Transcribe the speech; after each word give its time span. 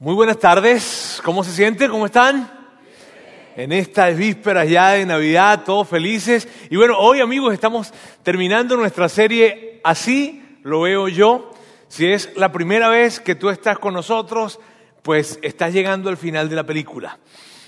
Muy 0.00 0.14
buenas 0.14 0.38
tardes, 0.38 1.20
¿cómo 1.24 1.42
se 1.42 1.50
sienten? 1.50 1.90
¿Cómo 1.90 2.06
están? 2.06 2.48
En 3.56 3.72
estas 3.72 4.16
vísperas 4.16 4.68
ya 4.68 4.90
de 4.90 5.04
Navidad, 5.04 5.64
todos 5.64 5.88
felices. 5.88 6.46
Y 6.70 6.76
bueno, 6.76 6.96
hoy 6.96 7.18
amigos 7.18 7.52
estamos 7.52 7.92
terminando 8.22 8.76
nuestra 8.76 9.08
serie 9.08 9.80
Así 9.82 10.60
lo 10.62 10.82
veo 10.82 11.08
yo. 11.08 11.50
Si 11.88 12.06
es 12.06 12.30
la 12.36 12.52
primera 12.52 12.88
vez 12.88 13.18
que 13.18 13.34
tú 13.34 13.50
estás 13.50 13.80
con 13.80 13.92
nosotros, 13.92 14.60
pues 15.02 15.40
estás 15.42 15.72
llegando 15.72 16.10
al 16.10 16.16
final 16.16 16.48
de 16.48 16.54
la 16.54 16.64
película. 16.64 17.18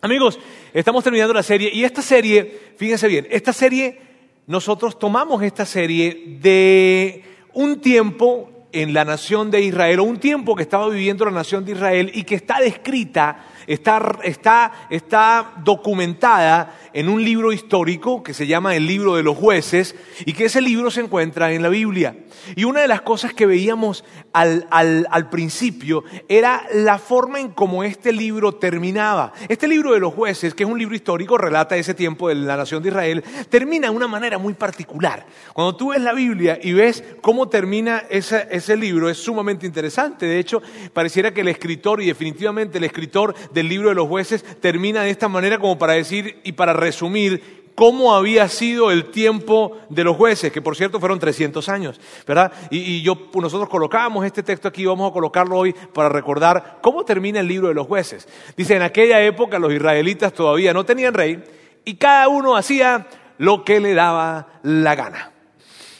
amigos, 0.00 0.40
estamos 0.72 1.04
terminando 1.04 1.32
la 1.32 1.44
serie 1.44 1.70
y 1.72 1.84
esta 1.84 2.02
serie, 2.02 2.72
fíjense 2.76 3.06
bien, 3.06 3.28
esta 3.30 3.52
serie, 3.52 4.00
nosotros 4.46 4.98
tomamos 4.98 5.42
esta 5.42 5.64
serie 5.64 6.38
de 6.40 7.22
un 7.52 7.80
tiempo 7.80 8.50
en 8.72 8.92
la 8.92 9.04
nación 9.04 9.52
de 9.52 9.60
Israel, 9.60 10.00
o 10.00 10.04
un 10.04 10.18
tiempo 10.18 10.56
que 10.56 10.64
estaba 10.64 10.88
viviendo 10.88 11.24
la 11.24 11.30
nación 11.30 11.64
de 11.64 11.70
Israel 11.72 12.10
y 12.12 12.24
que 12.24 12.34
está 12.34 12.58
descrita 12.58 13.46
está, 13.66 14.18
está, 14.22 14.72
está 14.90 15.52
documentada 15.58 16.74
en 16.94 17.08
un 17.08 17.22
libro 17.22 17.52
histórico 17.52 18.22
que 18.22 18.32
se 18.32 18.46
llama 18.46 18.74
el 18.76 18.86
libro 18.86 19.16
de 19.16 19.22
los 19.22 19.36
jueces 19.36 19.96
y 20.24 20.32
que 20.32 20.46
ese 20.46 20.60
libro 20.60 20.90
se 20.90 21.00
encuentra 21.00 21.52
en 21.52 21.62
la 21.62 21.68
Biblia. 21.68 22.16
Y 22.56 22.64
una 22.64 22.80
de 22.80 22.88
las 22.88 23.02
cosas 23.02 23.34
que 23.34 23.46
veíamos 23.46 24.04
al, 24.32 24.66
al, 24.70 25.28
principio 25.28 26.04
era 26.28 26.64
la 26.72 26.98
forma 26.98 27.40
en 27.40 27.50
cómo 27.50 27.82
este 27.82 28.12
libro 28.12 28.54
terminaba. 28.54 29.32
Este 29.48 29.66
libro 29.66 29.92
de 29.92 30.00
los 30.00 30.14
jueces, 30.14 30.54
que 30.54 30.62
es 30.62 30.68
un 30.68 30.78
libro 30.78 30.94
histórico, 30.94 31.36
relata 31.36 31.76
ese 31.76 31.94
tiempo 31.94 32.28
de 32.28 32.36
la 32.36 32.56
nación 32.56 32.82
de 32.82 32.90
Israel, 32.90 33.24
termina 33.48 33.88
de 33.88 33.96
una 33.96 34.06
manera 34.06 34.38
muy 34.38 34.54
particular. 34.54 35.26
Cuando 35.52 35.76
tú 35.76 35.90
ves 35.90 36.00
la 36.00 36.12
Biblia 36.12 36.58
y 36.62 36.72
ves 36.72 37.02
cómo 37.20 37.48
termina 37.48 38.04
ese, 38.08 38.46
ese 38.50 38.76
libro, 38.76 39.10
es 39.10 39.18
sumamente 39.18 39.66
interesante. 39.66 40.26
De 40.26 40.38
hecho, 40.38 40.62
pareciera 40.92 41.34
que 41.34 41.40
el 41.40 41.48
escritor, 41.48 42.00
y 42.02 42.06
definitivamente 42.06 42.78
el 42.78 42.84
escritor 42.84 43.34
del 43.50 43.68
libro 43.68 43.88
de 43.88 43.96
los 43.96 44.06
jueces, 44.06 44.44
termina 44.60 45.02
de 45.02 45.10
esta 45.10 45.28
manera 45.28 45.58
como 45.58 45.76
para 45.78 45.94
decir 45.94 46.40
y 46.44 46.52
para 46.52 46.72
resumir 46.84 47.64
cómo 47.74 48.14
había 48.14 48.48
sido 48.48 48.90
el 48.90 49.10
tiempo 49.10 49.78
de 49.88 50.04
los 50.04 50.16
jueces, 50.16 50.52
que 50.52 50.62
por 50.62 50.76
cierto 50.76 51.00
fueron 51.00 51.18
300 51.18 51.68
años, 51.68 52.00
¿verdad? 52.26 52.52
Y, 52.70 53.02
yo, 53.02 53.30
pues, 53.30 53.42
nosotros 53.42 53.68
colocábamos 53.68 54.24
este 54.24 54.42
texto 54.42 54.68
aquí, 54.68 54.86
vamos 54.86 55.10
a 55.10 55.12
colocarlo 55.12 55.58
hoy 55.58 55.74
para 55.92 56.08
recordar 56.08 56.78
cómo 56.80 57.04
termina 57.04 57.40
el 57.40 57.48
libro 57.48 57.68
de 57.68 57.74
los 57.74 57.86
jueces. 57.86 58.28
Dice, 58.56 58.76
en 58.76 58.82
aquella 58.82 59.20
época 59.22 59.58
los 59.58 59.72
israelitas 59.72 60.32
todavía 60.32 60.72
no 60.72 60.84
tenían 60.84 61.14
rey 61.14 61.42
y 61.84 61.94
cada 61.96 62.28
uno 62.28 62.56
hacía 62.56 63.06
lo 63.38 63.64
que 63.64 63.80
le 63.80 63.94
daba 63.94 64.60
la 64.62 64.94
gana. 64.94 65.33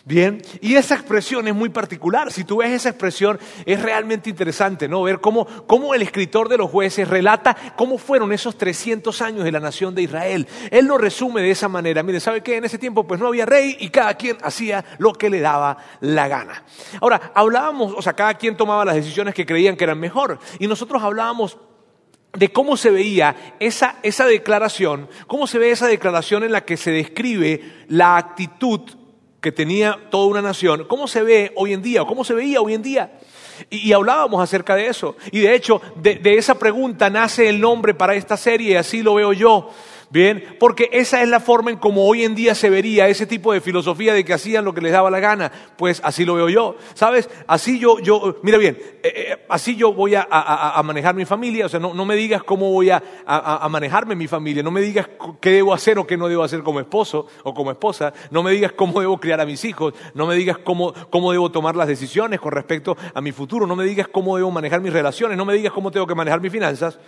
Bien, 0.06 0.42
y 0.60 0.74
esa 0.74 0.97
expresión 0.97 1.48
es 1.48 1.55
muy 1.55 1.70
particular. 1.70 2.30
Si 2.30 2.44
tú 2.44 2.58
ves 2.58 2.70
esa 2.70 2.91
expresión, 2.91 3.41
es 3.64 3.80
realmente 3.80 4.28
interesante, 4.28 4.86
¿no? 4.86 5.02
Ver 5.02 5.19
cómo, 5.19 5.46
cómo 5.66 5.94
el 5.94 6.02
escritor 6.02 6.50
de 6.50 6.58
los 6.58 6.70
jueces 6.70 7.08
relata 7.08 7.56
cómo 7.74 7.96
fueron 7.96 8.30
esos 8.30 8.58
300 8.58 9.22
años 9.22 9.45
de 9.45 9.52
la 9.52 9.61
nación 9.61 9.95
de 9.95 10.02
Israel. 10.02 10.46
Él 10.70 10.84
lo 10.84 10.98
resume 10.98 11.40
de 11.40 11.52
esa 11.52 11.68
manera. 11.68 12.02
Mire, 12.02 12.20
¿sabe 12.20 12.42
qué? 12.42 12.58
En 12.58 12.67
ese 12.67 12.77
tiempo 12.77 13.06
pues 13.06 13.18
no 13.18 13.28
había 13.28 13.46
rey 13.46 13.78
y 13.80 13.89
cada 13.89 14.12
quien 14.12 14.36
hacía 14.42 14.84
lo 14.98 15.14
que 15.14 15.30
le 15.30 15.40
daba 15.40 15.78
la 16.01 16.28
gana. 16.28 16.64
Ahora, 17.01 17.33
hablábamos, 17.34 17.95
o 17.96 18.02
sea, 18.02 18.12
cada 18.12 18.34
quien 18.34 18.58
tomaba 18.58 18.84
las 18.84 18.96
decisiones 18.96 19.34
que 19.34 19.46
creían 19.46 19.74
que 19.74 19.84
eran 19.84 19.98
mejor. 19.98 20.39
Y 20.58 20.67
nosotros 20.67 21.02
hablábamos 21.02 21.57
de 22.34 22.52
cómo 22.52 22.77
se 22.77 22.90
veía 22.90 23.55
esa, 23.58 23.96
esa 24.02 24.27
declaración, 24.27 25.08
cómo 25.27 25.46
se 25.46 25.58
ve 25.58 25.70
esa 25.70 25.86
declaración 25.86 26.45
en 26.45 26.52
la 26.52 26.67
que 26.67 26.77
se 26.77 26.90
describe 26.90 27.86
la 27.89 28.18
actitud 28.18 28.83
que 29.44 29.52
tenía 29.52 29.98
toda 30.10 30.27
una 30.27 30.40
nación, 30.40 30.86
¿cómo 30.88 31.06
se 31.06 31.22
ve 31.22 31.52
hoy 31.56 31.74
en 31.74 31.82
día 31.82 32.02
cómo 32.06 32.24
se 32.24 32.32
veía 32.32 32.62
hoy 32.62 32.72
en 32.72 32.80
día? 32.80 33.12
Y, 33.68 33.92
hablábamos 33.92 34.42
acerca 34.42 34.74
de 34.74 34.86
eso. 34.86 35.16
Y 35.32 35.40
de 35.40 35.55
hecho, 35.55 35.82
de, 35.96 36.14
de 36.14 36.38
esa 36.38 36.58
pregunta 36.58 37.10
nace 37.10 37.46
el 37.50 37.60
nombre 37.60 37.92
para 37.92 38.14
esta 38.14 38.38
serie, 38.38 38.78
así 38.78 39.02
lo 39.02 39.16
veo 39.16 39.34
yo. 39.34 39.70
Bien, 40.14 40.45
porque 40.61 40.91
esa 40.92 41.23
es 41.23 41.29
la 41.29 41.41
forma 41.41 41.73
en 41.73 41.77
como 41.77 42.07
hoy 42.07 42.23
en 42.23 42.36
día 42.36 42.55
se 42.55 42.70
vería 42.70 43.08
ese 43.08 43.27
tipo 43.27 43.52
de 43.52 43.61
filosofía 43.61 44.14
de 44.14 44.25
que 44.25 44.33
hacían 44.33 44.64
lo 44.64 44.73
que 44.73 44.80
les 44.80 44.92
daba 44.92 45.11
la 45.11 45.19
gana. 45.19 45.51
Pues 45.77 46.01
así 46.05 46.25
lo 46.25 46.36
veo 46.36 46.48
yo. 46.48 46.77
¿Sabes? 46.95 47.29
Así 47.48 47.80
yo, 47.80 47.98
yo, 47.98 48.36
mira 48.45 48.57
bien, 48.57 48.79
eh, 49.02 49.13
eh, 49.13 49.45
así 49.48 49.75
yo 49.75 49.92
voy 49.92 50.14
a, 50.14 50.80
manejar 50.85 51.17
mi 51.17 51.25
familia. 51.25 51.67
O 51.67 51.69
sea, 51.69 51.80
no, 51.80 52.05
me 52.05 52.14
digas 52.14 52.45
cómo 52.45 52.70
voy 52.70 52.91
a, 52.91 53.02
manejarme 53.69 54.14
mi 54.14 54.29
familia. 54.29 54.63
No 54.63 54.70
me 54.70 54.83
digas 54.83 55.08
qué 55.41 55.51
debo 55.51 55.75
hacer 55.75 55.98
o 55.98 56.07
qué 56.07 56.17
no 56.17 56.29
debo 56.29 56.45
hacer 56.45 56.63
como 56.63 56.79
esposo 56.79 57.27
o 57.42 57.52
como 57.52 57.73
esposa. 57.73 58.13
No 58.31 58.45
me 58.45 58.52
digas 58.52 58.70
cómo 58.70 59.01
debo 59.01 59.19
criar 59.19 59.41
a 59.41 59.45
mis 59.45 59.64
hijos. 59.64 59.95
No 60.14 60.29
me 60.29 60.36
digas 60.36 60.58
cómo, 60.58 60.95
cómo 61.11 61.33
debo 61.33 61.51
tomar 61.51 61.75
las 61.75 61.89
decisiones 61.89 62.39
con 62.39 62.52
respecto 62.52 62.96
a 63.13 63.20
mi 63.20 63.33
futuro. 63.33 63.67
No 63.67 63.75
me 63.75 63.83
digas 63.83 64.07
cómo 64.07 64.36
debo 64.36 64.52
manejar 64.52 64.81
mis 64.81 64.92
relaciones. 64.92 65.36
No 65.36 65.45
me 65.45 65.55
digas 65.55 65.73
cómo 65.73 65.91
tengo 65.91 66.07
que 66.07 66.14
manejar 66.14 66.41
mis 66.41 66.52
finanzas 66.52 67.01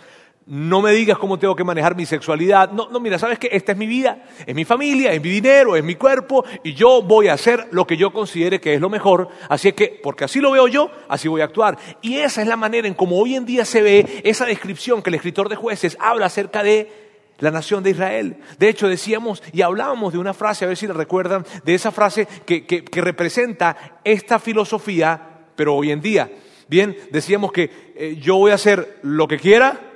no 0.47 0.81
me 0.81 0.93
digas 0.93 1.17
cómo 1.17 1.37
tengo 1.37 1.55
que 1.55 1.65
manejar 1.65 1.95
mi 1.95 2.05
sexualidad. 2.05 2.71
No, 2.71 2.89
no, 2.89 2.99
mira, 3.01 3.19
¿sabes 3.19 3.37
qué? 3.37 3.49
Esta 3.51 3.73
es 3.73 3.77
mi 3.77 3.85
vida, 3.85 4.23
es 4.45 4.55
mi 4.55 4.63
familia, 4.63 5.11
es 5.11 5.21
mi 5.21 5.29
dinero, 5.29 5.75
es 5.75 5.83
mi 5.83 5.95
cuerpo 5.95 6.45
y 6.63 6.73
yo 6.73 7.01
voy 7.01 7.27
a 7.27 7.33
hacer 7.33 7.67
lo 7.71 7.85
que 7.85 7.97
yo 7.97 8.13
considere 8.13 8.61
que 8.61 8.73
es 8.73 8.79
lo 8.79 8.89
mejor. 8.89 9.27
Así 9.49 9.73
que, 9.73 9.99
porque 10.01 10.23
así 10.23 10.39
lo 10.39 10.51
veo 10.51 10.67
yo, 10.67 10.89
así 11.09 11.27
voy 11.27 11.41
a 11.41 11.45
actuar. 11.45 11.77
Y 12.01 12.15
esa 12.17 12.41
es 12.41 12.47
la 12.47 12.55
manera 12.55 12.87
en 12.87 12.93
cómo 12.93 13.17
hoy 13.17 13.35
en 13.35 13.45
día 13.45 13.65
se 13.65 13.81
ve 13.81 14.21
esa 14.23 14.45
descripción 14.45 15.01
que 15.01 15.09
el 15.09 15.15
escritor 15.15 15.49
de 15.49 15.57
jueces 15.57 15.97
habla 15.99 16.27
acerca 16.27 16.63
de 16.63 17.07
la 17.39 17.51
nación 17.51 17.83
de 17.83 17.91
Israel. 17.91 18.37
De 18.57 18.69
hecho, 18.69 18.87
decíamos 18.87 19.43
y 19.51 19.61
hablábamos 19.61 20.13
de 20.13 20.19
una 20.19 20.33
frase, 20.33 20.63
a 20.65 20.69
ver 20.69 20.77
si 20.77 20.87
la 20.87 20.93
recuerdan, 20.93 21.45
de 21.63 21.75
esa 21.75 21.91
frase 21.91 22.27
que, 22.45 22.65
que, 22.65 23.01
representa 23.01 23.99
esta 24.03 24.39
filosofía, 24.39 25.45
pero 25.55 25.75
hoy 25.75 25.91
en 25.91 26.01
día. 26.01 26.31
Bien, 26.67 26.97
decíamos 27.11 27.51
que 27.51 27.93
eh, 27.95 28.17
yo 28.19 28.37
voy 28.37 28.51
a 28.51 28.55
hacer 28.55 28.99
lo 29.03 29.27
que 29.27 29.39
quiera, 29.39 29.86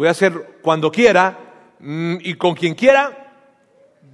voy 0.00 0.08
a 0.08 0.12
hacer 0.12 0.60
cuando 0.62 0.90
quiera 0.90 1.38
mm, 1.78 2.20
y 2.22 2.32
con 2.36 2.54
quien 2.54 2.74
quiera, 2.74 3.34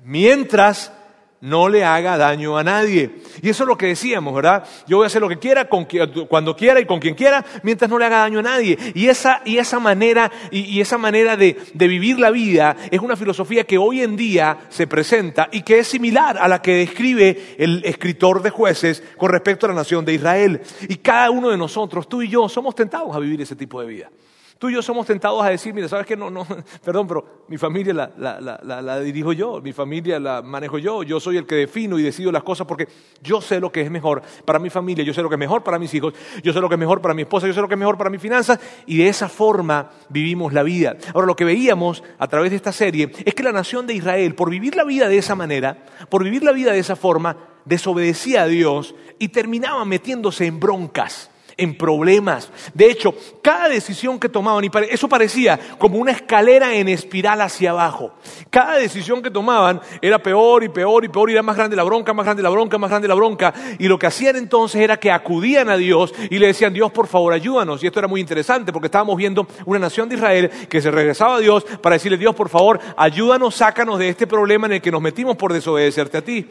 mientras 0.03 0.93
no 1.41 1.69
le 1.69 1.85
haga 1.85 2.19
daño 2.19 2.59
a 2.59 2.65
nadie. 2.65 3.21
Y 3.41 3.51
eso 3.51 3.63
es 3.63 3.69
lo 3.69 3.79
que 3.79 3.87
decíamos, 3.87 4.35
¿verdad? 4.35 4.67
Yo 4.89 4.97
voy 4.97 5.05
a 5.05 5.07
hacer 5.07 5.23
lo 5.23 5.29
que 5.29 5.39
quiera, 5.39 5.69
cuando 5.69 6.57
quiera 6.57 6.81
y 6.81 6.87
con 6.87 6.99
quien 6.99 7.15
quiera, 7.15 7.45
mientras 7.63 7.89
no 7.89 8.01
le 8.01 8.05
haga 8.05 8.19
daño 8.19 8.41
a 8.41 8.43
nadie. 8.43 8.77
Y 8.97 9.07
esa, 9.07 9.43
y 9.45 9.59
esa 9.59 9.79
manera, 9.79 10.29
y, 10.51 10.81
esa 10.81 10.99
manera 10.99 11.37
de, 11.37 11.57
vivir 11.75 12.19
la 12.19 12.33
vida 12.33 12.77
es 12.91 12.99
una 12.99 13.15
filosofía 13.15 13.63
que 13.63 13.79
hoy 13.79 14.03
en 14.03 14.17
día 14.17 14.59
se 14.71 14.89
presenta 14.89 15.49
y 15.53 15.63
que 15.63 15.79
es 15.79 15.87
similar 15.87 16.37
a 16.37 16.49
la 16.49 16.61
que 16.61 16.75
describe 16.75 17.55
el 17.59 17.85
escritor 17.85 18.43
de 18.43 18.51
jueces 18.51 19.05
con 19.17 19.31
respecto 19.31 19.67
a 19.67 19.69
la 19.69 19.77
nación 19.77 20.05
de 20.05 20.15
Israel. 20.15 20.61
Y 20.89 20.97
cada 20.97 21.31
uno 21.31 21.49
de 21.49 21.57
nosotros, 21.57 22.09
tú 22.09 22.23
y 22.23 22.29
yo, 22.29 22.49
somos 22.49 22.75
tentados 22.75 23.15
a 23.15 23.21
vivir 23.21 23.41
ese 23.41 23.55
tipo 23.55 23.81
de 23.81 23.87
vida. 23.87 24.11
Tú 24.59 24.71
y 24.71 24.73
yo 24.73 24.81
somos 24.81 25.07
tentados 25.07 25.45
a 25.45 25.51
decir, 25.51 25.75
mira, 25.75 25.87
¿sabes 25.87 26.07
qué? 26.07 26.17
No, 26.17 26.31
no, 26.31 26.47
perdón, 26.85 27.07
pero 27.07 27.45
mi 27.49 27.59
familia 27.59 28.11
la, 28.17 29.01
dirijo 29.01 29.35
yo, 29.35 29.61
mi 29.61 29.75
familia 29.75 30.19
la 30.19 30.41
manejo 30.41 30.79
yo, 30.79 31.03
yo 31.03 31.21
soy 31.21 31.37
el 31.37 31.47
que 31.47 31.57
defino 31.57 31.99
y 31.99 32.03
decido 32.03 32.33
las 32.33 32.43
cosas 32.43 32.67
porque 32.67 32.89
yo 33.23 33.43
sé 33.43 33.61
lo 33.61 33.71
que 33.71 33.83
es 33.83 33.91
mejor 33.91 34.23
para 34.47 34.59
mi 34.59 34.71
familia, 34.71 35.05
yo 35.05 35.13
sé 35.13 35.21
lo 35.21 35.29
que 35.29 35.35
es 35.35 35.39
mejor 35.39 35.63
para 35.63 35.79
mis 35.79 35.93
hijos, 35.93 36.15
yo 36.43 36.55
sé 36.55 36.61
lo 36.63 36.71
que 36.71 36.77
es 36.77 36.79
mejor 36.79 37.03
para 37.03 37.13
mi 37.13 37.23
esposa, 37.23 37.47
yo 37.47 37.53
sé 37.53 37.61
lo 37.61 37.69
que 37.69 37.75
es 37.75 37.79
mejor 37.79 37.99
para 37.99 38.09
mis 38.09 38.21
finanzas 38.21 38.59
y 38.87 38.97
de 38.97 39.09
esa 39.09 39.29
forma 39.29 39.91
vivimos 40.09 40.55
la 40.55 40.63
vida. 40.63 40.97
Ahora, 41.13 41.27
lo 41.27 41.37
que 41.37 41.45
veíamos 41.45 42.03
a 42.19 42.27
través 42.27 42.51
de 42.51 42.57
esta 42.57 42.73
serie 42.73 43.13
es 43.27 43.35
que 43.35 43.43
la 43.43 43.53
nación 43.53 43.87
de 43.87 43.93
Israel, 43.93 44.35
por 44.35 44.49
vivir 44.49 44.75
la 44.75 44.85
vida 44.85 45.09
de 45.09 45.19
esa 45.19 45.35
manera, 45.35 45.85
por 46.09 46.25
vivir 46.25 46.43
la 46.43 46.53
vida 46.53 46.73
de 46.73 46.79
esa 46.79 46.97
forma, 46.97 47.37
desobedecía 47.67 48.45
a 48.45 48.47
Dios 48.47 48.95
y 49.19 49.29
terminaba 49.29 49.85
metiéndose 49.85 50.47
en 50.47 50.61
broncas 50.61 51.31
en 51.59 51.77
problemas. 51.77 52.51
De 52.75 52.91
hecho, 52.91 53.15
cada 53.43 53.69
decisión 53.69 54.19
que 54.19 54.29
tomaban, 54.29 54.65
y 54.65 54.71
eso 54.91 55.09
parecía 55.09 55.59
como 55.79 55.99
una 55.99 56.13
escalera 56.13 56.75
en 56.75 56.89
espiral 56.89 57.41
hacia 57.41 57.71
abajo. 57.71 58.13
Cada 58.51 58.77
decisión 58.77 59.23
que 59.23 59.31
tomaban 59.31 59.81
era 60.03 60.19
peor 60.19 60.65
y 60.65 60.69
peor 60.69 61.05
y 61.05 61.09
peor, 61.09 61.31
y 61.31 61.33
era 61.33 61.43
más 61.43 61.57
grande 61.57 61.77
la 61.77 61.85
bronca, 61.85 62.13
más 62.13 62.27
grande 62.27 62.43
la 62.43 62.51
bronca, 62.51 62.79
más 62.79 62.91
grande 62.91 63.09
la 63.09 63.15
bronca. 63.15 63.55
Y 63.79 63.89
lo 63.89 63.99
que 63.99 64.07
hacían 64.07 64.37
entonces 64.37 64.81
era 64.81 64.99
que 64.99 65.11
acudían 65.11 65.71
a 65.71 65.77
Dios 65.77 66.13
y 66.31 66.39
le 66.39 66.49
decían, 66.49 66.75
Dios, 66.75 66.93
por 66.93 67.07
favor, 67.07 67.33
ayúdanos. 67.33 67.83
Y 67.83 67.87
esto 67.87 68.01
era 68.01 68.09
muy 68.09 68.21
interesante 68.21 68.73
porque 68.73 68.87
estábamos 68.87 69.17
viendo 69.17 69.47
una 69.65 69.79
nación 69.79 70.09
de 70.09 70.17
Israel 70.17 70.51
que 70.69 70.83
se 70.83 70.91
regresaba 70.91 71.37
a 71.37 71.41
Dios 71.41 71.65
para 71.81 71.95
decirle, 71.95 72.19
Dios, 72.19 72.35
por 72.35 72.49
favor, 72.49 72.79
ayúdanos, 72.97 73.55
sácanos 73.55 73.99
de 73.99 74.11
este 74.11 74.27
problema 74.27 74.67
en 74.67 74.75
el 74.75 74.83
que 74.83 74.91
nos 74.91 75.01
metimos 75.01 75.37
por 75.37 75.53
desobedecerte 75.53 76.19
a 76.19 76.23
ti. 76.23 76.47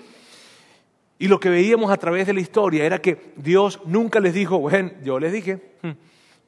Y 1.17 1.27
lo 1.27 1.39
que 1.39 1.50
veíamos 1.50 1.91
a 1.91 1.97
través 1.97 2.27
de 2.27 2.33
la 2.33 2.41
historia 2.41 2.85
era 2.85 3.00
que 3.00 3.33
Dios 3.38 3.79
nunca 3.85 4.19
les 4.19 4.33
dijo, 4.33 4.59
bueno, 4.59 4.91
yo 5.03 5.19
les 5.19 5.31
dije, 5.31 5.62
hmm, 5.81 5.91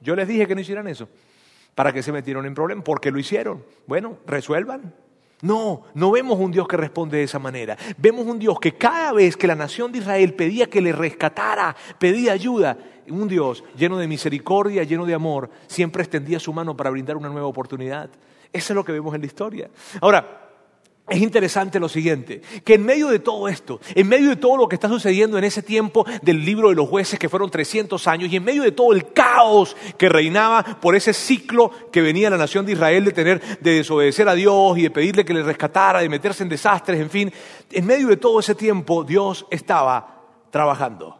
yo 0.01 0.15
les 0.15 0.27
dije 0.27 0.45
que 0.45 0.55
no 0.55 0.61
hicieran 0.61 0.87
eso, 0.87 1.07
para 1.73 1.93
que 1.93 2.03
se 2.03 2.11
metieron 2.11 2.45
en 2.45 2.53
problemas, 2.53 2.83
porque 2.83 3.11
lo 3.11 3.19
hicieron. 3.19 3.63
Bueno, 3.85 4.17
resuelvan. 4.25 4.93
No, 5.41 5.83
no 5.93 6.11
vemos 6.11 6.39
un 6.39 6.51
Dios 6.51 6.67
que 6.67 6.77
responde 6.77 7.17
de 7.17 7.23
esa 7.23 7.37
manera. 7.37 7.77
Vemos 7.97 8.25
un 8.25 8.39
Dios 8.39 8.59
que 8.59 8.75
cada 8.75 9.13
vez 9.13 9.37
que 9.37 9.45
la 9.45 9.55
nación 9.55 9.91
de 9.91 9.99
Israel 9.99 10.33
pedía 10.33 10.67
que 10.67 10.81
le 10.81 10.91
rescatara, 10.91 11.75
pedía 11.99 12.33
ayuda, 12.33 12.77
un 13.07 13.27
Dios 13.27 13.63
lleno 13.77 13.97
de 13.97 14.07
misericordia, 14.07 14.83
lleno 14.83 15.05
de 15.05 15.13
amor, 15.13 15.49
siempre 15.67 16.01
extendía 16.01 16.39
su 16.39 16.51
mano 16.51 16.75
para 16.75 16.89
brindar 16.89 17.17
una 17.17 17.29
nueva 17.29 17.47
oportunidad. 17.47 18.09
Eso 18.51 18.73
es 18.73 18.75
lo 18.75 18.83
que 18.83 18.91
vemos 18.91 19.13
en 19.13 19.21
la 19.21 19.27
historia. 19.27 19.69
Ahora, 20.01 20.46
es 21.09 21.21
interesante 21.21 21.80
lo 21.80 21.88
siguiente, 21.88 22.42
que 22.65 22.74
en 22.74 22.86
medio 22.86 23.07
de 23.07 23.19
todo 23.19 23.48
esto, 23.48 23.80
en 23.95 24.09
medio 24.09 24.30
de 24.30 24.36
todo 24.36 24.57
lo 24.57 24.68
que 24.68 24.75
está 24.75 24.89
sucediendo 24.89 25.38
en 25.38 25.45
ese 25.45 25.63
tiempo 25.63 26.06
del 26.21 26.44
libro 26.44 26.69
de 26.69 26.75
los 26.75 26.89
jueces, 26.89 27.18
que 27.18 27.30
fueron 27.30 27.50
300 27.50 28.06
años, 28.07 28.31
y 28.31 28.36
en 28.36 28.44
medio 28.44 28.63
de 28.63 28.74
todo 28.74 28.92
el 28.92 29.13
caos 29.13 29.77
que 29.98 30.09
reinaba 30.09 30.63
por 30.81 30.95
ese 30.95 31.13
ciclo 31.13 31.71
que 31.92 32.01
venía 32.01 32.30
la 32.30 32.38
nación 32.38 32.65
de 32.65 32.74
Israel 32.74 33.06
de 33.06 33.12
tener, 33.13 33.59
de 33.59 33.75
desobedecer 33.75 34.27
a 34.27 34.36
Dios 34.36 34.77
y 34.77 34.83
de 34.83 34.92
pedirle 34.92 35.24
que 35.24 35.33
le 35.33 35.44
rescatara, 35.44 36.01
de 36.01 36.09
meterse 36.09 36.44
en 36.44 36.50
desastres, 36.50 37.00
en 37.00 37.10
fin, 37.10 37.33
en 37.71 37.86
medio 37.86 38.10
de 38.10 38.18
todo 38.18 38.42
ese 38.42 38.56
tiempo 38.56 39.06
Dios 39.06 39.45
estaba 39.50 40.25
trabajando. 40.51 41.18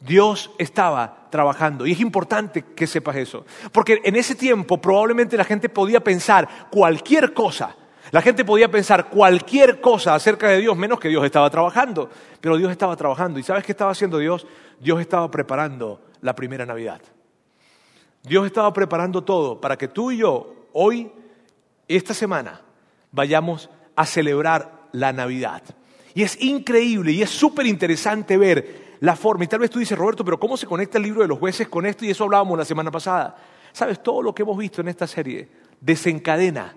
Dios 0.00 0.50
estaba 0.58 1.28
trabajando. 1.30 1.86
Y 1.86 1.92
es 1.92 2.00
importante 2.00 2.64
que 2.74 2.86
sepas 2.86 3.16
eso. 3.16 3.44
Porque 3.72 4.00
en 4.04 4.16
ese 4.16 4.34
tiempo 4.34 4.80
probablemente 4.80 5.36
la 5.36 5.44
gente 5.44 5.68
podía 5.68 6.00
pensar 6.00 6.68
cualquier 6.70 7.34
cosa 7.34 7.74
la 8.12 8.22
gente 8.22 8.44
podía 8.44 8.70
pensar 8.70 9.08
cualquier 9.08 9.80
cosa 9.80 10.14
acerca 10.14 10.48
de 10.48 10.58
Dios, 10.58 10.76
menos 10.76 11.00
que 11.00 11.08
Dios 11.08 11.24
estaba 11.24 11.50
trabajando. 11.50 12.08
Pero 12.40 12.56
Dios 12.56 12.70
estaba 12.70 12.96
trabajando. 12.96 13.38
¿Y 13.38 13.42
sabes 13.42 13.64
qué 13.64 13.72
estaba 13.72 13.90
haciendo 13.90 14.18
Dios? 14.18 14.46
Dios 14.80 15.00
estaba 15.00 15.30
preparando 15.30 16.00
la 16.20 16.34
primera 16.34 16.64
Navidad. 16.64 17.00
Dios 18.22 18.46
estaba 18.46 18.72
preparando 18.72 19.24
todo 19.24 19.60
para 19.60 19.76
que 19.76 19.88
tú 19.88 20.10
y 20.10 20.18
yo, 20.18 20.68
hoy, 20.72 21.10
esta 21.88 22.14
semana, 22.14 22.60
vayamos 23.10 23.70
a 23.94 24.06
celebrar 24.06 24.88
la 24.92 25.12
Navidad. 25.12 25.62
Y 26.14 26.22
es 26.22 26.40
increíble 26.40 27.12
y 27.12 27.22
es 27.22 27.30
súper 27.30 27.66
interesante 27.66 28.36
ver 28.36 28.96
la 29.00 29.16
forma. 29.16 29.44
Y 29.44 29.48
tal 29.48 29.60
vez 29.60 29.70
tú 29.70 29.78
dices, 29.78 29.98
Roberto, 29.98 30.24
pero 30.24 30.38
¿cómo 30.38 30.56
se 30.56 30.66
conecta 30.66 30.98
el 30.98 31.04
libro 31.04 31.22
de 31.22 31.28
los 31.28 31.38
jueces 31.38 31.68
con 31.68 31.86
esto? 31.86 32.04
Y 32.04 32.10
eso 32.10 32.24
hablábamos 32.24 32.56
la 32.56 32.64
semana 32.64 32.90
pasada. 32.90 33.36
Sabes, 33.72 34.02
todo 34.02 34.22
lo 34.22 34.34
que 34.34 34.42
hemos 34.42 34.56
visto 34.56 34.80
en 34.80 34.88
esta 34.88 35.06
serie 35.06 35.48
desencadena 35.80 36.74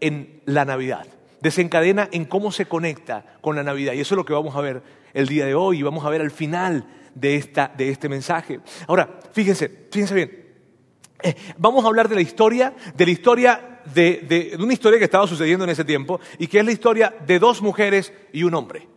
en 0.00 0.42
la 0.44 0.64
Navidad, 0.64 1.06
desencadena 1.40 2.08
en 2.12 2.24
cómo 2.24 2.52
se 2.52 2.66
conecta 2.66 3.24
con 3.40 3.56
la 3.56 3.62
Navidad. 3.62 3.92
Y 3.92 4.00
eso 4.00 4.14
es 4.14 4.16
lo 4.16 4.24
que 4.24 4.32
vamos 4.32 4.56
a 4.56 4.60
ver 4.60 4.82
el 5.14 5.26
día 5.26 5.46
de 5.46 5.54
hoy 5.54 5.78
y 5.78 5.82
vamos 5.82 6.04
a 6.04 6.10
ver 6.10 6.20
al 6.20 6.30
final 6.30 6.86
de, 7.14 7.36
esta, 7.36 7.72
de 7.76 7.90
este 7.90 8.08
mensaje. 8.08 8.60
Ahora, 8.86 9.20
fíjense, 9.32 9.88
fíjense 9.90 10.14
bien. 10.14 10.40
Eh, 11.22 11.34
vamos 11.58 11.84
a 11.84 11.88
hablar 11.88 12.08
de 12.08 12.14
la 12.14 12.22
historia, 12.22 12.74
de 12.94 13.04
la 13.04 13.12
historia 13.12 13.80
de, 13.94 14.52
de 14.56 14.62
una 14.62 14.72
historia 14.72 14.98
que 14.98 15.04
estaba 15.04 15.26
sucediendo 15.26 15.64
en 15.64 15.70
ese 15.70 15.84
tiempo 15.84 16.20
y 16.38 16.46
que 16.46 16.60
es 16.60 16.64
la 16.64 16.72
historia 16.72 17.14
de 17.26 17.38
dos 17.38 17.62
mujeres 17.62 18.12
y 18.32 18.42
un 18.42 18.54
hombre. 18.54 18.88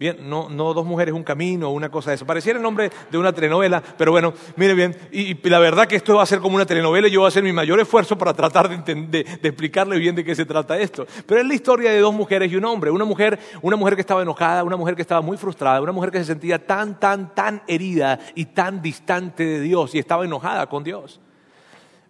Bien, 0.00 0.16
no, 0.30 0.48
no 0.48 0.72
dos 0.72 0.86
mujeres, 0.86 1.12
un 1.12 1.22
camino, 1.22 1.68
una 1.68 1.90
cosa 1.90 2.08
de 2.08 2.16
eso. 2.16 2.24
Pareciera 2.24 2.56
el 2.56 2.62
nombre 2.62 2.90
de 3.10 3.18
una 3.18 3.34
telenovela, 3.34 3.82
pero 3.98 4.12
bueno, 4.12 4.32
mire 4.56 4.72
bien, 4.72 4.96
y, 5.12 5.34
la 5.46 5.58
verdad 5.58 5.86
que 5.86 5.96
esto 5.96 6.14
va 6.14 6.22
a 6.22 6.26
ser 6.26 6.38
como 6.38 6.56
una 6.56 6.64
telenovela 6.64 7.06
y 7.06 7.10
yo 7.10 7.20
voy 7.20 7.26
a 7.26 7.28
hacer 7.28 7.42
mi 7.42 7.52
mayor 7.52 7.78
esfuerzo 7.80 8.16
para 8.16 8.32
tratar 8.32 8.82
de, 8.82 8.94
de, 8.94 9.20
explicarle 9.42 9.98
bien 9.98 10.14
de 10.14 10.24
qué 10.24 10.34
se 10.34 10.46
trata 10.46 10.78
esto. 10.78 11.06
Pero 11.26 11.42
es 11.42 11.46
la 11.46 11.52
historia 11.52 11.90
de 11.90 11.98
dos 11.98 12.14
mujeres 12.14 12.50
y 12.50 12.56
un 12.56 12.64
hombre. 12.64 12.90
Una 12.90 13.04
mujer, 13.04 13.38
una 13.60 13.76
mujer 13.76 13.94
que 13.94 14.00
estaba 14.00 14.22
enojada, 14.22 14.64
una 14.64 14.78
mujer 14.78 14.96
que 14.96 15.02
estaba 15.02 15.20
muy 15.20 15.36
frustrada, 15.36 15.82
una 15.82 15.92
mujer 15.92 16.10
que 16.10 16.20
se 16.20 16.24
sentía 16.24 16.66
tan, 16.66 16.98
tan, 16.98 17.34
tan 17.34 17.62
herida 17.66 18.18
y 18.34 18.46
tan 18.46 18.80
distante 18.80 19.44
de 19.44 19.60
Dios 19.60 19.94
y 19.94 19.98
estaba 19.98 20.24
enojada 20.24 20.66
con 20.66 20.82
Dios. 20.82 21.20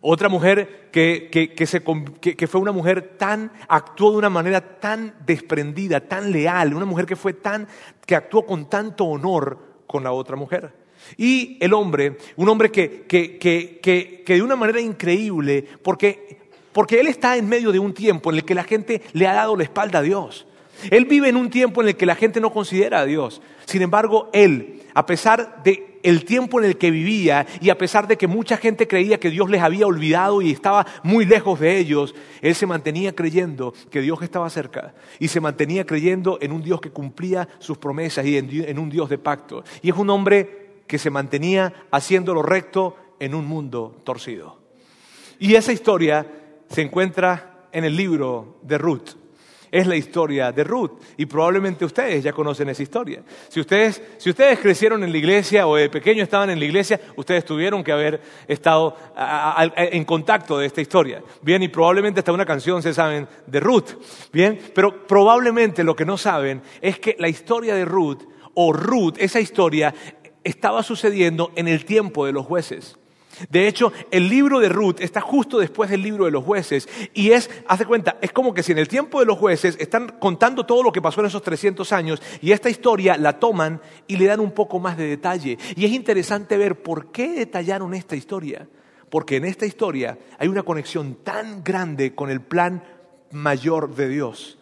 Otra 0.03 0.29
mujer 0.31 0.89
que, 0.91 1.29
que, 1.31 2.47
fue 2.47 2.61
una 2.61 2.73
mujer 2.73 3.17
tan, 3.19 3.53
actuó 3.69 4.13
de 4.13 4.19
una 4.19 4.31
manera 4.31 4.79
tan 4.81 5.15
desprendida, 5.27 6.01
tan 6.01 6.33
leal, 6.33 6.73
una 6.75 6.87
mujer 6.87 7.05
que 7.05 7.17
fue 7.17 7.35
tan, 7.35 7.69
que 8.07 8.17
actuó 8.17 8.47
con 8.47 8.71
tanto 8.71 9.05
honor 9.05 9.59
con 9.87 10.03
la 10.03 10.13
otra 10.13 10.37
mujer. 10.37 10.73
Y 11.19 11.59
el 11.61 11.75
hombre, 11.75 12.17
un 12.37 12.49
hombre 12.49 12.71
que, 12.71 13.05
que 13.07 14.23
de 14.27 14.43
una 14.43 14.57
manera 14.57 14.81
increíble, 14.81 15.67
porque, 15.83 16.39
porque 16.73 16.99
él 16.99 17.07
está 17.07 17.37
en 17.37 17.49
medio 17.49 17.71
de 17.71 17.79
un 17.79 17.93
tiempo 17.93 18.31
en 18.31 18.39
el 18.39 18.45
que 18.45 18.55
la 18.55 18.65
gente 18.65 19.03
le 19.13 19.27
ha 19.27 19.35
dado 19.35 19.55
la 19.55 19.65
espalda 19.65 19.99
a 19.99 20.03
Dios. 20.03 20.47
Él 20.91 21.05
vive 21.05 21.29
en 21.29 21.37
un 21.37 21.51
tiempo 21.51 21.83
en 21.83 21.89
el 21.89 21.97
que 21.97 22.07
la 22.07 22.15
gente 22.15 22.41
no 22.41 22.53
considera 22.53 23.01
a 23.01 23.07
Dios. 23.07 23.43
Sin 23.67 23.83
embargo, 23.83 24.31
él, 24.33 24.83
a 24.95 25.05
pesar 25.05 25.63
de 25.63 25.90
el 26.03 26.25
tiempo 26.25 26.59
en 26.59 26.67
el 26.67 26.79
que 26.79 26.91
vivía 26.91 27.47
y 27.61 27.71
a 27.71 27.79
pesar 27.79 28.07
de 28.07 28.17
que 28.17 28.27
mucha 28.27 28.57
gente 28.57 28.89
creía 28.89 29.21
que 29.21 29.31
Dios 29.31 29.51
les 29.51 29.63
había 29.63 29.87
olvidado 29.87 30.43
y 30.43 30.51
estaba 30.51 30.87
muy 31.03 31.25
lejos 31.25 31.61
de 31.61 31.79
ellos, 31.79 32.15
él 32.41 32.55
se 32.55 32.67
mantenía 32.67 33.15
creyendo 33.15 33.75
que 33.91 34.01
Dios 34.01 34.21
estaba 34.23 34.49
cerca 34.51 34.95
y 35.19 35.29
se 35.29 35.41
mantenía 35.41 35.85
creyendo 35.85 36.39
en 36.41 36.53
un 36.53 36.63
Dios 36.63 36.81
que 36.81 36.91
cumplía 36.91 37.49
sus 37.59 37.79
promesas 37.79 38.27
y 38.27 38.37
en, 38.37 38.79
un 38.79 38.91
Dios 38.91 39.09
de 39.09 39.19
pacto. 39.19 39.65
Y 39.83 39.91
es 39.91 39.97
un 39.97 40.11
hombre 40.11 40.83
que 40.87 40.99
se 40.99 41.11
mantenía 41.11 41.73
haciendo 41.91 42.35
lo 42.35 42.43
recto 42.43 42.97
en 43.19 43.35
un 43.35 43.47
mundo 43.47 44.01
torcido. 44.05 44.59
Y 45.39 45.55
esa 45.55 45.73
historia 45.73 46.27
se 46.69 46.83
encuentra 46.83 47.67
en 47.73 47.85
el 47.85 47.97
libro 47.97 48.59
de 48.63 48.79
Ruth 48.79 49.20
es 49.71 49.87
la 49.87 49.97
historia 49.97 50.53
de 50.53 50.65
Ruth. 50.65 50.93
Y 51.17 51.27
probablemente 51.27 51.85
ustedes 51.85 52.23
ya 52.23 52.33
conocen 52.33 52.69
esa 52.69 52.83
historia. 52.83 53.23
Si 53.49 53.61
ustedes, 53.61 54.03
si 54.19 54.31
ustedes 54.31 54.59
crecieron 54.59 55.03
en 55.05 55.13
la 55.13 55.19
iglesia 55.19 55.67
o 55.67 55.77
de 55.77 55.89
pequeño 55.89 56.23
estaban 56.23 56.51
en 56.51 56.59
la 56.59 56.65
iglesia, 56.65 57.01
ustedes 57.17 57.45
tuvieron 57.45 57.85
que 57.85 57.93
haber 57.93 58.21
estado 58.47 58.97
en 59.77 60.05
contacto 60.05 60.59
de 60.59 60.67
esta 60.67 60.81
historia. 60.81 61.23
Bien, 61.43 61.63
y 61.63 61.69
probablemente 61.69 62.21
hasta 62.21 62.33
una 62.33 62.47
canción 62.47 62.83
se 62.83 62.95
saben 62.95 63.29
de 63.47 63.61
Ruth. 63.61 63.91
Bien, 64.33 64.59
pero 64.75 65.07
probablemente 65.07 65.85
lo 65.85 65.97
que 65.97 66.05
no 66.05 66.17
saben 66.17 66.63
es 66.81 66.99
que 66.99 67.17
la 67.19 67.29
historia 67.29 67.75
de 67.75 67.85
Ruth 67.85 68.23
o 68.55 68.73
Ruth, 68.73 69.15
esa 69.19 69.41
historia, 69.41 69.95
estaba 70.43 70.83
sucediendo 70.83 71.53
en 71.55 71.69
el 71.69 71.85
tiempo 71.85 72.27
de 72.27 72.33
los 72.33 72.47
jueces. 72.47 73.00
De 73.49 73.67
hecho, 73.67 73.93
el 74.11 74.29
libro 74.29 74.61
de 74.61 74.69
Ruth 74.69 75.01
está 75.01 75.21
justo 75.21 75.59
después 75.59 75.91
del 75.91 76.03
libro 76.03 76.25
de 76.27 76.31
los 76.31 76.45
jueces 76.45 76.89
y 77.15 77.31
es, 77.31 77.51
hace 77.67 77.87
cuenta, 77.87 78.19
es 78.21 78.33
como 78.33 78.53
que 78.53 78.63
si 78.63 78.73
en 78.73 78.79
el 78.79 78.89
tiempo 78.89 79.21
de 79.21 79.27
los 79.27 79.39
jueces 79.39 79.77
están 79.81 80.17
contando 80.19 80.67
todo 80.67 80.83
lo 80.83 80.93
que 80.93 81.03
pasó 81.03 81.21
en 81.21 81.27
esos 81.27 81.43
300 81.43 81.93
años 81.93 82.23
y 82.43 82.53
esta 82.53 82.69
historia 82.69 83.17
la 83.17 83.39
toman 83.39 83.81
y 84.07 84.17
le 84.17 84.27
dan 84.27 84.41
un 84.41 84.53
poco 84.53 84.79
más 84.79 84.97
de 84.97 85.07
detalle. 85.07 85.59
Y 85.77 85.85
es 85.85 85.93
interesante 85.93 86.57
ver 86.57 86.83
por 86.83 87.11
qué 87.11 87.33
detallaron 87.33 87.95
esta 87.95 88.17
historia. 88.17 88.69
Porque 89.09 89.37
en 89.37 89.45
esta 89.45 89.67
historia 89.67 90.19
hay 90.39 90.49
una 90.49 90.63
conexión 90.63 91.17
tan 91.25 91.65
grande 91.65 92.15
con 92.15 92.31
el 92.31 92.41
plan 92.41 92.85
mayor 93.33 93.95
de 93.95 94.09
Dios 94.09 94.59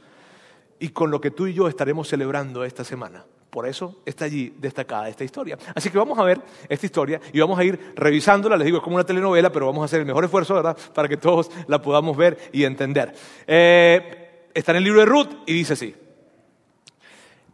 y 0.78 0.88
con 0.90 1.10
lo 1.10 1.20
que 1.20 1.30
tú 1.30 1.46
y 1.46 1.54
yo 1.54 1.68
estaremos 1.68 2.08
celebrando 2.08 2.64
esta 2.64 2.84
semana. 2.84 3.24
Por 3.50 3.66
eso 3.66 4.02
está 4.04 4.26
allí 4.26 4.52
destacada 4.58 5.08
esta 5.08 5.24
historia. 5.24 5.58
Así 5.74 5.88
que 5.90 5.96
vamos 5.96 6.18
a 6.18 6.22
ver 6.22 6.40
esta 6.68 6.84
historia 6.84 7.20
y 7.32 7.40
vamos 7.40 7.58
a 7.58 7.64
ir 7.64 7.78
revisándola. 7.96 8.56
Les 8.56 8.66
digo, 8.66 8.78
es 8.78 8.84
como 8.84 8.96
una 8.96 9.04
telenovela, 9.04 9.50
pero 9.50 9.66
vamos 9.66 9.82
a 9.82 9.84
hacer 9.86 10.00
el 10.00 10.06
mejor 10.06 10.24
esfuerzo, 10.24 10.54
¿verdad?, 10.54 10.76
para 10.94 11.08
que 11.08 11.16
todos 11.16 11.50
la 11.66 11.80
podamos 11.80 12.16
ver 12.16 12.38
y 12.52 12.64
entender. 12.64 13.14
Eh, 13.46 14.48
está 14.52 14.72
en 14.72 14.78
el 14.78 14.84
libro 14.84 15.00
de 15.00 15.06
Ruth 15.06 15.30
y 15.46 15.54
dice 15.54 15.72
así. 15.72 15.94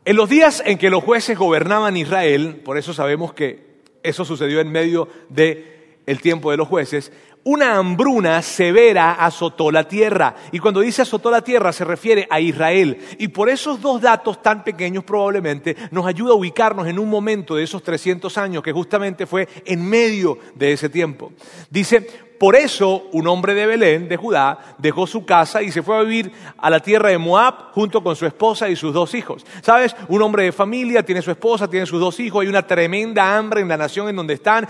En 0.05 0.17
los 0.17 0.29
días 0.29 0.63
en 0.67 0.79
que 0.79 0.91
los 0.91 1.03
jueces 1.03 1.39
gobernaban 1.39 1.97
Israel, 1.97 2.61
por 2.65 2.77
eso 2.77 2.93
sabemos 2.93 3.33
que 3.33 3.75
eso 4.03 4.25
sucedió 4.25 4.61
en 4.61 4.71
medio 4.71 5.09
del 5.31 6.21
tiempo 6.21 6.51
de 6.51 6.59
los 6.59 6.69
jueces, 6.69 7.11
una 7.45 7.77
hambruna 7.77 8.43
severa 8.43 9.13
azotó 9.13 9.71
la 9.71 9.87
tierra. 9.87 10.35
Y 10.51 10.59
cuando 10.59 10.81
dice 10.81 11.03
azotó 11.03 11.31
la 11.31 11.43
tierra 11.43 11.73
se 11.73 11.85
refiere 11.85 12.27
a 12.31 12.41
Israel. 12.41 12.99
Y 13.19 13.29
por 13.29 13.49
esos 13.49 13.81
dos 13.81 14.01
datos 14.01 14.43
tan 14.43 14.65
pequeños 14.65 15.05
probablemente 15.05 15.77
nos 15.91 16.07
ayuda 16.07 16.33
a 16.33 16.37
ubicarnos 16.37 16.87
en 16.87 16.99
un 16.99 17.09
momento 17.09 17.57
de 17.57 17.63
esos 17.63 17.83
300 17.83 18.37
años 18.39 18.63
que 18.63 18.73
justamente 18.73 19.27
fue 19.27 19.49
en 19.65 19.85
medio 19.89 20.39
de 20.55 20.73
ese 20.73 20.89
tiempo. 20.89 21.33
Dice, 21.71 22.07
por 22.39 22.57
eso 22.57 23.05
un 23.13 23.27
hombre 23.29 23.55
de 23.55 23.67
Belén, 23.67 24.09
de 24.09 24.17
Judá, 24.17 24.77
dejó 24.79 25.07
su 25.07 25.25
casa 25.25 25.63
y 25.63 25.71
se 25.71 25.83
fue 25.83 25.97
a 25.97 26.03
vivir 26.03 26.33
a 26.59 26.69
la 26.69 26.81
tierra 26.81 27.11
de 27.11 27.19
Moab 27.19 27.73
junto 27.73 28.03
con 28.03 28.17
su 28.17 28.27
esposa 28.27 28.69
y 28.69 28.77
sus 28.77 28.93
dos 28.93 29.15
hijos. 29.15 29.47
¿Sabes? 29.63 29.95
Un 30.09 30.23
hombre 30.23 30.45
de 30.45 30.53
familia, 30.53 31.05
tiene 31.05 31.23
su 31.23 31.31
esposa, 31.31 31.69
tiene 31.69 31.87
sus 31.87 32.01
dos 32.01 32.19
hijos, 32.21 32.43
hay 32.43 32.49
una 32.49 32.67
tremenda 32.67 33.37
hambre 33.37 33.61
en 33.61 33.69
la 33.69 33.77
nación 33.77 34.09
en 34.09 34.17
donde 34.17 34.35
están, 34.35 34.67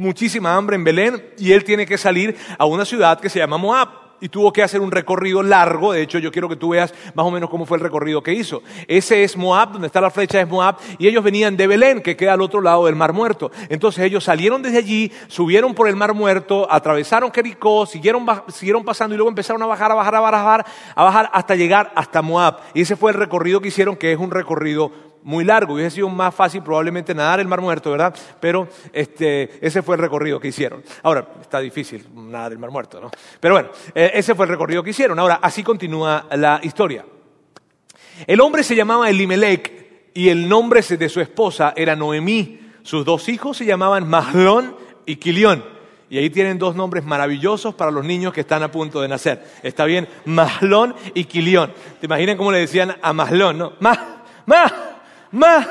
muchísima 0.00 0.56
hambre 0.56 0.76
en 0.76 0.84
Belén 0.84 1.22
y 1.38 1.52
él 1.52 1.62
tiene 1.62 1.84
que 1.84 1.98
salir 1.98 2.34
a 2.58 2.64
una 2.64 2.84
ciudad 2.84 3.20
que 3.20 3.28
se 3.28 3.38
llama 3.38 3.58
Moab 3.58 3.88
y 4.20 4.28
tuvo 4.28 4.52
que 4.52 4.62
hacer 4.62 4.80
un 4.80 4.90
recorrido 4.90 5.42
largo. 5.42 5.92
De 5.92 6.02
hecho, 6.02 6.18
yo 6.18 6.30
quiero 6.30 6.48
que 6.48 6.56
tú 6.56 6.70
veas 6.70 6.92
más 7.14 7.26
o 7.26 7.30
menos 7.30 7.50
cómo 7.50 7.66
fue 7.66 7.78
el 7.78 7.82
recorrido 7.82 8.22
que 8.22 8.32
hizo. 8.32 8.62
Ese 8.86 9.22
es 9.22 9.36
Moab, 9.36 9.72
donde 9.72 9.86
está 9.86 10.00
la 10.00 10.10
flecha 10.10 10.40
es 10.40 10.48
Moab, 10.48 10.76
y 10.98 11.06
ellos 11.06 11.24
venían 11.24 11.56
de 11.56 11.66
Belén, 11.66 12.02
que 12.02 12.16
queda 12.16 12.34
al 12.34 12.42
otro 12.42 12.60
lado 12.60 12.86
del 12.86 12.96
Mar 12.96 13.12
Muerto. 13.12 13.50
Entonces 13.68 14.04
ellos 14.04 14.24
salieron 14.24 14.62
desde 14.62 14.78
allí, 14.78 15.12
subieron 15.28 15.74
por 15.74 15.88
el 15.88 15.96
Mar 15.96 16.14
Muerto, 16.14 16.66
atravesaron 16.70 17.32
Jericó, 17.32 17.86
siguieron, 17.86 18.24
pasando 18.84 19.14
y 19.14 19.18
luego 19.18 19.28
empezaron 19.28 19.62
a 19.62 19.66
bajar, 19.66 19.92
a 19.92 19.94
bajar, 19.94 20.14
a 20.14 20.20
bajar, 20.20 20.66
a 20.94 21.04
bajar 21.04 21.30
hasta 21.32 21.54
llegar 21.54 21.92
hasta 21.94 22.22
Moab. 22.22 22.58
Y 22.74 22.82
ese 22.82 22.96
fue 22.96 23.12
el 23.12 23.18
recorrido 23.18 23.60
que 23.60 23.68
hicieron, 23.68 23.96
que 23.96 24.12
es 24.12 24.18
un 24.18 24.30
recorrido 24.30 25.09
muy 25.22 25.44
largo, 25.44 25.74
hubiese 25.74 25.96
sido 25.96 26.08
más 26.08 26.34
fácil 26.34 26.62
probablemente 26.62 27.14
nadar 27.14 27.40
el 27.40 27.48
Mar 27.48 27.60
Muerto, 27.60 27.90
¿verdad? 27.90 28.14
Pero 28.40 28.68
este, 28.92 29.64
ese 29.64 29.82
fue 29.82 29.96
el 29.96 30.00
recorrido 30.00 30.40
que 30.40 30.48
hicieron. 30.48 30.82
Ahora, 31.02 31.26
está 31.40 31.60
difícil 31.60 32.06
nadar 32.14 32.52
el 32.52 32.58
Mar 32.58 32.70
Muerto, 32.70 33.00
¿no? 33.00 33.10
Pero 33.38 33.54
bueno, 33.54 33.70
eh, 33.94 34.12
ese 34.14 34.34
fue 34.34 34.46
el 34.46 34.50
recorrido 34.50 34.82
que 34.82 34.90
hicieron. 34.90 35.18
Ahora, 35.18 35.40
así 35.42 35.62
continúa 35.62 36.26
la 36.32 36.60
historia. 36.62 37.04
El 38.26 38.40
hombre 38.40 38.62
se 38.62 38.74
llamaba 38.74 39.08
Elimelech 39.08 40.10
y 40.14 40.28
el 40.28 40.48
nombre 40.48 40.82
de 40.82 41.08
su 41.08 41.20
esposa 41.20 41.72
era 41.76 41.96
Noemí. 41.96 42.60
Sus 42.82 43.04
dos 43.04 43.28
hijos 43.28 43.56
se 43.56 43.64
llamaban 43.64 44.08
Mahlón 44.08 44.76
y 45.06 45.16
Quilión. 45.16 45.64
Y 46.10 46.18
ahí 46.18 46.28
tienen 46.28 46.58
dos 46.58 46.74
nombres 46.74 47.04
maravillosos 47.04 47.74
para 47.74 47.92
los 47.92 48.04
niños 48.04 48.32
que 48.32 48.40
están 48.40 48.64
a 48.64 48.70
punto 48.70 49.00
de 49.00 49.06
nacer. 49.06 49.44
Está 49.62 49.84
bien, 49.84 50.08
Mahlón 50.24 50.94
y 51.14 51.24
Quilión. 51.24 51.72
¿Te 52.00 52.06
imaginan 52.06 52.36
cómo 52.36 52.50
le 52.50 52.58
decían 52.58 52.96
a 53.00 53.12
Mahlón, 53.12 53.58
no? 53.58 53.72
Mah, 53.78 54.24
Mah, 54.46 54.89
Mah. 55.32 55.64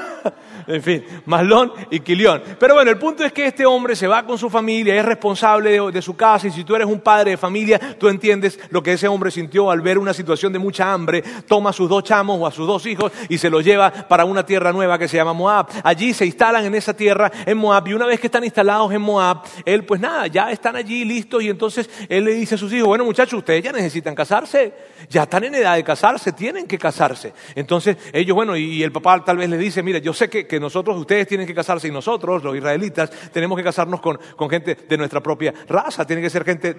En 0.67 0.81
fin, 0.81 1.03
Maslón 1.25 1.73
y 1.89 1.99
Quilión. 1.99 2.41
Pero 2.59 2.75
bueno, 2.75 2.91
el 2.91 2.97
punto 2.97 3.23
es 3.23 3.33
que 3.33 3.45
este 3.45 3.65
hombre 3.65 3.95
se 3.95 4.07
va 4.07 4.25
con 4.25 4.37
su 4.37 4.49
familia, 4.49 4.95
es 4.95 5.05
responsable 5.05 5.79
de, 5.91 6.01
su 6.01 6.15
casa 6.15 6.47
y 6.47 6.51
si 6.51 6.63
tú 6.63 6.75
eres 6.75 6.87
un 6.87 7.01
padre 7.01 7.31
de 7.31 7.37
familia, 7.37 7.79
tú 7.97 8.07
entiendes 8.07 8.59
lo 8.69 8.81
que 8.81 8.93
ese 8.93 9.07
hombre 9.07 9.31
sintió 9.31 9.69
al 9.69 9.81
ver 9.81 9.97
una 9.97 10.13
situación 10.13 10.53
de 10.53 10.59
mucha 10.59 10.91
hambre, 10.91 11.23
toma 11.47 11.71
a 11.71 11.73
sus 11.73 11.89
dos 11.89 12.03
chamos 12.03 12.39
o 12.39 12.47
a 12.47 12.51
sus 12.51 12.67
dos 12.67 12.85
hijos 12.85 13.11
y 13.27 13.37
se 13.37 13.49
los 13.49 13.63
lleva 13.63 13.91
para 13.91 14.25
una 14.25 14.45
tierra 14.45 14.71
nueva 14.71 14.97
que 14.97 15.07
se 15.07 15.17
llama 15.17 15.33
Moab. 15.33 15.67
Allí 15.83 16.13
se 16.13 16.25
instalan 16.25 16.65
en 16.65 16.75
esa 16.75 16.93
tierra, 16.93 17.31
en 17.45 17.57
Moab, 17.57 17.87
y 17.87 17.93
una 17.93 18.05
vez 18.05 18.19
que 18.19 18.27
están 18.27 18.43
instalados 18.43 18.91
en 18.91 19.01
Moab, 19.01 19.43
él 19.65 19.83
pues 19.85 19.99
nada, 19.99 20.27
ya 20.27 20.51
están 20.51 20.75
allí 20.75 21.05
listos 21.05 21.43
y 21.43 21.49
entonces 21.49 21.89
él 22.07 22.25
le 22.25 22.31
dice 22.31 22.55
a 22.55 22.57
sus 22.57 22.71
hijos, 22.73 22.87
bueno 22.87 23.05
muchachos, 23.05 23.39
ustedes 23.39 23.63
ya 23.63 23.71
necesitan 23.71 24.15
casarse, 24.15 24.73
ya 25.09 25.23
están 25.23 25.43
en 25.43 25.55
edad 25.55 25.75
de 25.75 25.83
casarse, 25.83 26.31
tienen 26.31 26.67
que 26.67 26.77
casarse. 26.77 27.33
Entonces 27.55 27.97
ellos, 28.13 28.35
bueno, 28.35 28.55
y 28.55 28.83
el 28.83 28.91
papá 28.91 29.23
tal 29.23 29.37
vez 29.37 29.49
les 29.49 29.59
dice, 29.59 29.83
mire, 29.83 30.01
yo 30.01 30.13
sé 30.13 30.29
que 30.29 30.48
que 30.49 30.59
nosotros, 30.59 30.97
ustedes 30.97 31.27
tienen 31.27 31.47
que 31.47 31.55
casarse 31.55 31.87
y 31.87 31.91
nosotros, 31.91 32.43
los 32.43 32.57
israelitas, 32.57 33.09
tenemos 33.31 33.57
que 33.57 33.63
casarnos 33.63 34.01
con, 34.01 34.19
gente 34.49 34.75
de 34.75 34.97
nuestra 34.97 35.21
propia 35.21 35.53
raza, 35.69 36.05
tiene 36.05 36.21
que 36.21 36.29
ser 36.29 36.43
gente 36.43 36.73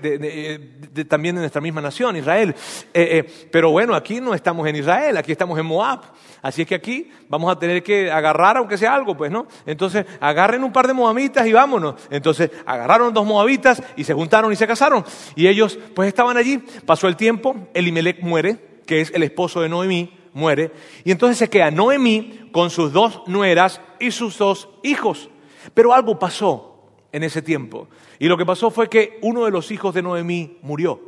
también 1.08 1.36
de 1.36 1.40
nuestra 1.40 1.62
misma 1.62 1.80
nación, 1.80 2.16
Israel. 2.16 2.54
Eh, 2.92 3.18
eh, 3.18 3.48
pero 3.50 3.70
bueno, 3.70 3.94
aquí 3.94 4.20
no 4.20 4.34
estamos 4.34 4.68
en 4.68 4.76
Israel, 4.76 5.16
aquí 5.16 5.32
estamos 5.32 5.58
en 5.58 5.64
Moab. 5.64 6.00
Así 6.42 6.62
es 6.62 6.68
que 6.68 6.74
aquí 6.74 7.10
vamos 7.28 7.50
a 7.50 7.58
tener 7.58 7.82
que 7.82 8.10
agarrar, 8.10 8.56
aunque 8.56 8.76
sea 8.76 8.94
algo, 8.94 9.16
pues, 9.16 9.30
¿no? 9.30 9.46
Entonces, 9.64 10.04
agarren 10.20 10.64
un 10.64 10.72
par 10.72 10.86
de 10.86 10.92
moabitas 10.92 11.46
y 11.46 11.52
vámonos. 11.52 11.94
Entonces, 12.10 12.50
agarraron 12.66 13.14
dos 13.14 13.24
moabitas 13.24 13.82
y 13.96 14.04
se 14.04 14.12
juntaron 14.12 14.52
y 14.52 14.56
se 14.56 14.66
casaron. 14.66 15.04
Y 15.36 15.46
ellos, 15.46 15.78
pues, 15.94 16.08
estaban 16.08 16.36
allí. 16.36 16.58
Pasó 16.84 17.08
el 17.08 17.16
tiempo, 17.16 17.68
Elimelech 17.72 18.20
muere, 18.20 18.58
que 18.86 19.00
es 19.00 19.12
el 19.14 19.22
esposo 19.22 19.60
de 19.60 19.68
Noemí, 19.68 20.19
muere, 20.32 20.72
y 21.04 21.10
entonces 21.10 21.38
se 21.38 21.48
queda 21.48 21.70
Noemí 21.70 22.50
con 22.52 22.70
sus 22.70 22.92
dos 22.92 23.22
nueras 23.26 23.80
y 23.98 24.10
sus 24.10 24.38
dos 24.38 24.68
hijos. 24.82 25.30
Pero 25.74 25.92
algo 25.92 26.18
pasó 26.18 26.70
en 27.12 27.22
ese 27.22 27.42
tiempo. 27.42 27.88
Y 28.18 28.28
lo 28.28 28.36
que 28.36 28.46
pasó 28.46 28.70
fue 28.70 28.88
que 28.88 29.18
uno 29.22 29.44
de 29.44 29.50
los 29.50 29.70
hijos 29.70 29.94
de 29.94 30.02
Noemí 30.02 30.58
murió. 30.62 31.00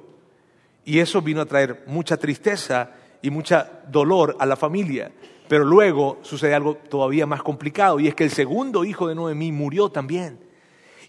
Y 0.85 0.99
eso 0.99 1.23
vino 1.23 1.41
a 1.41 1.47
traer 1.47 1.85
mucha 1.87 2.17
tristeza 2.17 2.93
y 3.23 3.31
mucha 3.31 3.83
dolor 3.89 4.37
a 4.39 4.47
la 4.47 4.57
familia. 4.57 5.13
Pero 5.49 5.65
luego 5.65 6.19
sucede 6.23 6.55
algo 6.55 6.77
todavía 6.77 7.27
más 7.27 7.43
complicado 7.43 8.01
y 8.01 8.09
es 8.09 8.15
que 8.15 8.25
el 8.25 8.31
segundo 8.31 8.85
hijo 8.85 9.09
de 9.09 9.15
Noemí 9.15 9.53
murió 9.53 9.91
también. 9.91 10.41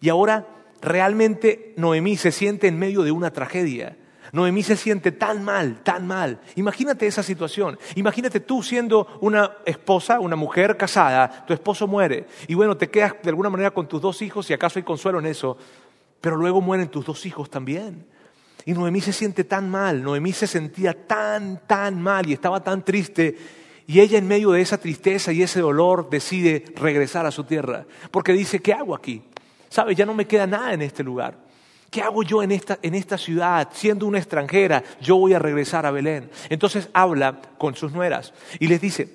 Y 0.01 0.09
ahora 0.09 0.47
realmente 0.81 1.73
Noemí 1.77 2.17
se 2.17 2.31
siente 2.31 2.67
en 2.67 2.77
medio 2.77 3.03
de 3.03 3.11
una 3.11 3.31
tragedia. 3.31 3.97
Noemí 4.33 4.63
se 4.63 4.75
siente 4.75 5.11
tan 5.11 5.43
mal, 5.43 5.83
tan 5.83 6.07
mal. 6.07 6.39
Imagínate 6.55 7.05
esa 7.05 7.21
situación. 7.21 7.77
Imagínate 7.93 8.39
tú 8.39 8.63
siendo 8.63 9.19
una 9.21 9.57
esposa, 9.63 10.19
una 10.19 10.35
mujer 10.35 10.75
casada, 10.75 11.45
tu 11.45 11.53
esposo 11.53 11.85
muere 11.85 12.25
y 12.47 12.55
bueno, 12.55 12.75
te 12.75 12.89
quedas 12.89 13.13
de 13.21 13.29
alguna 13.29 13.51
manera 13.51 13.69
con 13.69 13.87
tus 13.87 14.01
dos 14.01 14.23
hijos 14.23 14.49
y 14.49 14.53
acaso 14.53 14.79
hay 14.79 14.83
consuelo 14.83 15.19
en 15.19 15.27
eso, 15.27 15.55
pero 16.19 16.35
luego 16.35 16.61
mueren 16.61 16.87
tus 16.89 17.05
dos 17.05 17.27
hijos 17.27 17.47
también. 17.51 18.07
Y 18.65 18.73
Noemí 18.73 19.01
se 19.01 19.13
siente 19.13 19.43
tan 19.43 19.69
mal, 19.69 20.01
Noemí 20.01 20.33
se 20.33 20.47
sentía 20.47 21.05
tan, 21.05 21.61
tan 21.67 22.01
mal 22.01 22.27
y 22.27 22.33
estaba 22.33 22.63
tan 22.63 22.83
triste. 22.83 23.37
Y 23.85 23.99
ella 23.99 24.17
en 24.17 24.27
medio 24.27 24.49
de 24.49 24.61
esa 24.61 24.79
tristeza 24.79 25.31
y 25.31 25.43
ese 25.43 25.59
dolor 25.59 26.09
decide 26.09 26.65
regresar 26.75 27.27
a 27.27 27.31
su 27.31 27.43
tierra, 27.43 27.85
porque 28.09 28.33
dice, 28.33 28.61
¿qué 28.61 28.73
hago 28.73 28.95
aquí? 28.95 29.21
¿Sabes? 29.69 29.95
Ya 29.95 30.07
no 30.07 30.15
me 30.15 30.25
queda 30.25 30.47
nada 30.47 30.73
en 30.73 30.81
este 30.81 31.03
lugar. 31.03 31.42
¿Qué 31.93 32.01
hago 32.01 32.23
yo 32.23 32.41
en 32.41 32.51
esta, 32.51 32.79
en 32.81 32.95
esta 32.95 33.17
ciudad? 33.19 33.69
Siendo 33.71 34.07
una 34.07 34.17
extranjera, 34.17 34.83
yo 34.99 35.15
voy 35.15 35.33
a 35.33 35.39
regresar 35.39 35.85
a 35.85 35.91
Belén. 35.91 36.29
Entonces 36.49 36.89
habla 36.91 37.39
con 37.59 37.75
sus 37.75 37.93
nueras 37.93 38.33
y 38.59 38.67
les 38.67 38.81
dice, 38.81 39.07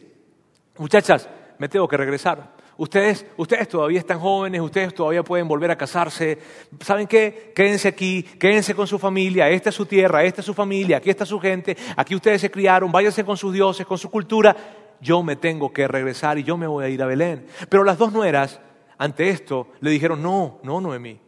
muchachas, 0.78 1.28
me 1.58 1.68
tengo 1.68 1.88
que 1.88 1.97
regresar. 1.97 2.56
Ustedes, 2.76 3.26
ustedes 3.37 3.68
todavía 3.68 3.99
están 3.99 4.20
jóvenes, 4.20 4.61
ustedes 4.61 4.94
todavía 4.94 5.25
pueden 5.25 5.49
volver 5.49 5.73
a 5.73 5.76
casarse. 5.76 6.38
¿Saben 6.80 7.08
qué? 7.08 7.52
Quédense 7.52 7.88
aquí, 7.88 8.23
quédense 8.23 8.76
con 8.76 8.87
su 8.87 9.00
familia, 9.00 9.50
esta 9.50 9.70
es 9.70 9.75
su 9.75 9.85
tierra, 9.85 10.23
esta 10.23 10.40
es 10.42 10.47
su 10.47 10.54
familia, 10.54 10.99
aquí 10.99 11.11
está 11.11 11.26
su 11.26 11.40
gente, 11.40 11.76
aquí 11.97 12.14
ustedes 12.14 12.40
se 12.40 12.50
criaron, 12.52 12.92
váyanse 12.92 13.25
con 13.25 13.37
sus 13.37 13.52
dioses, 13.52 13.85
con 13.85 13.99
su 13.99 14.08
cultura. 14.08 14.56
Yo 15.00 15.25
me 15.25 15.35
tengo 15.35 15.73
que 15.73 15.88
regresar 15.88 16.38
y 16.38 16.44
yo 16.44 16.56
me 16.56 16.68
voy 16.68 16.85
a 16.85 16.88
ir 16.88 17.02
a 17.02 17.06
Belén. 17.06 17.47
Pero 17.68 17.82
las 17.82 17.99
dos 17.99 18.12
nueras, 18.12 18.61
ante 18.99 19.28
esto, 19.28 19.66
le 19.80 19.90
dijeron, 19.90 20.23
no, 20.23 20.61
no, 20.62 20.80
Noemí, 20.80 21.18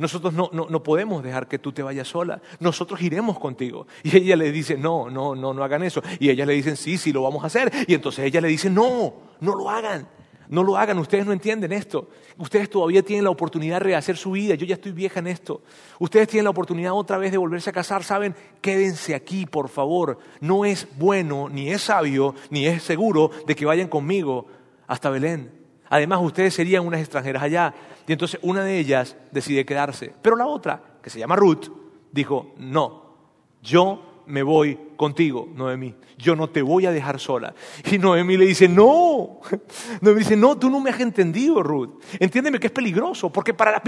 nosotros 0.00 0.32
no, 0.32 0.50
no, 0.50 0.82
podemos 0.82 1.22
dejar 1.22 1.46
que 1.46 1.58
tú 1.58 1.72
te 1.72 1.82
vayas 1.82 2.08
sola. 2.08 2.40
Nosotros 2.58 3.02
iremos 3.02 3.38
contigo. 3.38 3.86
Y 4.02 4.16
ella 4.16 4.34
le 4.34 4.50
dice, 4.50 4.78
no, 4.78 5.10
no, 5.10 5.34
no, 5.34 5.52
no 5.52 5.62
hagan 5.62 5.82
eso. 5.82 6.02
Y 6.18 6.30
ellas 6.30 6.46
le 6.46 6.54
dicen, 6.54 6.78
sí, 6.78 6.96
sí, 6.96 7.12
lo 7.12 7.22
vamos 7.22 7.44
a 7.44 7.48
hacer. 7.48 7.70
Y 7.86 7.92
entonces 7.92 8.24
ella 8.24 8.40
le 8.40 8.48
dice, 8.48 8.70
no, 8.70 9.12
no 9.40 9.54
lo 9.54 9.68
hagan. 9.68 10.08
No 10.48 10.64
lo 10.64 10.78
hagan, 10.78 10.98
ustedes 10.98 11.26
no 11.26 11.34
entienden 11.34 11.70
esto. 11.70 12.08
Ustedes 12.38 12.70
todavía 12.70 13.02
tienen 13.02 13.24
la 13.24 13.30
oportunidad 13.30 13.76
de 13.76 13.84
rehacer 13.84 14.16
su 14.16 14.30
vida. 14.30 14.54
Yo 14.54 14.64
ya 14.64 14.76
estoy 14.76 14.92
vieja 14.92 15.20
en 15.20 15.26
esto. 15.26 15.60
Ustedes 15.98 16.28
tienen 16.28 16.44
la 16.44 16.50
oportunidad 16.50 16.94
otra 16.94 17.18
vez 17.18 17.30
de 17.30 17.36
volverse 17.36 17.68
a 17.68 17.74
casar. 17.74 18.02
Saben, 18.02 18.34
quédense 18.62 19.14
aquí, 19.14 19.44
por 19.44 19.68
favor. 19.68 20.18
No 20.40 20.64
es 20.64 20.88
bueno, 20.96 21.50
ni 21.50 21.68
es 21.68 21.82
sabio, 21.82 22.34
ni 22.48 22.66
es 22.66 22.82
seguro 22.82 23.30
de 23.46 23.54
que 23.54 23.66
vayan 23.66 23.88
conmigo 23.88 24.46
hasta 24.86 25.10
Belén. 25.10 25.59
Además, 25.90 26.20
ustedes 26.22 26.54
serían 26.54 26.86
unas 26.86 27.00
extranjeras 27.00 27.42
allá. 27.42 27.74
Y 28.06 28.12
entonces 28.12 28.40
una 28.42 28.64
de 28.64 28.78
ellas 28.78 29.16
decide 29.32 29.66
quedarse. 29.66 30.14
Pero 30.22 30.36
la 30.36 30.46
otra, 30.46 30.80
que 31.02 31.10
se 31.10 31.18
llama 31.18 31.36
Ruth, 31.36 31.66
dijo, 32.12 32.54
no, 32.56 33.16
yo 33.62 34.22
me 34.26 34.42
voy 34.42 34.78
contigo, 34.96 35.48
Noemí. 35.54 35.94
Yo 36.16 36.36
no 36.36 36.48
te 36.48 36.62
voy 36.62 36.86
a 36.86 36.92
dejar 36.92 37.18
sola. 37.18 37.54
Y 37.90 37.98
Noemí 37.98 38.36
le 38.36 38.46
dice, 38.46 38.68
no. 38.68 39.40
Noemí 40.00 40.20
dice, 40.20 40.36
no, 40.36 40.56
tú 40.56 40.70
no 40.70 40.80
me 40.80 40.90
has 40.90 41.00
entendido, 41.00 41.62
Ruth. 41.62 42.00
Entiéndeme 42.18 42.60
que 42.60 42.68
es 42.68 42.72
peligroso, 42.72 43.30
porque 43.30 43.52
para, 43.52 43.82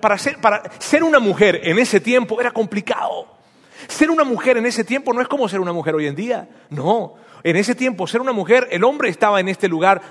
para, 0.00 0.18
ser, 0.18 0.40
para 0.40 0.62
ser 0.78 1.04
una 1.04 1.18
mujer 1.18 1.60
en 1.64 1.78
ese 1.78 2.00
tiempo 2.00 2.40
era 2.40 2.50
complicado. 2.50 3.26
Ser 3.88 4.10
una 4.10 4.24
mujer 4.24 4.56
en 4.56 4.66
ese 4.66 4.84
tiempo 4.84 5.12
no 5.12 5.20
es 5.20 5.28
como 5.28 5.48
ser 5.48 5.60
una 5.60 5.72
mujer 5.72 5.94
hoy 5.94 6.06
en 6.06 6.14
día. 6.14 6.48
No, 6.70 7.14
en 7.42 7.56
ese 7.56 7.74
tiempo, 7.74 8.06
ser 8.06 8.20
una 8.20 8.32
mujer, 8.32 8.68
el 8.70 8.84
hombre 8.84 9.08
estaba 9.08 9.40
en 9.40 9.48
este 9.48 9.68
lugar 9.68 10.02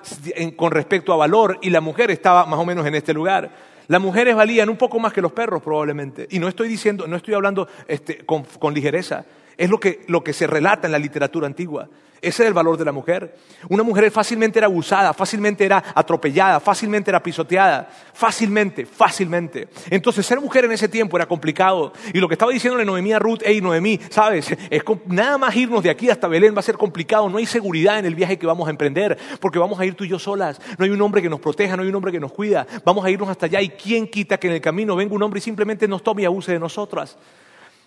con 0.56 0.72
respecto 0.72 1.14
a 1.14 1.18
valor 1.18 1.58
y 1.62 1.70
la 1.70 1.82
mujer 1.82 2.12
estaba 2.12 2.46
más 2.46 2.60
o 2.60 2.66
menos 2.66 2.86
en 2.86 2.96
este 2.96 3.14
lugar. 3.14 3.50
Las 3.88 4.02
mujeres 4.02 4.36
valían 4.36 4.70
un 4.70 4.78
poco 4.78 5.00
más 5.00 5.14
que 5.14 5.22
los 5.22 5.32
perros 5.32 5.64
probablemente. 5.64 6.28
Y 6.30 6.40
no 6.40 6.48
estoy 6.48 6.68
diciendo, 6.68 7.08
no 7.08 7.16
estoy 7.16 7.34
hablando 7.34 7.68
este, 7.88 8.26
con 8.26 8.74
ligereza. 8.74 9.26
Es 9.60 9.70
lo 9.70 9.78
que, 9.78 10.06
lo 10.08 10.24
que 10.24 10.32
se 10.32 10.48
relata 10.48 10.88
en 10.88 10.94
la 10.94 11.00
literatura 11.00 11.46
antigua. 11.46 11.90
Ese 12.22 12.44
es 12.44 12.48
el 12.48 12.54
valor 12.54 12.78
de 12.78 12.86
la 12.86 12.94
mujer. 12.94 13.36
Una 13.68 13.84
mujer 13.84 14.10
fácilmente 14.10 14.58
era 14.58 14.68
abusada, 14.68 15.14
fácilmente 15.14 15.66
era 15.66 15.84
atropellada, 15.94 16.62
fácilmente 16.62 17.12
era 17.12 17.22
pisoteada, 17.22 17.90
fácilmente, 18.14 18.86
fácilmente. 18.86 19.68
Entonces 19.90 20.26
ser 20.26 20.40
mujer 20.40 20.64
en 20.64 20.72
ese 20.72 20.88
tiempo 20.88 21.18
era 21.18 21.26
complicado. 21.26 21.92
Y 22.14 22.20
lo 22.20 22.30
que 22.30 22.36
estaba 22.36 22.54
diciéndole 22.54 22.86
Noemí 22.86 23.12
a 23.12 23.20
Ruth, 23.20 23.42
hey 23.44 23.60
Noemí, 23.62 24.00
sabes, 24.10 24.50
es 24.70 24.84
nada 25.08 25.38
más 25.38 25.54
irnos 25.58 25.84
de 25.84 25.90
aquí 25.90 26.10
hasta 26.10 26.30
Belén 26.30 26.56
va 26.56 26.60
a 26.60 26.64
ser 26.64 26.78
complicado. 26.78 27.30
No 27.30 27.38
hay 27.38 27.46
seguridad 27.46 28.00
en 28.00 28.06
el 28.06 28.16
viaje 28.16 28.40
que 28.40 28.48
vamos 28.48 28.66
a 28.70 28.72
emprender, 28.72 29.18
porque 29.42 29.60
vamos 29.60 29.78
a 29.78 29.86
ir 29.86 29.94
tú 29.94 30.06
y 30.06 30.08
yo 30.08 30.20
solas. 30.20 30.62
No 30.78 30.86
hay 30.86 30.92
un 30.92 31.02
hombre 31.02 31.22
que 31.22 31.30
nos 31.30 31.42
proteja, 31.42 31.76
no 31.76 31.84
hay 31.84 31.90
un 31.90 31.96
hombre 31.96 32.14
que 32.14 32.22
nos 32.22 32.32
cuida. 32.32 32.66
Vamos 32.86 33.04
a 33.04 33.12
irnos 33.12 33.28
hasta 33.28 33.48
allá 33.48 33.60
y 33.60 33.68
quién 33.68 34.08
quita 34.08 34.38
que 34.38 34.48
en 34.48 34.54
el 34.54 34.62
camino 34.62 34.96
venga 34.96 35.16
un 35.16 35.24
hombre 35.24 35.40
y 35.40 35.42
simplemente 35.42 35.86
nos 35.86 36.02
tome 36.02 36.22
y 36.22 36.26
abuse 36.26 36.54
de 36.54 36.60
nosotras. 36.60 37.18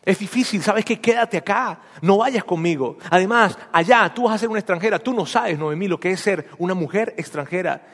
Es 0.04 0.18
difícil, 0.18 0.62
¿sabes 0.62 0.84
qué? 0.84 1.00
Quédate 1.00 1.36
acá, 1.36 1.80
no 2.00 2.18
vayas 2.18 2.42
conmigo. 2.42 2.98
Además, 3.08 3.56
allá 3.70 4.12
tú 4.12 4.24
vas 4.24 4.34
a 4.34 4.38
ser 4.38 4.48
una 4.48 4.58
extranjera, 4.58 4.98
tú 4.98 5.14
no 5.14 5.24
sabes, 5.26 5.58
Noemí, 5.58 5.86
lo 5.86 6.00
que 6.00 6.10
es 6.10 6.20
ser 6.20 6.48
una 6.58 6.74
mujer 6.74 7.14
extranjera. 7.16 7.86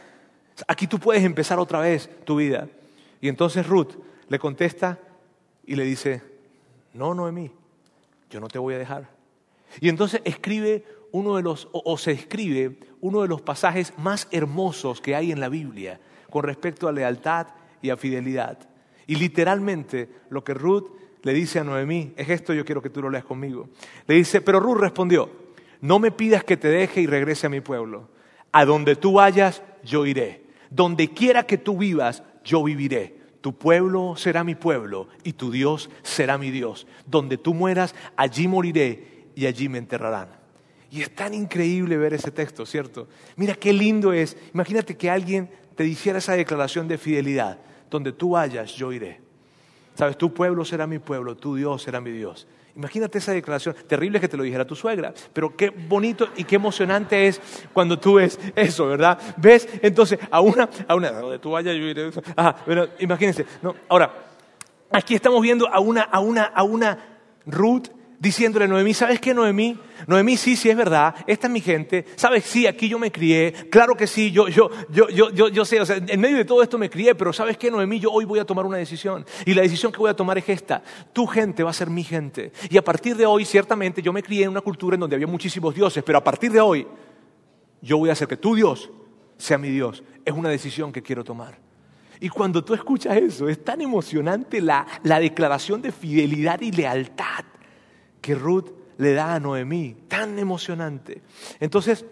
Aquí 0.66 0.86
tú 0.86 0.98
puedes 0.98 1.22
empezar 1.22 1.58
otra 1.58 1.80
vez 1.80 2.08
tu 2.24 2.36
vida. 2.36 2.66
Y 3.20 3.28
entonces 3.28 3.66
Ruth 3.66 3.92
le 4.28 4.38
contesta 4.38 4.98
y 5.66 5.76
le 5.76 5.84
dice, 5.84 6.22
no, 6.94 7.12
Noemí, 7.12 7.50
yo 8.30 8.40
no 8.40 8.48
te 8.48 8.58
voy 8.58 8.74
a 8.74 8.78
dejar. 8.78 9.10
Y 9.80 9.90
entonces 9.90 10.22
escribe 10.24 10.84
uno 11.12 11.36
de 11.36 11.42
los, 11.42 11.68
o, 11.72 11.98
se 11.98 12.12
escribe 12.12 12.78
uno 13.00 13.20
de 13.22 13.28
los 13.28 13.42
pasajes 13.42 13.92
más 13.98 14.28
hermosos 14.30 15.02
que 15.02 15.14
hay 15.14 15.30
en 15.30 15.40
la 15.40 15.50
Biblia 15.50 16.00
con 16.30 16.44
respecto 16.44 16.88
a 16.88 16.92
lealtad 16.92 17.48
y 17.82 17.90
a 17.90 17.96
fidelidad. 17.98 18.58
Y 19.06 19.16
literalmente 19.16 20.08
lo 20.30 20.42
que 20.42 20.54
Ruth 20.54 20.90
le 21.22 21.32
dice 21.32 21.58
a 21.58 21.64
Noemí, 21.64 22.12
es 22.16 22.28
esto, 22.28 22.52
yo 22.52 22.64
quiero 22.64 22.82
que 22.82 22.90
tú 22.90 23.02
lo 23.02 23.10
leas 23.10 23.24
conmigo. 23.24 23.68
Le 24.06 24.14
dice, 24.14 24.40
pero 24.40 24.60
Ruth 24.60 24.78
respondió, 24.78 25.30
no 25.80 25.98
me 25.98 26.10
pidas 26.10 26.44
que 26.44 26.56
te 26.56 26.68
deje 26.68 27.00
y 27.00 27.06
regrese 27.06 27.46
a 27.46 27.50
mi 27.50 27.60
pueblo. 27.60 28.08
A 28.52 28.64
donde 28.64 28.96
tú 28.96 29.14
vayas, 29.14 29.62
yo 29.84 30.06
iré. 30.06 30.44
Donde 30.70 31.08
quiera 31.08 31.44
que 31.44 31.58
tú 31.58 31.78
vivas, 31.78 32.22
yo 32.44 32.62
viviré. 32.62 33.18
Tu 33.40 33.56
pueblo 33.56 34.16
será 34.16 34.42
mi 34.42 34.54
pueblo 34.54 35.08
y 35.22 35.34
tu 35.34 35.50
Dios 35.50 35.90
será 36.02 36.38
mi 36.38 36.50
Dios. 36.50 36.86
Donde 37.06 37.38
tú 37.38 37.54
mueras, 37.54 37.94
allí 38.16 38.48
moriré 38.48 39.26
y 39.34 39.46
allí 39.46 39.68
me 39.68 39.78
enterrarán. 39.78 40.28
Y 40.90 41.02
es 41.02 41.14
tan 41.14 41.34
increíble 41.34 41.96
ver 41.96 42.14
ese 42.14 42.30
texto, 42.30 42.64
¿cierto? 42.64 43.08
Mira 43.36 43.54
qué 43.54 43.72
lindo 43.72 44.12
es. 44.12 44.36
Imagínate 44.54 44.96
que 44.96 45.10
alguien 45.10 45.50
te 45.76 45.84
dijera 45.84 46.18
esa 46.18 46.34
declaración 46.34 46.88
de 46.88 46.98
fidelidad. 46.98 47.58
Donde 47.90 48.12
tú 48.12 48.30
vayas, 48.30 48.72
yo 48.74 48.92
iré. 48.92 49.20
Sabes, 49.98 50.16
tu 50.16 50.32
pueblo 50.32 50.64
será 50.64 50.86
mi 50.86 51.00
pueblo, 51.00 51.36
tu 51.36 51.56
Dios 51.56 51.82
será 51.82 52.00
mi 52.00 52.12
Dios. 52.12 52.46
Imagínate 52.76 53.18
esa 53.18 53.32
declaración. 53.32 53.74
Terrible 53.88 54.20
que 54.20 54.28
te 54.28 54.36
lo 54.36 54.44
dijera 54.44 54.64
tu 54.64 54.76
suegra, 54.76 55.12
pero 55.32 55.56
qué 55.56 55.70
bonito 55.70 56.28
y 56.36 56.44
qué 56.44 56.54
emocionante 56.54 57.26
es 57.26 57.40
cuando 57.72 57.98
tú 57.98 58.14
ves 58.14 58.38
eso, 58.54 58.86
¿verdad? 58.86 59.18
¿Ves? 59.38 59.68
Entonces, 59.82 60.20
a 60.30 60.40
una, 60.40 60.70
a 60.86 60.94
una, 60.94 61.10
donde 61.10 61.40
tú 61.40 61.50
vayas, 61.50 61.74
yo 61.74 61.82
iré. 61.82 62.12
Ajá, 62.36 62.54
pero 62.64 62.90
imagínense. 63.00 63.44
No, 63.60 63.74
ahora, 63.88 64.14
aquí 64.92 65.16
estamos 65.16 65.42
viendo 65.42 65.66
a 65.66 65.80
una, 65.80 66.02
a 66.02 66.20
una, 66.20 66.44
a 66.44 66.62
una 66.62 66.98
Ruth 67.44 67.88
diciéndole 68.18 68.64
a 68.64 68.68
Noemí, 68.68 68.94
¿sabes 68.94 69.20
qué, 69.20 69.32
Noemí? 69.32 69.78
Noemí, 70.06 70.36
sí, 70.36 70.56
sí, 70.56 70.68
es 70.68 70.76
verdad, 70.76 71.14
esta 71.26 71.46
es 71.46 71.52
mi 71.52 71.60
gente, 71.60 72.04
¿sabes? 72.16 72.44
Sí, 72.44 72.66
aquí 72.66 72.88
yo 72.88 72.98
me 72.98 73.12
crié, 73.12 73.52
claro 73.70 73.94
que 73.94 74.06
sí, 74.06 74.30
yo, 74.30 74.48
yo, 74.48 74.70
yo, 74.90 75.08
yo, 75.08 75.30
yo, 75.30 75.48
yo 75.48 75.64
sé, 75.64 75.80
o 75.80 75.86
sea, 75.86 75.96
en 75.96 76.20
medio 76.20 76.36
de 76.36 76.44
todo 76.44 76.62
esto 76.62 76.78
me 76.78 76.90
crié, 76.90 77.14
pero 77.14 77.32
¿sabes 77.32 77.56
qué, 77.56 77.70
Noemí? 77.70 78.00
Yo 78.00 78.10
hoy 78.10 78.24
voy 78.24 78.38
a 78.38 78.44
tomar 78.44 78.66
una 78.66 78.76
decisión, 78.76 79.24
y 79.46 79.54
la 79.54 79.62
decisión 79.62 79.92
que 79.92 79.98
voy 79.98 80.10
a 80.10 80.16
tomar 80.16 80.38
es 80.38 80.48
esta, 80.48 80.82
tu 81.12 81.26
gente 81.26 81.62
va 81.62 81.70
a 81.70 81.74
ser 81.74 81.90
mi 81.90 82.02
gente, 82.02 82.52
y 82.68 82.76
a 82.76 82.82
partir 82.82 83.16
de 83.16 83.26
hoy, 83.26 83.44
ciertamente, 83.44 84.02
yo 84.02 84.12
me 84.12 84.22
crié 84.22 84.44
en 84.44 84.50
una 84.50 84.60
cultura 84.60 84.94
en 84.94 85.00
donde 85.00 85.14
había 85.16 85.28
muchísimos 85.28 85.74
dioses, 85.74 86.02
pero 86.04 86.18
a 86.18 86.24
partir 86.24 86.50
de 86.50 86.60
hoy, 86.60 86.86
yo 87.80 87.98
voy 87.98 88.10
a 88.10 88.12
hacer 88.12 88.26
que 88.26 88.36
tu 88.36 88.56
Dios 88.56 88.90
sea 89.36 89.58
mi 89.58 89.68
Dios, 89.68 90.02
es 90.24 90.34
una 90.34 90.48
decisión 90.48 90.92
que 90.92 91.02
quiero 91.02 91.22
tomar. 91.22 91.56
Y 92.20 92.28
cuando 92.28 92.64
tú 92.64 92.74
escuchas 92.74 93.16
eso, 93.16 93.48
es 93.48 93.62
tan 93.62 93.80
emocionante 93.80 94.60
la, 94.60 94.84
la 95.04 95.20
declaración 95.20 95.80
de 95.80 95.92
fidelidad 95.92 96.60
y 96.60 96.72
lealtad 96.72 97.44
que 98.20 98.34
Ruth 98.34 98.70
le 98.98 99.12
da 99.12 99.34
a 99.34 99.40
Noemí, 99.40 99.96
tan 100.08 100.38
emocionante. 100.38 101.22
Entonces, 101.60 102.04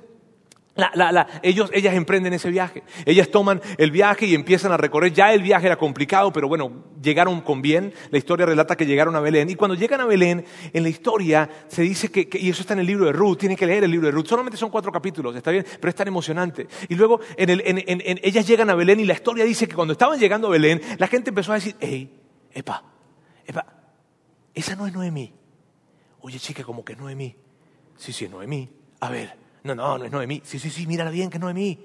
ellos, 1.43 1.71
ellas 1.73 1.95
emprenden 1.95 2.35
ese 2.35 2.51
viaje. 2.51 2.83
Ellas 3.07 3.31
toman 3.31 3.63
el 3.79 3.91
viaje 3.91 4.27
y 4.27 4.35
empiezan 4.35 4.73
a 4.73 4.77
recorrer. 4.77 5.13
Ya 5.13 5.33
el 5.33 5.43
viaje 5.43 5.67
era 5.67 5.77
complicado, 5.77 6.33
pero 6.33 6.49
bueno, 6.49 6.85
llegaron 7.03 7.41
con 7.41 7.63
bien. 7.63 7.95
La 8.11 8.19
historia 8.19 8.45
relata 8.45 8.77
que 8.77 8.85
llegaron 8.85 9.17
a 9.17 9.21
Belén. 9.21 9.49
Y 9.49 9.55
cuando 9.55 9.75
llegan 9.75 10.03
a 10.03 10.05
Belén, 10.05 10.45
en 10.73 10.83
la 10.83 10.89
historia 10.91 11.49
se 11.69 11.83
dice 11.83 12.11
que, 12.11 12.29
y 12.39 12.51
eso 12.51 12.61
está 12.61 12.75
en 12.75 12.81
el 12.81 12.87
libro 12.87 13.07
de 13.07 13.13
Ruth, 13.13 13.39
tienen 13.39 13.57
que 13.57 13.67
leer 13.67 13.85
el 13.85 13.91
libro 13.91 14.07
de 14.07 14.13
Ruth. 14.13 14.27
Solamente 14.27 14.59
son 14.59 14.71
cuatro 14.71 14.93
capítulos, 14.93 15.35
está 15.35 15.51
bien, 15.51 15.65
pero 15.81 15.89
es 15.89 15.95
tan 15.95 16.09
emocionante. 16.09 16.67
Y 16.89 16.95
luego 16.95 17.21
ellas 17.37 18.47
llegan 18.47 18.69
a 18.69 18.75
Belén 18.75 19.01
y 19.01 19.05
la 19.05 19.15
historia 19.15 19.45
dice 19.45 19.67
que 19.67 19.75
cuando 19.75 19.93
estaban 19.93 20.19
llegando 20.19 20.49
a 20.49 20.51
Belén, 20.51 20.81
la 20.99 21.07
gente 21.07 21.31
empezó 21.31 21.53
a 21.53 21.55
decir, 21.55 21.75
hey, 21.81 22.11
epa, 22.53 22.85
epa, 23.47 23.67
esa 24.55 24.77
no 24.77 24.87
es 24.87 24.93
Noemí. 24.93 25.33
Oye, 26.27 26.41
chica, 26.41 26.65
como 26.65 26.85
que 26.85 26.95
es 26.95 26.99
Noemí. 26.99 27.37
Sí, 27.97 28.13
sí, 28.13 28.25
es 28.25 28.31
Noemí. 28.33 28.69
A 28.99 29.11
ver, 29.11 29.37
no, 29.63 29.77
no, 29.77 29.97
no 29.97 30.05
es 30.07 30.11
Noemí. 30.11 30.43
Sí, 30.45 30.59
sí, 30.59 30.71
sí, 30.71 30.85
mírala 30.85 31.13
bien 31.13 31.31
que 31.31 31.37
es 31.37 31.41
Noemí. 31.41 31.79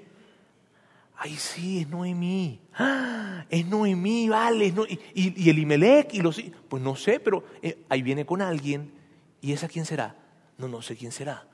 Ay, 1.16 1.36
sí, 1.36 1.82
es 1.82 1.88
Noemí. 1.88 2.60
¡Ah! 2.74 3.46
Es 3.48 3.64
Noemí, 3.64 4.28
vale. 4.28 4.74
y, 5.14 5.48
el 5.48 5.58
Imelec 5.60 6.14
y 6.14 6.22
los... 6.22 6.42
Pues 6.68 6.82
no 6.82 6.96
sé, 6.96 7.20
pero 7.20 7.44
eh, 7.62 7.84
ahí 7.88 8.02
viene 8.02 8.26
con 8.26 8.42
alguien. 8.42 8.92
¿Y 9.40 9.52
esa 9.52 9.68
quién 9.68 9.84
será? 9.84 10.16
No, 10.58 10.66
no 10.66 10.82
sé 10.82 10.96
quién 10.96 11.12
será. 11.12 11.46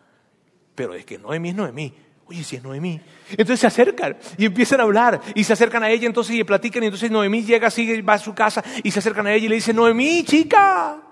Pero 0.75 0.95
es 0.95 1.05
que 1.05 1.19
Noemí 1.19 1.51
es 1.51 1.57
Noemí. 1.57 1.93
Oye, 2.25 2.43
si 2.43 2.57
es 2.57 2.63
Noemí. 2.63 2.99
Entonces 3.33 3.61
se 3.61 3.67
acercan 3.67 4.17
y 4.39 4.47
empiezan 4.47 4.81
a 4.81 4.85
hablar 4.85 5.21
y 5.35 5.45
se 5.45 5.53
acercan 5.53 5.83
a 5.83 5.91
ella, 5.91 6.07
entonces 6.07 6.37
y 6.37 6.43
platican 6.43 6.83
y 6.83 6.87
entonces 6.87 7.11
Noemí 7.11 7.43
llega, 7.43 7.69
sigue, 7.69 8.01
va 8.01 8.15
a 8.15 8.19
su 8.19 8.35
casa 8.35 8.65
y 8.83 8.91
se 8.91 9.01
acercan 9.01 9.27
a 9.27 9.35
ella 9.35 9.45
y 9.45 9.49
le 9.51 9.57
dice, 9.57 9.75
Noemí, 9.75 10.25
chica, 10.25 11.03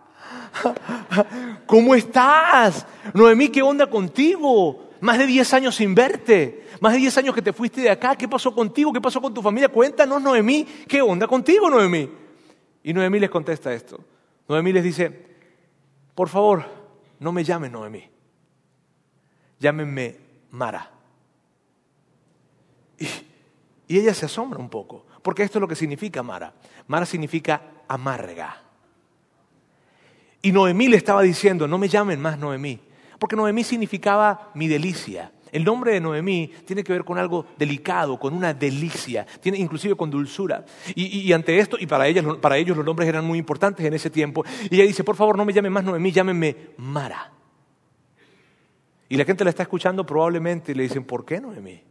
¿Cómo 1.67 1.95
estás? 1.95 2.87
Noemí, 3.13 3.49
¿qué 3.49 3.63
onda 3.63 3.89
contigo? 3.89 4.91
Más 5.01 5.19
de 5.19 5.27
10 5.27 5.55
años 5.55 5.75
sin 5.75 5.95
verte. 5.95 6.67
Más 6.81 6.93
de 6.93 7.01
10 7.01 7.19
años 7.19 7.35
que 7.35 7.43
te 7.43 7.53
fuiste 7.53 7.81
de 7.81 7.91
acá. 7.91 8.17
¿Qué 8.17 8.29
pasó 8.29 8.55
contigo? 8.55 8.93
¿Qué 8.93 9.01
pasó 9.01 9.21
con 9.21 9.35
tu 9.35 9.43
familia? 9.43 9.69
Cuéntanos, 9.69 10.23
Noemí. 10.23 10.65
¿Qué 10.89 11.03
onda 11.03 11.27
contigo, 11.27 11.69
Noemí? 11.69 12.09
Y 12.83 12.93
Noemí 12.93 13.19
les 13.19 13.31
contesta 13.31 13.73
esto. 13.73 13.99
Noemí 14.49 14.73
les 14.73 14.85
dice, 14.85 15.27
por 16.15 16.29
favor, 16.29 16.65
no 17.19 17.33
me 17.33 17.45
llamen 17.45 17.73
Noemí. 17.73 18.09
Llámenme 19.59 20.17
Mara. 20.51 20.91
Y, 22.99 23.07
y 23.89 23.99
ella 23.99 24.15
se 24.15 24.27
asombra 24.27 24.59
un 24.59 24.69
poco, 24.69 25.07
porque 25.23 25.43
esto 25.43 25.59
es 25.59 25.61
lo 25.61 25.69
que 25.69 25.75
significa 25.75 26.23
Mara. 26.23 26.55
Mara 26.87 27.07
significa 27.07 27.63
amarga. 27.89 28.66
Y 30.47 30.53
Noemí 30.53 30.87
le 30.87 30.97
estaba 30.97 31.23
diciendo, 31.23 31.67
no 31.67 31.77
me 31.77 31.89
llamen 31.89 32.21
más 32.21 32.39
Noemí, 32.39 32.79
porque 33.19 33.35
Noemí 33.35 33.65
significaba 33.65 34.53
mi 34.55 34.69
delicia. 34.69 35.33
El 35.51 35.65
nombre 35.65 35.91
de 35.91 36.01
Noemí 36.01 36.53
tiene 36.65 36.85
que 36.85 36.93
ver 36.93 37.03
con 37.03 37.19
algo 37.19 37.47
delicado, 37.59 38.17
con 38.17 38.33
una 38.33 38.55
delicia, 38.55 39.27
tiene 39.41 39.59
inclusive 39.59 39.97
con 39.97 40.09
dulzura. 40.09 40.65
Y, 40.95 41.33
ante 41.33 41.59
esto, 41.59 41.77
y 41.81 41.87
para, 41.89 42.05
para 42.41 42.59
ellos 42.59 42.77
los 42.77 42.87
nombres 42.87 43.09
eran 43.09 43.25
muy 43.25 43.41
importantes 43.41 43.85
en 43.85 43.93
ese 43.93 44.09
tiempo, 44.09 44.45
y 44.71 44.77
ella 44.77 44.85
dice, 44.85 45.03
por 45.03 45.17
favor 45.17 45.37
no 45.37 45.45
me 45.45 45.53
llamen 45.53 45.73
más 45.73 45.83
Noemí, 45.83 46.13
llámenme 46.13 46.57
Mara. 46.77 47.33
Y 49.09 49.17
la 49.17 49.25
gente 49.25 49.43
la 49.43 49.51
está 49.51 49.65
escuchando 49.65 50.07
probablemente 50.07 50.71
y 50.71 50.75
le 50.77 50.85
dicen, 50.85 51.03
¿por 51.03 51.25
qué 51.25 51.41
Noemí? 51.41 51.83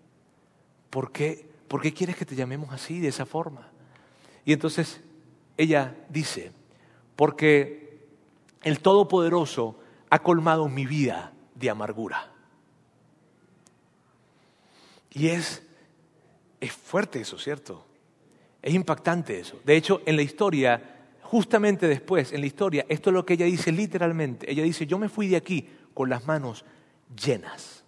¿Por 0.90 1.12
qué, 1.12 1.46
¿Por 1.68 1.82
qué 1.82 1.94
quieres 1.94 2.16
que 2.16 2.24
te 2.24 2.38
llamemos 2.38 2.72
así, 2.72 3.02
de 3.02 3.10
esa 3.10 3.26
forma? 3.26 3.70
Y 4.46 4.54
entonces 4.54 5.02
ella 5.58 5.94
dice, 6.10 6.54
porque 7.18 7.85
el 8.66 8.80
Todopoderoso 8.80 9.80
ha 10.10 10.20
colmado 10.20 10.68
mi 10.68 10.86
vida 10.86 11.32
de 11.54 11.70
amargura. 11.70 12.32
Y 15.12 15.28
es, 15.28 15.64
es 16.60 16.74
fuerte 16.74 17.22
eso, 17.22 17.38
¿cierto? 17.38 17.86
Es 18.62 18.74
impactante 18.74 19.40
eso. 19.40 19.60
De 19.64 19.78
hecho, 19.78 20.02
en 20.06 20.16
la 20.16 20.24
historia, 20.24 20.82
justamente 21.22 21.88
después, 21.88 22.34
en 22.34 22.42
la 22.42 22.48
historia, 22.48 22.86
esto 22.90 23.12
es 23.12 23.14
lo 23.14 23.24
que 23.24 23.36
ella 23.36 23.46
dice 23.46 23.72
literalmente. 23.72 24.52
Ella 24.52 24.64
dice, 24.64 24.88
yo 24.88 24.98
me 24.98 25.10
fui 25.10 25.28
de 25.28 25.38
aquí 25.38 25.70
con 25.94 26.10
las 26.10 26.26
manos 26.26 26.66
llenas. 27.24 27.84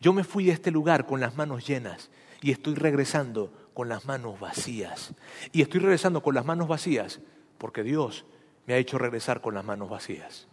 Yo 0.00 0.12
me 0.12 0.24
fui 0.24 0.46
de 0.46 0.52
este 0.52 0.72
lugar 0.72 1.06
con 1.06 1.20
las 1.20 1.36
manos 1.36 1.64
llenas 1.64 2.10
y 2.42 2.50
estoy 2.50 2.74
regresando 2.74 3.52
con 3.72 3.88
las 3.88 4.04
manos 4.04 4.40
vacías. 4.40 5.14
Y 5.52 5.62
estoy 5.62 5.78
regresando 5.78 6.22
con 6.22 6.34
las 6.34 6.44
manos 6.44 6.66
vacías 6.66 7.20
porque 7.56 7.84
Dios 7.84 8.24
me 8.68 8.74
ha 8.74 8.76
hecho 8.76 8.98
regresar 8.98 9.40
con 9.40 9.54
las 9.54 9.64
manos 9.64 9.88
vacías. 9.88 10.46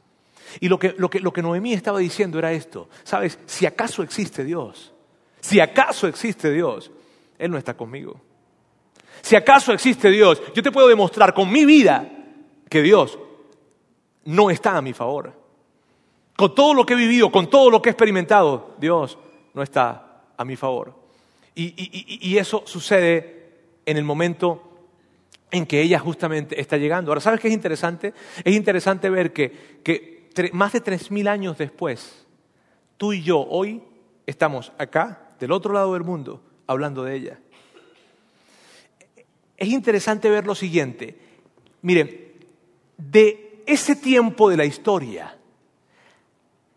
Y 0.62 0.70
lo 0.70 0.80
que, 0.80 0.96
lo 0.98 1.10
que, 1.10 1.20
lo 1.20 1.34
que 1.34 1.42
Noemí 1.42 1.74
estaba 1.74 2.00
diciendo 2.00 2.40
era 2.40 2.54
esto, 2.54 2.88
¿sabes? 3.04 3.38
Si 3.46 3.66
acaso 3.66 4.04
existe 4.04 4.46
Dios, 4.46 4.94
si 5.42 5.60
acaso 5.60 6.08
existe 6.08 6.50
Dios, 6.50 6.92
Él 7.38 7.52
no 7.52 7.58
está 7.58 7.76
conmigo. 7.76 8.22
Si 9.22 9.36
acaso 9.36 9.74
existe 9.74 10.10
Dios, 10.10 10.42
yo 10.54 10.64
te 10.64 10.72
puedo 10.72 10.88
demostrar 10.88 11.34
con 11.34 11.52
mi 11.52 11.66
vida 11.66 12.10
que 12.70 12.82
Dios 12.82 13.20
no 14.24 14.50
está 14.50 14.78
a 14.78 14.82
mi 14.82 14.94
favor. 14.94 15.34
Con 16.38 16.56
todo 16.56 16.74
lo 16.74 16.86
que 16.86 16.94
he 16.94 16.98
vivido, 16.98 17.30
con 17.30 17.50
todo 17.50 17.70
lo 17.70 17.82
que 17.82 17.90
he 17.90 17.92
experimentado, 17.92 18.76
Dios 18.78 19.18
no 19.54 19.62
está 19.62 20.22
a 20.38 20.46
mi 20.46 20.56
favor. 20.56 20.96
Y, 21.54 21.66
y, 21.76 22.30
y 22.32 22.38
eso 22.38 22.64
sucede 22.66 23.82
en 23.86 23.98
el 23.98 24.06
momento 24.06 24.65
en 25.52 25.66
que 25.66 25.82
ella 25.82 26.00
justamente 26.00 26.60
está 26.60 26.78
llegando. 26.78 27.12
Ahora, 27.12 27.22
¿sabes 27.22 27.40
qué 27.40 27.48
es 27.48 27.54
interesante? 27.54 28.14
Es 28.44 28.56
interesante 28.56 29.10
ver 29.10 29.34
que, 29.34 29.80
que 29.84 30.30
más 30.52 30.74
de 30.74 30.82
tres 30.82 31.12
mil 31.12 31.28
años 31.28 31.58
después, 31.58 32.26
tú 32.98 33.14
y 33.14 33.24
yo 33.24 33.40
hoy 33.40 33.82
estamos 34.26 34.72
acá, 34.78 35.34
del 35.40 35.52
otro 35.52 35.74
lado 35.74 35.94
del 35.94 36.04
mundo, 36.04 36.42
hablando 36.68 37.04
de 37.04 37.16
ella. 37.16 37.40
Es 39.58 39.70
interesante 39.70 40.30
ver 40.30 40.46
lo 40.46 40.56
siguiente. 40.56 41.18
Miren, 41.82 42.34
de 42.98 43.64
ese 43.66 43.96
tiempo 43.96 44.50
de 44.50 44.58
la 44.58 44.66
historia, 44.66 45.38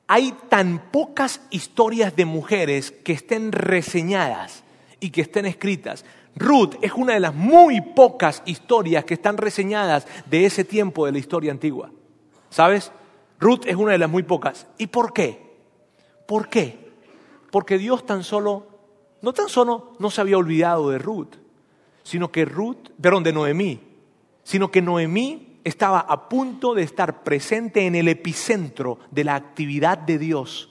hay 0.07 0.35
tan 0.48 0.90
pocas 0.90 1.40
historias 1.50 2.14
de 2.16 2.24
mujeres 2.24 2.90
que 2.90 3.12
estén 3.12 3.52
reseñadas 3.52 4.64
y 5.00 5.11
que 5.11 5.20
estén 5.20 5.46
escritas. 5.46 6.04
Ruth 6.38 6.77
es 6.83 6.92
una 6.92 7.14
de 7.14 7.20
las 7.20 7.35
muy 7.35 7.81
pocas 7.81 8.42
historias 8.46 9.05
que 9.05 9.14
están 9.14 9.37
reseñadas 9.37 10.07
de 10.27 10.44
ese 10.46 10.64
tiempo 10.64 11.05
de 11.05 11.12
la 11.12 11.18
historia 11.18 11.51
antigua. 11.51 11.90
¿Sabes? 12.48 12.92
Ruth 13.40 13.66
es 13.66 13.77
una 13.77 13.92
de 13.92 13.98
las 13.98 14.09
muy 14.09 14.22
pocas. 14.22 14.66
¿Y 14.79 14.87
por 14.87 15.12
qué? 15.12 15.57
¿Por 16.27 16.48
qué? 16.48 16.92
Porque 17.51 17.77
Dios 17.77 18.07
tan 18.07 18.22
solo, 18.22 18.66
no 19.20 19.33
tan 19.33 19.48
solo 19.48 19.94
no 19.98 20.11
se 20.11 20.20
había 20.20 20.38
olvidado 20.38 20.90
de 20.90 20.98
Ruth, 20.98 21.35
sino 22.05 22.31
que 22.31 22.44
Ruth, 22.44 22.90
perdón, 23.01 23.24
de 23.24 23.33
Noemí, 23.33 23.81
sino 24.44 24.70
que 24.70 24.81
Noemí 24.81 25.59
estaba 25.64 26.01
a 26.01 26.29
punto 26.29 26.72
de 26.72 26.83
estar 26.83 27.24
presente 27.24 27.87
en 27.87 27.96
el 27.96 28.07
epicentro 28.07 29.01
de 29.11 29.24
la 29.24 29.35
actividad 29.35 29.98
de 29.98 30.18
Dios 30.18 30.70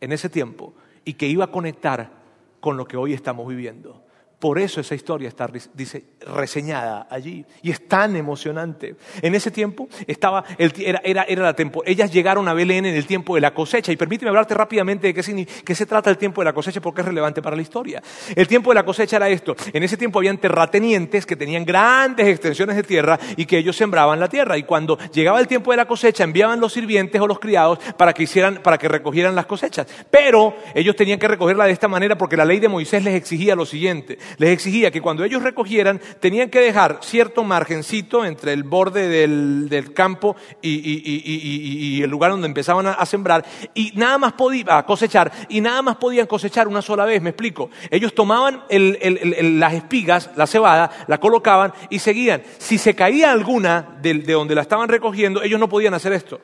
en 0.00 0.12
ese 0.12 0.28
tiempo 0.28 0.74
y 1.04 1.14
que 1.14 1.26
iba 1.28 1.46
a 1.46 1.50
conectar 1.50 2.12
con 2.60 2.76
lo 2.76 2.86
que 2.86 2.96
hoy 2.96 3.14
estamos 3.14 3.48
viviendo. 3.48 4.02
Por 4.38 4.60
eso 4.60 4.80
esa 4.80 4.94
historia 4.94 5.28
está 5.28 5.50
dice, 5.74 6.04
reseñada 6.20 7.08
allí 7.10 7.44
y 7.60 7.72
es 7.72 7.88
tan 7.88 8.14
emocionante. 8.14 8.94
En 9.20 9.34
ese 9.34 9.50
tiempo 9.50 9.88
estaba 10.06 10.44
era, 10.56 11.00
era, 11.02 11.22
era 11.24 11.42
la 11.42 11.54
tempo, 11.54 11.82
ellas 11.84 12.12
llegaron 12.12 12.46
a 12.46 12.54
Belén 12.54 12.86
en 12.86 12.94
el 12.94 13.04
tiempo 13.04 13.34
de 13.34 13.40
la 13.40 13.52
cosecha 13.52 13.90
y 13.90 13.96
permíteme 13.96 14.28
hablarte 14.28 14.54
rápidamente 14.54 15.08
de 15.08 15.14
qué, 15.14 15.46
qué, 15.64 15.74
se 15.74 15.86
trata 15.86 16.08
el 16.08 16.18
tiempo 16.18 16.40
de 16.40 16.44
la 16.44 16.52
cosecha 16.52 16.80
porque 16.80 17.00
es 17.00 17.08
relevante 17.08 17.42
para 17.42 17.56
la 17.56 17.62
historia. 17.62 18.00
El 18.36 18.46
tiempo 18.46 18.70
de 18.70 18.76
la 18.76 18.84
cosecha 18.84 19.16
era 19.16 19.28
esto. 19.28 19.56
En 19.72 19.82
ese 19.82 19.96
tiempo 19.96 20.20
habían 20.20 20.38
terratenientes 20.38 21.26
que 21.26 21.34
tenían 21.34 21.64
grandes 21.64 22.28
extensiones 22.28 22.76
de 22.76 22.84
tierra 22.84 23.18
y 23.36 23.44
que 23.44 23.58
ellos 23.58 23.74
sembraban 23.74 24.20
la 24.20 24.28
tierra 24.28 24.56
y 24.56 24.62
cuando 24.62 24.96
llegaba 25.12 25.40
el 25.40 25.48
tiempo 25.48 25.72
de 25.72 25.78
la 25.78 25.88
cosecha 25.88 26.22
enviaban 26.22 26.60
los 26.60 26.74
sirvientes 26.74 27.20
o 27.20 27.26
los 27.26 27.40
criados 27.40 27.80
para 27.96 28.12
que 28.12 28.22
hicieran 28.22 28.60
para 28.62 28.78
que 28.78 28.86
recogieran 28.86 29.34
las 29.34 29.46
cosechas. 29.46 29.88
Pero 30.12 30.54
ellos 30.76 30.94
tenían 30.94 31.18
que 31.18 31.26
recogerla 31.26 31.64
de 31.64 31.72
esta 31.72 31.88
manera 31.88 32.16
porque 32.16 32.36
la 32.36 32.44
ley 32.44 32.60
de 32.60 32.68
Moisés 32.68 33.02
les 33.02 33.16
exigía 33.16 33.56
lo 33.56 33.66
siguiente 33.66 34.16
les 34.36 34.50
exigía 34.50 34.90
que 34.90 35.00
cuando 35.00 35.24
ellos 35.24 35.42
recogieran 35.42 36.00
tenían 36.20 36.50
que 36.50 36.60
dejar 36.60 36.98
cierto 37.02 37.44
margencito 37.44 38.24
entre 38.24 38.52
el 38.52 38.62
borde 38.62 39.08
del, 39.08 39.92
campo 39.94 40.36
y, 40.62 42.02
el 42.02 42.10
lugar 42.10 42.30
donde 42.30 42.46
empezaban 42.46 42.86
a, 42.86 43.06
sembrar 43.06 43.44
y 43.74 43.92
nada 43.94 44.18
más 44.18 44.32
podían 44.34 44.82
cosechar 44.82 45.32
y 45.48 45.60
nada 45.60 45.82
más 45.82 45.96
podían 45.96 46.26
cosechar 46.26 46.68
una 46.68 46.82
sola 46.82 47.04
vez, 47.04 47.22
me 47.22 47.30
explico. 47.30 47.70
Ellos 47.90 48.14
tomaban 48.14 48.62
las 48.70 49.74
espigas, 49.74 50.30
la 50.36 50.46
cebada, 50.46 50.90
la 51.06 51.18
colocaban 51.18 51.72
y 51.90 51.98
seguían. 51.98 52.42
Si 52.58 52.78
se 52.78 52.94
caía 52.94 53.32
alguna 53.32 53.98
de 54.02 54.14
donde 54.14 54.54
la 54.54 54.62
estaban 54.62 54.88
recogiendo, 54.88 55.42
ellos 55.42 55.58
no 55.58 55.68
podían 55.68 55.94
hacer 55.94 56.12
esto 56.12 56.40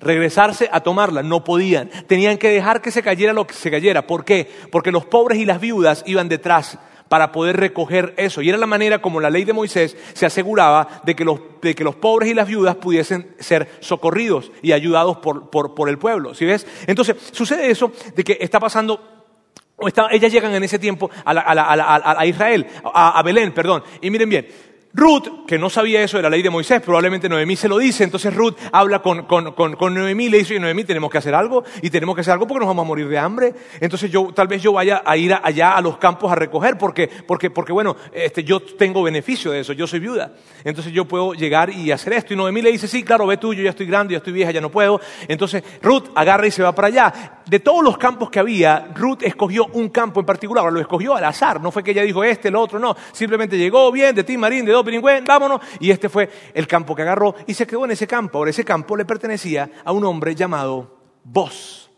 regresarse 0.00 0.68
a 0.70 0.80
tomarla, 0.80 1.22
no 1.22 1.44
podían. 1.44 1.90
Tenían 2.06 2.38
que 2.38 2.50
dejar 2.50 2.82
que 2.82 2.90
se 2.90 3.02
cayera 3.02 3.32
lo 3.32 3.46
que 3.46 3.54
se 3.54 3.70
cayera. 3.70 4.06
¿Por 4.06 4.24
qué? 4.24 4.50
Porque 4.70 4.92
los 4.92 5.04
pobres 5.04 5.38
y 5.38 5.44
las 5.44 5.60
viudas 5.60 6.02
iban 6.06 6.28
detrás 6.28 6.78
para 7.08 7.32
poder 7.32 7.56
recoger 7.56 8.14
eso. 8.16 8.42
Y 8.42 8.48
era 8.48 8.58
la 8.58 8.66
manera 8.66 9.00
como 9.00 9.20
la 9.20 9.30
ley 9.30 9.44
de 9.44 9.52
Moisés 9.52 9.96
se 10.14 10.26
aseguraba 10.26 11.00
de 11.04 11.14
que 11.14 11.24
los, 11.24 11.40
de 11.62 11.74
que 11.74 11.84
los 11.84 11.94
pobres 11.94 12.30
y 12.30 12.34
las 12.34 12.48
viudas 12.48 12.76
pudiesen 12.76 13.34
ser 13.38 13.68
socorridos 13.80 14.50
y 14.62 14.72
ayudados 14.72 15.18
por, 15.18 15.50
por, 15.50 15.88
el 15.88 15.98
pueblo. 15.98 16.34
¿Sí 16.34 16.44
ves? 16.44 16.66
Entonces, 16.86 17.16
sucede 17.32 17.70
eso 17.70 17.92
de 18.14 18.24
que 18.24 18.38
está 18.40 18.58
pasando 18.58 19.16
ellas 20.10 20.32
llegan 20.32 20.54
en 20.54 20.64
ese 20.64 20.78
tiempo 20.78 21.10
a, 21.24 22.26
Israel, 22.26 22.66
a, 22.82 23.22
Belén, 23.22 23.52
perdón. 23.52 23.82
Y 24.00 24.08
miren 24.10 24.30
bien, 24.30 24.48
Ruth, 24.96 25.44
que 25.46 25.58
no 25.58 25.68
sabía 25.68 26.02
eso 26.02 26.16
de 26.16 26.22
la 26.22 26.30
ley 26.30 26.40
de 26.40 26.48
Moisés, 26.48 26.80
probablemente 26.80 27.28
Noemí 27.28 27.54
se 27.54 27.68
lo 27.68 27.76
dice, 27.76 28.02
entonces 28.02 28.34
Ruth 28.34 28.54
habla 28.72 29.02
con, 29.02 29.26
con, 29.26 29.52
con, 29.52 29.94
Noemí 29.94 30.24
y 30.24 30.28
le 30.30 30.38
dice, 30.38 30.58
Noemí, 30.58 30.84
tenemos 30.84 31.10
que 31.10 31.18
hacer 31.18 31.34
algo, 31.34 31.64
y 31.82 31.90
tenemos 31.90 32.14
que 32.14 32.22
hacer 32.22 32.32
algo 32.32 32.46
porque 32.46 32.60
nos 32.60 32.68
vamos 32.68 32.84
a 32.84 32.88
morir 32.88 33.06
de 33.06 33.18
hambre. 33.18 33.54
Entonces 33.78 34.10
yo, 34.10 34.32
tal 34.34 34.48
vez 34.48 34.62
yo 34.62 34.72
vaya 34.72 35.02
a 35.04 35.14
ir 35.18 35.34
allá 35.34 35.76
a 35.76 35.82
los 35.82 35.98
campos 35.98 36.32
a 36.32 36.34
recoger, 36.34 36.78
porque, 36.78 37.10
porque, 37.26 37.50
porque 37.50 37.72
bueno, 37.74 37.94
este, 38.10 38.42
yo 38.42 38.60
tengo 38.60 39.02
beneficio 39.02 39.50
de 39.50 39.60
eso, 39.60 39.74
yo 39.74 39.86
soy 39.86 40.00
viuda. 40.00 40.32
Entonces 40.64 40.94
yo 40.94 41.04
puedo 41.04 41.34
llegar 41.34 41.68
y 41.68 41.92
hacer 41.92 42.14
esto. 42.14 42.32
Y 42.32 42.36
Noemí 42.36 42.62
le 42.62 42.72
dice, 42.72 42.88
sí, 42.88 43.02
claro, 43.02 43.26
ve 43.26 43.36
tú, 43.36 43.52
yo 43.52 43.62
ya 43.62 43.70
estoy 43.70 43.84
grande, 43.84 44.12
ya 44.12 44.18
estoy 44.18 44.32
vieja, 44.32 44.50
ya 44.50 44.62
no 44.62 44.70
puedo. 44.70 44.98
Entonces 45.28 45.62
Ruth 45.82 46.04
agarra 46.14 46.46
y 46.46 46.50
se 46.50 46.62
va 46.62 46.74
para 46.74 46.88
allá. 46.88 47.35
De 47.46 47.60
todos 47.60 47.84
los 47.84 47.96
campos 47.96 48.28
que 48.28 48.40
había, 48.40 48.88
Ruth 48.92 49.22
escogió 49.22 49.66
un 49.66 49.90
campo 49.90 50.18
en 50.18 50.26
particular, 50.26 50.72
lo 50.72 50.80
escogió 50.80 51.14
al 51.14 51.24
azar, 51.24 51.60
no 51.60 51.70
fue 51.70 51.84
que 51.84 51.92
ella 51.92 52.02
dijo 52.02 52.24
este, 52.24 52.48
el 52.48 52.56
otro, 52.56 52.80
no, 52.80 52.96
simplemente 53.12 53.56
llegó 53.56 53.92
bien, 53.92 54.16
de 54.16 54.24
Tim 54.24 54.40
Marín, 54.40 54.64
de 54.64 54.72
Do 54.72 54.84
vámonos. 55.24 55.60
Y 55.78 55.92
este 55.92 56.08
fue 56.08 56.28
el 56.52 56.66
campo 56.66 56.96
que 56.96 57.02
agarró 57.02 57.36
y 57.46 57.54
se 57.54 57.64
quedó 57.64 57.84
en 57.84 57.92
ese 57.92 58.08
campo. 58.08 58.38
Ahora, 58.38 58.50
ese 58.50 58.64
campo 58.64 58.96
le 58.96 59.04
pertenecía 59.04 59.70
a 59.84 59.92
un 59.92 60.04
hombre 60.04 60.34
llamado 60.34 60.98
Vos. 61.22 61.88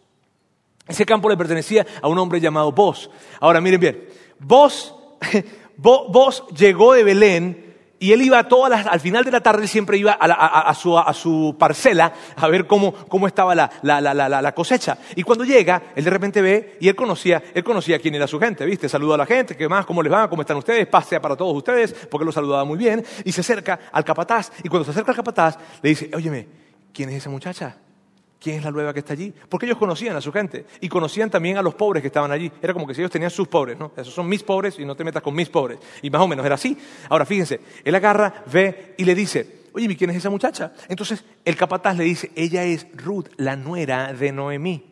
Ese 0.86 1.06
campo 1.06 1.30
le 1.30 1.36
pertenecía 1.38 1.86
a 2.02 2.08
un 2.08 2.18
hombre 2.18 2.40
llamado 2.40 2.70
Vos. 2.72 3.10
Ahora, 3.40 3.62
miren 3.62 3.80
bien, 3.80 4.08
Vos, 4.38 4.94
Vos 5.78 6.44
llegó 6.54 6.92
de 6.92 7.04
Belén 7.04 7.67
y 8.00 8.12
él 8.12 8.22
iba 8.22 8.46
todas 8.46 8.70
las, 8.70 8.86
al 8.86 9.00
final 9.00 9.24
de 9.24 9.30
la 9.32 9.40
tarde 9.40 9.66
siempre 9.66 9.98
iba 9.98 10.12
a, 10.12 10.74
su, 10.74 11.56
parcela 11.58 12.12
a 12.36 12.46
ver 12.48 12.66
cómo, 12.66 12.94
estaba 13.26 13.54
la, 13.54 14.52
cosecha. 14.54 14.98
Y 15.16 15.22
cuando 15.22 15.44
llega, 15.44 15.82
él 15.96 16.04
de 16.04 16.10
repente 16.10 16.40
ve 16.40 16.76
y 16.80 16.88
él 16.88 16.94
conocía, 16.94 17.42
él 17.54 17.64
conocía 17.64 17.98
quién 17.98 18.14
era 18.14 18.26
su 18.26 18.38
gente, 18.38 18.64
¿viste? 18.64 18.88
Saluda 18.88 19.16
a 19.16 19.18
la 19.18 19.26
gente, 19.26 19.56
¿qué 19.56 19.68
más? 19.68 19.84
¿Cómo 19.84 20.02
les 20.02 20.12
va? 20.12 20.30
¿Cómo 20.30 20.42
están 20.42 20.56
ustedes? 20.56 20.86
Pasea 20.86 21.20
para 21.20 21.34
todos 21.34 21.56
ustedes, 21.56 21.92
porque 22.08 22.24
lo 22.24 22.32
saludaba 22.32 22.64
muy 22.64 22.78
bien. 22.78 23.04
Y 23.24 23.32
se 23.32 23.40
acerca 23.40 23.80
al 23.90 24.04
capataz. 24.04 24.52
Y 24.62 24.68
cuando 24.68 24.84
se 24.84 24.92
acerca 24.92 25.10
al 25.10 25.16
capataz, 25.16 25.56
le 25.82 25.90
dice, 25.90 26.10
óyeme, 26.14 26.46
¿quién 26.92 27.08
es 27.08 27.16
esa 27.16 27.30
muchacha? 27.30 27.76
¿Quién 28.40 28.58
es 28.58 28.64
la 28.64 28.70
nueva 28.70 28.92
que 28.92 29.00
está 29.00 29.14
allí? 29.14 29.34
Porque 29.48 29.66
ellos 29.66 29.78
conocían 29.78 30.14
a 30.14 30.20
su 30.20 30.32
gente 30.32 30.64
y 30.80 30.88
conocían 30.88 31.28
también 31.28 31.56
a 31.56 31.62
los 31.62 31.74
pobres 31.74 32.00
que 32.00 32.06
estaban 32.06 32.30
allí. 32.30 32.50
Era 32.62 32.72
como 32.72 32.86
que 32.86 32.94
si 32.94 33.00
ellos 33.00 33.10
tenían 33.10 33.32
sus 33.32 33.48
pobres, 33.48 33.76
¿no? 33.76 33.92
Esos 33.96 34.14
son 34.14 34.28
mis 34.28 34.44
pobres 34.44 34.78
y 34.78 34.84
no 34.84 34.94
te 34.94 35.02
metas 35.02 35.22
con 35.22 35.34
mis 35.34 35.48
pobres. 35.48 35.78
Y 36.02 36.10
más 36.10 36.22
o 36.22 36.28
menos 36.28 36.46
era 36.46 36.54
así. 36.54 36.78
Ahora 37.08 37.26
fíjense, 37.26 37.60
él 37.82 37.94
agarra, 37.94 38.44
ve 38.50 38.94
y 38.96 39.04
le 39.04 39.16
dice, 39.16 39.64
oye, 39.72 39.96
¿quién 39.96 40.10
es 40.10 40.16
esa 40.16 40.30
muchacha? 40.30 40.72
Entonces 40.88 41.24
el 41.44 41.56
capataz 41.56 41.96
le 41.96 42.04
dice, 42.04 42.30
ella 42.36 42.62
es 42.62 42.86
Ruth, 42.94 43.26
la 43.36 43.56
nuera 43.56 44.12
de 44.12 44.30
Noemí. 44.30 44.84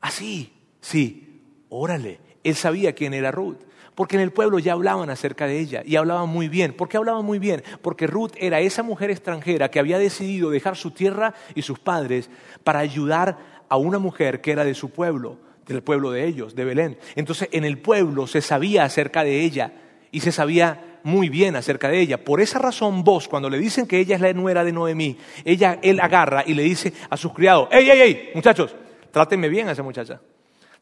Así, 0.00 0.52
sí, 0.80 1.42
órale. 1.68 2.20
Él 2.44 2.54
sabía 2.54 2.94
quién 2.94 3.14
era 3.14 3.32
Ruth 3.32 3.65
porque 3.96 4.16
en 4.16 4.22
el 4.22 4.30
pueblo 4.30 4.60
ya 4.60 4.74
hablaban 4.74 5.10
acerca 5.10 5.46
de 5.46 5.58
ella 5.58 5.82
y 5.84 5.96
hablaban 5.96 6.28
muy 6.28 6.48
bien. 6.48 6.74
¿Por 6.74 6.88
qué 6.88 6.98
hablaban 6.98 7.24
muy 7.24 7.40
bien? 7.40 7.64
Porque 7.82 8.06
Ruth 8.06 8.32
era 8.36 8.60
esa 8.60 8.82
mujer 8.84 9.10
extranjera 9.10 9.70
que 9.70 9.80
había 9.80 9.98
decidido 9.98 10.50
dejar 10.50 10.76
su 10.76 10.92
tierra 10.92 11.34
y 11.54 11.62
sus 11.62 11.78
padres 11.80 12.30
para 12.62 12.78
ayudar 12.80 13.38
a 13.68 13.76
una 13.78 13.98
mujer 13.98 14.42
que 14.42 14.52
era 14.52 14.64
de 14.64 14.74
su 14.74 14.90
pueblo, 14.90 15.38
del 15.66 15.82
pueblo 15.82 16.10
de 16.10 16.26
ellos, 16.26 16.54
de 16.54 16.64
Belén. 16.66 16.98
Entonces 17.16 17.48
en 17.52 17.64
el 17.64 17.78
pueblo 17.78 18.26
se 18.26 18.42
sabía 18.42 18.84
acerca 18.84 19.24
de 19.24 19.40
ella 19.40 19.72
y 20.12 20.20
se 20.20 20.30
sabía 20.30 21.00
muy 21.02 21.30
bien 21.30 21.56
acerca 21.56 21.88
de 21.88 21.98
ella. 21.98 22.22
Por 22.22 22.42
esa 22.42 22.58
razón 22.58 23.02
vos, 23.02 23.28
cuando 23.28 23.48
le 23.48 23.58
dicen 23.58 23.86
que 23.86 23.98
ella 23.98 24.16
es 24.16 24.20
la 24.20 24.32
nuera 24.34 24.62
de 24.62 24.72
Noemí, 24.72 25.16
ella, 25.42 25.78
él 25.82 26.00
agarra 26.00 26.44
y 26.46 26.52
le 26.52 26.64
dice 26.64 26.92
a 27.08 27.16
sus 27.16 27.32
criados, 27.32 27.68
¡Ey, 27.72 27.88
ey, 27.88 28.00
ey! 28.00 28.30
Muchachos, 28.34 28.76
trátenme 29.10 29.48
bien 29.48 29.68
a 29.68 29.72
esa 29.72 29.82
muchacha. 29.82 30.20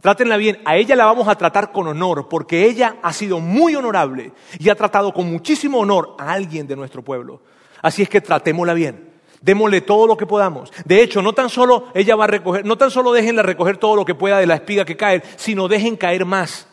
Trátenla 0.04 0.36
bien. 0.36 0.60
A 0.66 0.76
ella 0.76 0.94
la 0.96 1.06
vamos 1.06 1.28
a 1.28 1.34
tratar 1.34 1.72
con 1.72 1.88
honor, 1.88 2.28
porque 2.28 2.66
ella 2.66 2.96
ha 3.02 3.10
sido 3.10 3.40
muy 3.40 3.74
honorable 3.74 4.32
y 4.58 4.68
ha 4.68 4.74
tratado 4.74 5.14
con 5.14 5.32
muchísimo 5.32 5.78
honor 5.78 6.14
a 6.18 6.30
alguien 6.30 6.66
de 6.66 6.76
nuestro 6.76 7.00
pueblo. 7.00 7.40
Así 7.80 8.02
es 8.02 8.10
que 8.10 8.20
tratémosla 8.20 8.74
bien. 8.74 9.08
Démosle 9.40 9.80
todo 9.80 10.06
lo 10.06 10.18
que 10.18 10.26
podamos. 10.26 10.70
De 10.84 11.00
hecho, 11.00 11.22
no 11.22 11.32
tan 11.32 11.48
solo 11.48 11.86
ella 11.94 12.16
va 12.16 12.24
a 12.24 12.26
recoger, 12.26 12.66
no 12.66 12.76
tan 12.76 12.90
solo 12.90 13.12
déjenla 13.12 13.42
recoger 13.42 13.78
todo 13.78 13.96
lo 13.96 14.04
que 14.04 14.14
pueda 14.14 14.36
de 14.36 14.46
la 14.46 14.56
espiga 14.56 14.84
que 14.84 14.98
cae, 14.98 15.22
sino 15.36 15.68
dejen 15.68 15.96
caer 15.96 16.26
más 16.26 16.68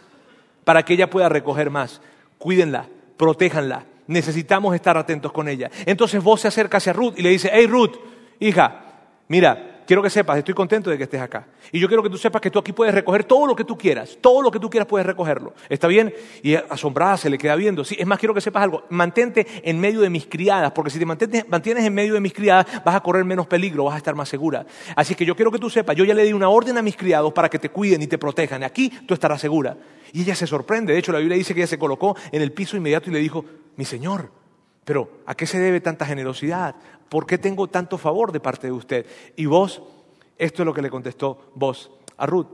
para 0.65 0.83
que 0.83 0.95
ella 0.95 1.09
pueda 1.09 1.29
recoger 1.29 1.69
más. 1.69 2.01
Cuídenla, 2.37 2.89
protéjanla. 3.15 3.85
Necesitamos 4.07 4.75
estar 4.75 4.97
atentos 4.97 5.31
con 5.31 5.47
ella. 5.47 5.71
Entonces 5.85 6.21
vos 6.21 6.41
se 6.41 6.49
acerca 6.49 6.79
hacia 6.79 6.91
Ruth 6.91 7.13
y 7.15 7.21
le 7.21 7.29
dice, 7.29 7.49
hey 7.53 7.65
Ruth, 7.65 7.95
hija, 8.41 8.81
mira, 9.29 9.70
quiero 9.85 10.01
que 10.01 10.09
sepas, 10.09 10.37
estoy 10.37 10.53
contento 10.53 10.89
de 10.89 10.97
que 10.97 11.03
estés 11.03 11.21
acá. 11.21 11.47
Y 11.71 11.79
yo 11.79 11.87
quiero 11.87 12.03
que 12.03 12.09
tú 12.09 12.17
sepas 12.17 12.41
que 12.41 12.49
tú 12.49 12.59
aquí 12.59 12.71
puedes 12.71 12.93
recoger 12.93 13.23
todo 13.23 13.47
lo 13.47 13.55
que 13.55 13.63
tú 13.63 13.77
quieras. 13.77 14.17
Todo 14.21 14.41
lo 14.41 14.51
que 14.51 14.59
tú 14.59 14.69
quieras 14.69 14.87
puedes 14.87 15.05
recogerlo. 15.05 15.53
¿Está 15.69 15.87
bien? 15.87 16.13
Y 16.43 16.55
asombrada 16.55 17.17
se 17.17 17.29
le 17.29 17.37
queda 17.37 17.55
viendo. 17.55 17.83
Sí, 17.83 17.95
es 17.97 18.05
más, 18.05 18.19
quiero 18.19 18.33
que 18.33 18.41
sepas 18.41 18.63
algo. 18.63 18.83
Mantente 18.89 19.45
en 19.63 19.79
medio 19.79 20.01
de 20.01 20.09
mis 20.09 20.25
criadas, 20.25 20.71
porque 20.71 20.91
si 20.91 20.99
te 20.99 21.05
mantienes, 21.05 21.47
mantienes 21.49 21.85
en 21.85 21.93
medio 21.93 22.13
de 22.13 22.19
mis 22.19 22.33
criadas, 22.33 22.65
vas 22.83 22.95
a 22.95 22.99
correr 23.01 23.25
menos 23.25 23.47
peligro, 23.47 23.85
vas 23.85 23.95
a 23.95 23.97
estar 23.97 24.15
más 24.15 24.29
segura. 24.29 24.65
Así 24.95 25.15
que 25.15 25.25
yo 25.25 25.35
quiero 25.35 25.51
que 25.51 25.59
tú 25.59 25.69
sepas, 25.69 25.95
yo 25.95 26.03
ya 26.03 26.13
le 26.13 26.23
di 26.23 26.33
una 26.33 26.49
orden 26.49 26.77
a 26.77 26.81
mis 26.81 26.95
criados 26.95 27.33
para 27.33 27.49
que 27.49 27.59
te 27.59 27.69
cuiden 27.69 28.01
y 28.01 28.07
te 28.07 28.17
protejan. 28.17 28.63
Aquí 28.63 28.89
tú 29.07 29.13
estarás 29.13 29.41
segura. 29.41 29.77
Y 30.13 30.21
ella 30.21 30.35
se 30.35 30.47
sorprende. 30.47 30.93
De 30.93 30.99
hecho, 30.99 31.11
la 31.11 31.19
Biblia 31.19 31.37
dice 31.37 31.53
que 31.53 31.61
ella 31.61 31.67
se 31.67 31.79
colocó 31.79 32.15
en 32.31 32.41
el 32.41 32.51
piso 32.51 32.75
inmediato 32.75 33.09
y 33.09 33.13
le 33.13 33.19
dijo, 33.19 33.45
mi 33.77 33.85
Señor, 33.85 34.40
pero 34.83 35.09
¿a 35.25 35.35
qué 35.35 35.45
se 35.45 35.59
debe 35.59 35.81
tanta 35.81 36.05
generosidad? 36.05 36.75
¿Por 37.09 37.25
qué 37.25 37.37
tengo 37.37 37.67
tanto 37.67 37.97
favor 37.97 38.31
de 38.31 38.39
parte 38.39 38.67
de 38.67 38.73
usted? 38.73 39.05
Y 39.35 39.45
vos 39.45 39.81
esto 40.41 40.63
es 40.63 40.65
lo 40.65 40.73
que 40.73 40.81
le 40.81 40.89
contestó 40.89 41.51
vos 41.53 41.91
a 42.17 42.25
Ruth. 42.25 42.47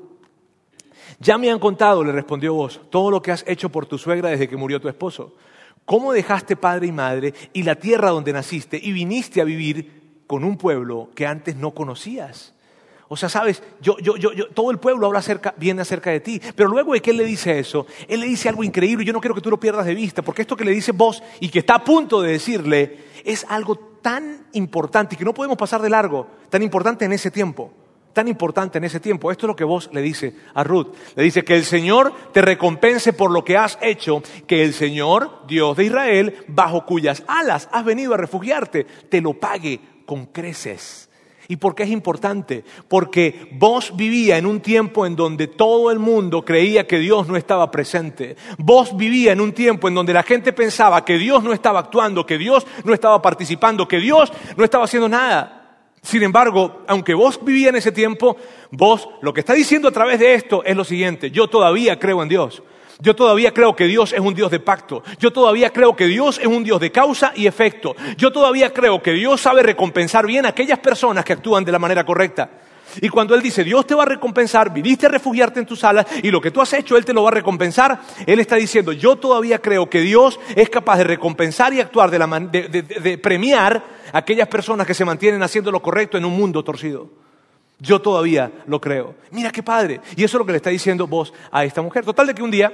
Ya 1.19 1.37
me 1.37 1.49
han 1.49 1.57
contado, 1.57 2.03
le 2.03 2.11
respondió 2.11 2.53
vos, 2.53 2.81
todo 2.89 3.09
lo 3.09 3.21
que 3.21 3.31
has 3.31 3.45
hecho 3.47 3.69
por 3.69 3.85
tu 3.85 3.97
suegra 3.97 4.29
desde 4.29 4.49
que 4.49 4.57
murió 4.57 4.81
tu 4.81 4.89
esposo. 4.89 5.35
¿Cómo 5.85 6.11
dejaste 6.11 6.57
padre 6.57 6.87
y 6.87 6.91
madre 6.91 7.33
y 7.53 7.63
la 7.63 7.75
tierra 7.75 8.09
donde 8.09 8.33
naciste 8.33 8.77
y 8.81 8.91
viniste 8.91 9.39
a 9.39 9.45
vivir 9.45 10.21
con 10.27 10.43
un 10.43 10.57
pueblo 10.57 11.09
que 11.15 11.25
antes 11.25 11.55
no 11.55 11.71
conocías? 11.71 12.53
O 13.09 13.15
sea, 13.15 13.29
sabes, 13.29 13.63
yo, 13.79 13.97
yo, 13.99 14.17
yo, 14.17 14.49
todo 14.49 14.69
el 14.69 14.79
pueblo 14.79 15.07
habla 15.07 15.23
viene 15.55 15.81
acerca 15.81 16.11
de 16.11 16.19
ti. 16.19 16.41
Pero 16.55 16.69
luego 16.69 16.93
de 16.93 17.01
que 17.01 17.11
él 17.11 17.17
le 17.17 17.25
dice 17.25 17.57
eso, 17.57 17.85
él 18.07 18.19
le 18.19 18.27
dice 18.27 18.49
algo 18.49 18.63
increíble 18.63 19.03
y 19.03 19.07
yo 19.07 19.13
no 19.13 19.21
quiero 19.21 19.35
que 19.35 19.41
tú 19.41 19.49
lo 19.49 19.59
pierdas 19.59 19.85
de 19.85 19.95
vista, 19.95 20.21
porque 20.21 20.41
esto 20.41 20.57
que 20.57 20.65
le 20.65 20.71
dice 20.71 20.91
vos 20.91 21.23
y 21.39 21.49
que 21.49 21.59
está 21.59 21.75
a 21.75 21.83
punto 21.83 22.21
de 22.21 22.33
decirle 22.33 22.97
es 23.23 23.45
algo 23.49 23.75
tan 24.01 24.47
importante 24.53 25.15
y 25.15 25.17
que 25.17 25.25
no 25.25 25.33
podemos 25.33 25.57
pasar 25.57 25.81
de 25.81 25.89
largo, 25.89 26.27
tan 26.49 26.63
importante 26.63 27.05
en 27.05 27.13
ese 27.13 27.31
tiempo, 27.31 27.71
tan 28.13 28.27
importante 28.27 28.77
en 28.77 28.83
ese 28.83 28.99
tiempo. 28.99 29.31
Esto 29.31 29.45
es 29.45 29.49
lo 29.49 29.55
que 29.55 29.63
vos 29.63 29.89
le 29.93 30.01
dice 30.01 30.35
a 30.53 30.63
Ruth. 30.63 30.93
Le 31.15 31.23
dice 31.23 31.43
que 31.43 31.55
el 31.55 31.63
Señor 31.63 32.13
te 32.33 32.41
recompense 32.41 33.13
por 33.13 33.31
lo 33.31 33.45
que 33.45 33.57
has 33.57 33.77
hecho, 33.81 34.21
que 34.47 34.63
el 34.63 34.73
Señor, 34.73 35.45
Dios 35.47 35.77
de 35.77 35.85
Israel, 35.85 36.37
bajo 36.47 36.85
cuyas 36.85 37.23
alas 37.27 37.69
has 37.71 37.85
venido 37.85 38.13
a 38.13 38.17
refugiarte, 38.17 38.83
te 38.83 39.21
lo 39.21 39.33
pague 39.33 39.79
con 40.05 40.25
creces. 40.27 41.06
¿Y 41.49 41.55
por 41.55 41.75
qué 41.75 41.83
es 41.83 41.89
importante? 41.89 42.63
Porque 42.87 43.49
vos 43.53 43.95
vivía 43.95 44.37
en 44.37 44.45
un 44.45 44.59
tiempo 44.59 45.05
en 45.05 45.15
donde 45.15 45.47
todo 45.47 45.91
el 45.91 45.99
mundo 45.99 46.43
creía 46.43 46.85
que 46.85 46.99
Dios 46.99 47.27
no 47.27 47.37
estaba 47.37 47.71
presente. 47.71 48.35
Vos 48.57 48.95
vivía 48.97 49.31
en 49.31 49.39
un 49.39 49.53
tiempo 49.53 49.87
en 49.87 49.95
donde 49.95 50.13
la 50.13 50.23
gente 50.23 50.51
pensaba 50.51 51.05
que 51.05 51.17
Dios 51.17 51.43
no 51.43 51.53
estaba 51.53 51.79
actuando, 51.79 52.25
que 52.25 52.37
Dios 52.37 52.67
no 52.83 52.93
estaba 52.93 53.21
participando, 53.21 53.87
que 53.87 53.99
Dios 53.99 54.31
no 54.57 54.63
estaba 54.63 54.83
haciendo 54.83 55.07
nada. 55.07 55.57
Sin 56.01 56.21
embargo, 56.23 56.83
aunque 56.87 57.13
vos 57.13 57.39
vivía 57.43 57.69
en 57.69 57.77
ese 57.77 57.91
tiempo, 57.91 58.35
vos 58.71 59.07
lo 59.21 59.33
que 59.33 59.39
está 59.39 59.53
diciendo 59.53 59.87
a 59.87 59.91
través 59.91 60.19
de 60.19 60.33
esto 60.33 60.63
es 60.65 60.75
lo 60.75 60.83
siguiente, 60.83 61.31
yo 61.31 61.47
todavía 61.47 61.97
creo 61.97 62.21
en 62.23 62.29
Dios. 62.29 62.61
Yo 62.99 63.15
todavía 63.15 63.53
creo 63.53 63.75
que 63.75 63.85
Dios 63.85 64.13
es 64.13 64.19
un 64.19 64.33
Dios 64.33 64.49
de 64.49 64.59
pacto. 64.59 65.03
Yo 65.19 65.31
todavía 65.31 65.71
creo 65.71 65.95
que 65.95 66.07
Dios 66.07 66.39
es 66.39 66.47
un 66.47 66.63
Dios 66.63 66.79
de 66.79 66.91
causa 66.91 67.31
y 67.35 67.45
efecto. 67.45 67.95
Yo 68.17 68.31
todavía 68.31 68.73
creo 68.73 69.01
que 69.01 69.11
Dios 69.11 69.39
sabe 69.39 69.61
recompensar 69.61 70.25
bien 70.25 70.45
a 70.45 70.49
aquellas 70.49 70.79
personas 70.79 71.23
que 71.23 71.33
actúan 71.33 71.63
de 71.63 71.71
la 71.71 71.79
manera 71.79 72.03
correcta. 72.03 72.49
Y 73.01 73.09
cuando 73.09 73.35
Él 73.35 73.41
dice, 73.41 73.63
Dios 73.63 73.85
te 73.85 73.93
va 73.93 74.03
a 74.03 74.07
recompensar, 74.07 74.73
viniste 74.73 75.05
a 75.05 75.09
refugiarte 75.09 75.59
en 75.59 75.65
tus 75.65 75.83
alas 75.83 76.07
y 76.23 76.31
lo 76.31 76.41
que 76.41 76.51
tú 76.51 76.61
has 76.61 76.73
hecho, 76.73 76.97
Él 76.97 77.05
te 77.05 77.13
lo 77.13 77.23
va 77.23 77.29
a 77.29 77.33
recompensar, 77.33 78.01
Él 78.25 78.39
está 78.39 78.55
diciendo, 78.55 78.91
yo 78.91 79.17
todavía 79.17 79.59
creo 79.59 79.89
que 79.89 80.01
Dios 80.01 80.39
es 80.55 80.69
capaz 80.69 80.97
de 80.97 81.03
recompensar 81.03 81.73
y 81.73 81.81
actuar, 81.81 82.09
de, 82.09 82.17
la 82.17 82.27
de 82.39 83.17
premiar 83.21 83.83
a 84.11 84.17
aquellas 84.17 84.47
personas 84.47 84.87
que 84.87 84.93
se 84.93 85.05
mantienen 85.05 85.43
haciendo 85.43 85.71
lo 85.71 85.81
correcto 85.81 86.17
en 86.17 86.25
un 86.25 86.35
mundo 86.35 86.63
torcido. 86.63 87.26
Yo 87.79 88.01
todavía 88.01 88.51
lo 88.65 88.81
creo. 88.81 89.15
Mira 89.31 89.51
qué 89.51 89.61
padre. 89.61 90.01
Y 90.15 90.23
eso 90.23 90.37
es 90.37 90.39
lo 90.39 90.45
que 90.45 90.51
le 90.51 90.57
está 90.57 90.69
diciendo 90.69 91.07
vos 91.07 91.33
a 91.51 91.63
esta 91.63 91.81
mujer. 91.81 92.03
Total 92.03 92.27
de 92.27 92.33
que 92.33 92.41
un 92.41 92.51
día 92.51 92.71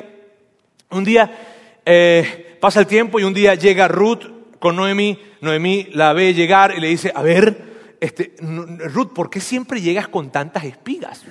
un 0.94 1.04
día 1.04 1.80
eh, 1.86 2.58
pasa 2.60 2.80
el 2.80 2.88
tiempo 2.88 3.20
y 3.20 3.24
un 3.24 3.34
día 3.34 3.56
llega 3.56 3.88
Ruth 3.88 4.24
con 4.60 4.76
Noemí. 4.76 5.20
Noemí 5.42 5.88
la 5.94 6.14
ve 6.14 6.34
llegar 6.34 6.74
y 6.78 6.80
le 6.80 6.88
dice, 6.88 7.12
a 7.14 7.22
ver, 7.22 7.98
este, 8.00 8.36
Ruth, 8.40 9.14
¿por 9.14 9.30
qué 9.30 9.40
siempre 9.40 9.82
llegas 9.82 10.08
con 10.08 10.32
tantas 10.32 10.64
espigas? 10.66 11.26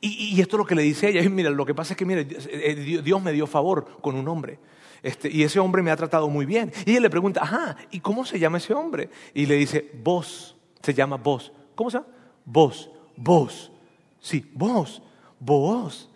Y, 0.00 0.38
esto 0.40 0.56
es 0.56 0.58
lo 0.58 0.66
que 0.66 0.74
le 0.74 0.82
dice 0.82 1.08
ella. 1.08 1.26
mira, 1.30 1.48
lo 1.48 1.64
que 1.64 1.74
pasa 1.74 1.94
es 1.94 1.96
que 1.96 2.04
mira, 2.04 2.20
eh, 2.20 3.00
Dios 3.02 3.22
me 3.22 3.32
dio 3.32 3.46
favor 3.46 3.98
con 4.02 4.16
un 4.16 4.28
hombre. 4.28 4.58
Este, 5.02 5.30
y 5.30 5.44
ese 5.44 5.60
hombre 5.60 5.80
me 5.82 5.90
ha 5.90 5.96
tratado 5.96 6.28
muy 6.28 6.44
bien. 6.44 6.72
Y 6.84 6.90
ella 6.90 7.00
le 7.00 7.10
pregunta, 7.10 7.40
ajá, 7.42 7.76
¿y 7.90 8.00
cómo 8.00 8.26
se 8.26 8.38
llama 8.38 8.58
ese 8.58 8.74
hombre? 8.74 9.08
Y 9.32 9.46
le 9.46 9.54
dice, 9.54 9.90
vos, 10.02 10.56
se 10.82 10.92
llama 10.92 11.16
vos. 11.16 11.52
¿Cómo 11.74 11.90
se 11.90 11.98
llama? 11.98 12.08
Vos, 12.44 12.90
vos. 13.18 13.70
Sí, 14.20 14.50
vos, 14.54 15.02
vos, 15.38 16.08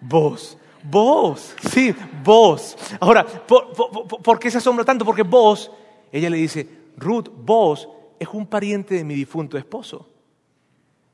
vos. 0.00 0.58
Vos, 0.88 1.56
sí, 1.68 1.92
vos. 2.22 2.76
Ahora, 3.00 3.24
¿por, 3.26 4.38
qué 4.38 4.50
se 4.50 4.58
asombra 4.58 4.84
tanto? 4.84 5.04
Porque 5.04 5.22
vos, 5.22 5.70
ella 6.12 6.30
le 6.30 6.36
dice, 6.36 6.68
Ruth, 6.96 7.28
vos 7.28 7.88
es 8.20 8.28
un 8.32 8.46
pariente 8.46 8.94
de 8.94 9.04
mi 9.04 9.14
difunto 9.14 9.58
esposo. 9.58 10.08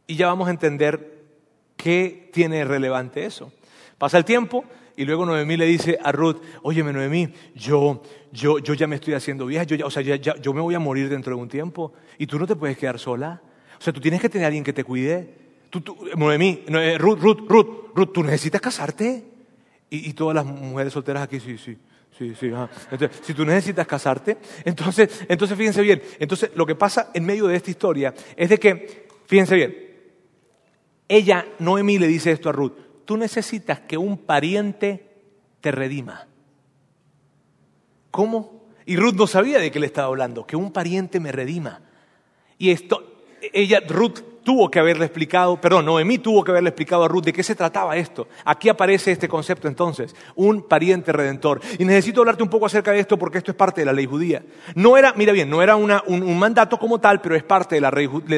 Y 0.07 0.17
ya 0.17 0.27
vamos 0.27 0.49
a 0.49 0.51
entender 0.51 1.23
qué 1.77 2.29
tiene 2.35 2.65
relevante 2.65 3.25
eso. 3.25 3.51
Pasa 3.97 4.19
el 4.19 4.27
tiempo 4.27 4.65
y 4.95 5.07
luego 5.07 5.25
Noemí 5.25 5.57
le 5.57 5.65
dice 5.65 5.99
a 6.03 6.13
Ruth, 6.13 6.43
óyeme 6.63 6.93
Noemí, 6.93 7.33
yo, 7.55 8.03
yo, 8.31 8.59
yo 8.59 8.75
ya 8.75 8.87
me 8.87 8.97
estoy 8.97 9.15
haciendo 9.15 9.47
vieja, 9.47 9.65
yo, 9.65 9.87
o 9.87 9.91
sea, 9.91 10.03
yo 10.03 10.53
me 10.53 10.61
voy 10.61 10.75
a 10.75 10.81
morir 10.81 11.09
dentro 11.09 11.35
de 11.35 11.41
un 11.41 11.49
tiempo 11.49 11.95
y 12.19 12.27
tú 12.27 12.39
no 12.39 12.47
te 12.47 12.57
puedes 12.57 12.77
quedar 12.77 12.99
sola. 12.99 13.41
O 13.83 13.85
sea, 13.85 13.93
tú 13.93 14.01
tienes 14.01 14.21
que 14.21 14.29
tener 14.29 14.45
a 14.45 14.47
alguien 14.47 14.63
que 14.63 14.73
te 14.73 14.85
cuide. 14.85 15.29
Tú, 15.69 15.83
Noemí, 16.17 16.63
Ruth, 16.99 17.19
Ruth, 17.19 17.41
Ruth, 17.49 17.67
Ruth, 17.93 18.13
tú 18.13 18.23
necesitas 18.23 18.61
casarte. 18.61 19.25
Y, 19.91 20.13
todas 20.13 20.37
las 20.37 20.47
mujeres 20.47 20.93
solteras 20.93 21.25
aquí, 21.25 21.41
sí, 21.41 21.59
sí, 21.59 21.77
sí, 22.17 22.33
sí. 22.39 22.53
Entonces, 22.93 23.21
si 23.25 23.35
tú 23.35 23.45
necesitas 23.45 23.85
casarte, 23.85 24.39
entonces, 24.65 25.25
entonces 25.29 25.59
fíjense 25.59 25.83
bien. 25.83 26.01
Entonces, 26.21 26.53
lo 26.55 26.65
que 26.65 26.77
pasa 26.77 27.11
en 27.13 27.25
medio 27.25 27.49
de 27.49 27.57
esta 27.57 27.73
historia 27.73 28.15
es 28.37 28.51
de 28.51 28.59
que, 28.59 29.09
fíjense 29.27 29.57
bien, 29.57 29.77
ella, 31.09 31.45
Noemí, 31.59 31.99
le 31.99 32.07
dice 32.07 32.31
esto 32.31 32.51
a 32.51 32.53
Ruth, 32.53 32.75
tú 33.05 33.17
necesitas 33.17 33.81
que 33.81 33.99
un 33.99 34.17
pariente 34.17 35.11
te 35.61 35.73
redima. 35.73 36.29
¿Cómo? 38.13 38.65
Y 38.87 38.95
Ruth 38.95 39.15
no 39.15 39.27
sabía 39.27 39.59
de 39.59 39.73
qué 39.73 39.81
le 39.81 39.87
estaba 39.87 40.07
hablando, 40.07 40.47
que 40.47 40.55
un 40.55 40.73
pariente 40.73 41.19
me 41.19 41.33
redima. 41.33 41.81
Y 42.59 42.71
esto, 42.71 43.12
ella, 43.53 43.81
Ruth, 43.89 44.21
tuvo 44.45 44.71
que 44.71 44.79
haberle 44.79 45.05
explicado, 45.05 45.61
perdón, 45.61 45.87
Noemí 45.87 46.19
tuvo 46.19 46.43
que 46.45 46.51
haberle 46.51 46.71
explicado 46.71 47.05
a 47.05 47.09
Ruth 47.09 47.25
de 47.25 47.33
qué 47.33 47.43
se 47.43 47.55
trataba 47.55 47.97
esto. 47.97 48.29
Aquí 48.45 48.69
aparece 48.69 49.13
este 49.13 49.29
concepto 49.29 49.69
entonces, 49.69 50.15
un 50.35 50.63
pariente 50.63 51.13
redentor. 51.13 51.61
Y 51.79 51.85
necesito 51.85 52.21
hablarte 52.21 52.43
un 52.43 52.49
poco 52.49 52.67
acerca 52.67 52.93
de 52.93 53.01
esto 53.01 53.19
porque 53.19 53.39
esto 53.39 53.51
es 53.51 53.57
parte 53.57 53.81
de 53.81 53.87
la 53.87 53.93
ley 53.93 54.07
judía. 54.07 54.43
No 54.75 54.97
era, 54.97 55.13
mira 55.15 55.33
bien, 55.33 55.49
no 55.49 55.63
era 55.63 55.77
un, 55.77 56.39
mandato 56.39 56.79
como 56.79 57.01
tal, 57.01 57.21
pero 57.21 57.35
es 57.35 57.43
parte 57.43 57.77
de 57.77 57.81
la, 57.81 57.91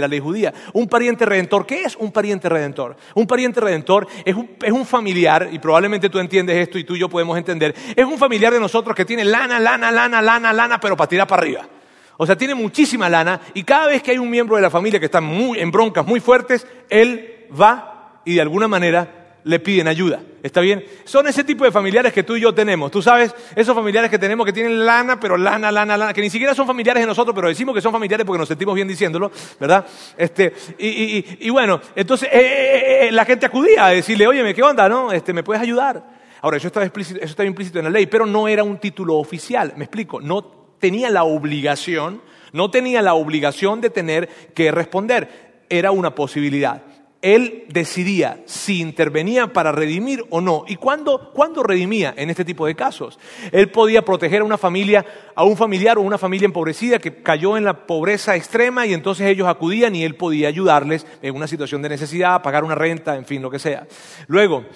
ley 0.09 0.21
judía. 0.21 0.53
Un 0.73 0.88
pariente 0.88 1.25
redentor, 1.25 1.67
¿qué 1.67 1.83
es 1.83 1.97
un 1.97 2.12
pariente 2.12 2.49
redentor? 2.49 2.97
Un 3.14 3.27
pariente 3.27 3.61
redentor 3.61 4.07
es 4.25 4.35
un, 4.35 4.51
es 4.62 4.73
un 4.73 4.85
familiar, 4.85 5.49
y 5.53 5.59
probablemente 5.59 6.09
tú 6.09 6.19
entiendes 6.19 6.57
esto 6.57 6.79
y 6.79 6.85
tú 6.85 6.97
y 6.97 7.01
yo 7.01 7.09
podemos 7.09 7.37
entender, 7.38 7.75
es 7.97 8.05
un 8.05 8.19
familiar 8.19 8.53
de 8.53 8.61
nosotros 8.61 8.95
que 8.95 9.05
tiene 9.05 9.25
lana, 9.25 9.59
lana, 9.59 9.90
lana, 9.90 10.21
lana, 10.21 10.53
lana, 10.53 10.81
pero 10.81 10.97
para 10.97 11.09
tirar 11.09 11.27
para 11.27 11.43
arriba. 11.43 11.69
O 12.16 12.27
sea, 12.27 12.37
tiene 12.37 12.55
muchísima 12.55 13.09
lana 13.09 13.40
y 13.55 13.64
cada 13.64 13.88
vez 13.88 14.03
que 14.03 14.12
hay 14.12 14.18
un 14.18 14.31
miembro 14.31 14.57
de 14.57 14.62
la 14.62 14.70
familia 14.70 15.00
que 15.00 15.07
está 15.07 15.20
muy, 15.20 15.59
en 15.59 15.70
broncas 15.70 16.07
muy 16.07 16.20
fuertes, 16.20 16.66
él 16.88 17.46
va 17.61 18.20
y 18.24 18.35
de 18.35 18.40
alguna 18.40 18.68
manera 18.68 19.24
le 19.44 19.61
piden 19.61 19.88
ayuda. 19.88 20.20
¿Está 20.42 20.61
bien? 20.61 20.85
Son 21.05 21.27
ese 21.27 21.44
tipo 21.44 21.64
de 21.64 21.70
familiares 21.70 22.12
que 22.12 22.22
tú 22.22 22.37
y 22.37 22.40
yo 22.40 22.55
tenemos. 22.55 22.90
Tú 22.90 23.00
sabes, 23.00 23.35
esos 23.55 23.74
familiares 23.74 24.11
que 24.11 24.18
tenemos 24.18 24.44
que 24.44 24.53
tienen 24.53 24.85
lana, 24.85 25.20
pero 25.20 25.37
lana, 25.37 25.70
lana, 25.70 25.96
lana, 25.96 26.12
que 26.12 26.20
ni 26.20 26.31
siquiera 26.31 26.55
son 26.55 26.66
familiares 26.66 27.03
de 27.03 27.07
nosotros, 27.07 27.35
pero 27.35 27.48
decimos 27.48 27.74
que 27.74 27.81
son 27.81 27.92
familiares 27.92 28.27
porque 28.27 28.38
nos 28.38 28.48
sentimos 28.48 28.74
bien 28.74 28.88
diciéndolo, 28.88 29.31
¿verdad? 29.61 29.87
Este, 30.16 30.53
y, 30.79 31.50
bueno, 31.50 31.81
entonces 31.94 32.29
eh, 32.33 32.40
eh, 32.40 33.09
eh, 33.09 33.12
la 33.12 33.24
gente 33.24 33.46
acudía 33.46 33.87
a 33.87 33.90
decirle, 33.90 34.27
oye, 34.27 34.55
¿qué 34.55 34.62
onda, 34.62 34.88
no? 34.88 35.12
Este, 35.12 35.33
¿Me 35.33 35.42
puedes 35.42 35.62
ayudar? 35.62 36.03
Ahora, 36.40 36.59
eso 36.59 36.66
estaba, 36.66 36.85
explícito, 36.85 37.20
eso 37.20 37.31
estaba 37.31 37.46
implícito 37.46 37.79
en 37.79 37.87
la 37.87 37.90
ley, 37.90 38.07
pero 38.07 38.27
no 38.27 38.48
era 38.48 38.62
un 38.62 38.79
título 38.79 39.16
oficial. 39.16 39.72
Me 39.77 39.85
explico, 39.85 40.20
no 40.20 40.63
tenía 40.85 41.09
la 41.09 41.25
obligación, 41.25 42.20
no 42.53 42.70
tenía 42.70 43.01
la 43.01 43.14
obligación 43.14 43.81
de 43.81 43.88
tener 43.88 44.29
que 44.53 44.70
responder, 44.70 45.62
era 45.70 45.92
una 45.92 46.14
posibilidad. 46.14 46.83
Él 47.23 47.64
decidía 47.70 48.42
si 48.44 48.83
intervenía 48.83 49.51
para 49.55 49.73
redimir 49.73 50.23
o 50.29 50.42
no. 50.42 50.66
¿Y 50.68 50.77
cuándo, 50.77 51.31
cuándo 51.33 51.62
redimía 51.62 52.12
en 52.18 52.29
este 52.29 52.44
tipo 52.44 52.66
de 52.66 52.75
casos? 52.75 53.18
Él 53.51 53.70
podía 53.70 54.05
proteger 54.05 54.42
a 54.42 54.44
una 54.44 54.59
familia, 54.59 55.07
a 55.35 55.42
un 55.44 55.57
familiar 55.57 55.97
o 55.97 56.03
una 56.03 56.18
familia 56.18 56.44
empobrecida 56.44 56.99
que 56.99 57.23
cayó 57.23 57.57
en 57.57 57.64
la 57.64 57.87
pobreza 57.87 58.37
extrema 58.37 58.85
y 58.85 58.92
entonces 58.92 59.27
ellos 59.27 59.49
acudían 59.49 59.97
y 59.97 60.05
él 60.05 60.16
podía 60.16 60.49
ayudarles 60.49 61.07
en 61.23 61.35
una 61.35 61.47
situación 61.47 61.81
de 61.81 61.88
necesidad, 61.88 62.42
pagar 62.42 62.62
una 62.62 62.75
renta, 62.75 63.16
en 63.16 63.25
fin, 63.25 63.40
lo 63.40 63.51
que 63.51 63.59
sea. 63.59 63.87
Luego, 64.27 64.66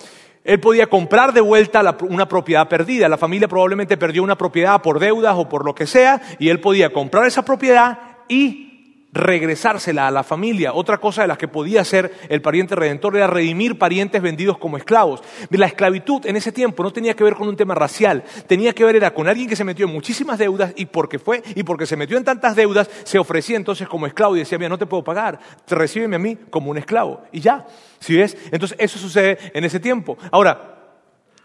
él 0.48 0.61
podía 0.61 0.87
comprar 0.87 1.34
de 1.34 1.42
vuelta 1.42 1.94
una 2.08 2.26
propiedad 2.26 2.66
perdida. 2.70 3.06
La 3.06 3.18
familia 3.18 3.46
probablemente 3.48 3.98
perdió 3.98 4.22
una 4.22 4.38
propiedad 4.38 4.80
por 4.80 4.98
deudas 4.98 5.34
o 5.37 5.46
por 5.46 5.62
lo 5.62 5.74
que 5.74 5.87
sea, 5.87 6.22
y 6.38 6.48
él 6.48 6.58
podía 6.58 6.90
comprar 6.90 7.26
esa 7.26 7.44
propiedad 7.44 7.98
y 8.28 8.67
regresársela 9.12 10.07
a 10.07 10.11
la 10.11 10.23
familia. 10.23 10.75
Otra 10.75 10.99
cosa 10.99 11.23
de 11.23 11.29
las 11.29 11.38
que 11.38 11.49
podía 11.49 11.81
hacer 11.81 12.12
el 12.29 12.42
pariente 12.42 12.75
redentor 12.75 13.16
era 13.16 13.27
redimir 13.27 13.79
parientes 13.79 14.21
vendidos 14.21 14.59
como 14.59 14.77
esclavos. 14.77 15.23
La 15.51 15.66
esclavitud 15.66 16.27
en 16.27 16.37
ese 16.37 16.53
tiempo 16.53 16.83
no 16.83 16.92
tenía 16.92 17.14
que 17.14 17.25
ver 17.25 17.35
con 17.35 17.49
un 17.49 17.57
tema 17.57 17.75
racial, 17.75 18.25
tenía 18.47 18.73
que 18.73 18.85
ver 18.85 18.97
era 18.97 19.14
con 19.14 19.29
alguien 19.29 19.49
que 19.49 19.57
se 19.57 19.64
metió 19.64 19.87
en 19.87 19.92
muchísimas 19.92 20.38
deudas 20.38 20.73
y 20.77 20.87
porque 20.87 21.18
fue 21.18 21.42
y 21.55 21.62
porque 21.62 21.87
se 21.87 21.97
metió 21.97 22.16
en 22.16 22.25
tantas 22.25 22.55
deudas 22.57 22.90
se 23.05 23.18
ofrecía 23.18 23.57
entonces 23.57 23.88
como 23.88 24.07
esclavo 24.07 24.37
y 24.37 24.40
decía, 24.40 24.59
mira, 24.59 24.68
no 24.68 24.79
te 24.79 24.87
puedo 24.87 25.05
pagar, 25.05 25.38
te 25.64 25.75
recíbeme 25.75 26.16
a 26.16 26.18
mí 26.18 26.37
como 26.51 26.71
un 26.71 26.79
esclavo 26.79 27.23
y 27.33 27.40
ya. 27.40 27.66
¿Sí 28.01 28.16
ves? 28.16 28.37
Entonces 28.53 28.77
eso 28.81 28.99
sucede 28.99 29.38
en 29.55 29.64
ese 29.64 29.81
tiempo. 29.81 30.16
Ahora, 30.31 30.77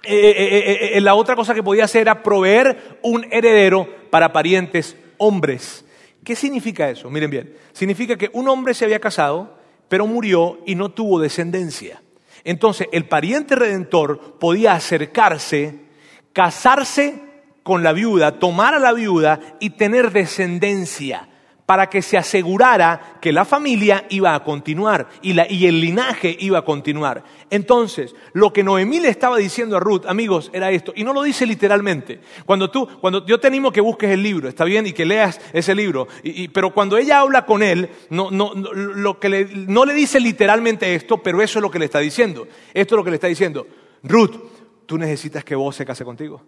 eh, 0.03 0.35
eh, 0.37 0.97
eh, 0.97 1.01
la 1.01 1.15
otra 1.15 1.35
cosa 1.35 1.53
que 1.53 1.63
podía 1.63 1.85
hacer 1.85 2.01
era 2.01 2.21
proveer 2.21 2.99
un 3.01 3.25
heredero 3.31 3.87
para 4.09 4.33
parientes 4.33 4.97
hombres. 5.17 5.85
¿Qué 6.23 6.35
significa 6.35 6.89
eso? 6.89 7.09
Miren 7.09 7.29
bien, 7.29 7.57
significa 7.73 8.17
que 8.17 8.29
un 8.33 8.47
hombre 8.47 8.73
se 8.73 8.85
había 8.85 8.99
casado, 8.99 9.57
pero 9.89 10.07
murió 10.07 10.59
y 10.65 10.75
no 10.75 10.89
tuvo 10.89 11.19
descendencia. 11.19 12.01
Entonces, 12.43 12.87
el 12.91 13.05
pariente 13.05 13.55
redentor 13.55 14.37
podía 14.39 14.73
acercarse, 14.73 15.79
casarse 16.33 17.21
con 17.63 17.83
la 17.83 17.93
viuda, 17.93 18.39
tomar 18.39 18.73
a 18.73 18.79
la 18.79 18.93
viuda 18.93 19.39
y 19.59 19.71
tener 19.71 20.11
descendencia 20.11 21.29
para 21.65 21.89
que 21.89 22.01
se 22.01 22.17
asegurara 22.17 23.17
que 23.21 23.31
la 23.31 23.45
familia 23.45 24.05
iba 24.09 24.35
a 24.35 24.43
continuar 24.43 25.07
y, 25.21 25.31
el 25.65 25.79
linaje 25.79 26.35
iba 26.39 26.59
a 26.59 26.65
continuar. 26.65 27.23
Entonces, 27.49 28.13
lo 28.33 28.51
que 28.51 28.63
Noemí 28.63 28.99
le 28.99 29.09
estaba 29.09 29.37
diciendo 29.37 29.77
a 29.77 29.79
Ruth, 29.79 30.05
amigos, 30.05 30.49
era 30.53 30.71
esto, 30.71 30.91
y 30.95 31.03
no 31.03 31.13
lo 31.13 31.23
dice 31.23 31.45
literalmente. 31.45 32.19
Cuando 32.45 32.69
tú, 32.69 32.87
cuando 32.99 33.25
yo 33.25 33.39
te 33.39 33.47
animo 33.47 33.71
que 33.71 33.81
busques 33.81 34.09
el 34.09 34.21
libro, 34.21 34.49
está 34.49 34.65
bien, 34.65 34.85
y 34.87 34.93
que 34.93 35.05
leas 35.05 35.39
ese 35.53 35.73
libro, 35.73 36.07
pero 36.51 36.73
cuando 36.73 36.97
ella 36.97 37.19
habla 37.19 37.45
con 37.45 37.63
él, 37.63 37.89
no, 38.09 38.29
lo 38.31 39.19
que 39.19 39.29
le, 39.29 39.45
no 39.45 39.85
le 39.85 39.93
dice 39.93 40.19
literalmente 40.19 40.93
esto, 40.95 41.23
pero 41.23 41.41
eso 41.41 41.59
es 41.59 41.63
lo 41.63 41.71
que 41.71 41.79
le 41.79 41.85
está 41.85 41.99
diciendo. 41.99 42.47
Esto 42.73 42.95
es 42.95 42.97
lo 42.97 43.03
que 43.03 43.11
le 43.11 43.15
está 43.15 43.27
diciendo. 43.27 43.65
Ruth, 44.03 44.35
tú 44.85 44.97
necesitas 44.97 45.43
que 45.45 45.55
vos 45.55 45.75
se 45.75 45.85
case 45.85 46.03
contigo. 46.03 46.41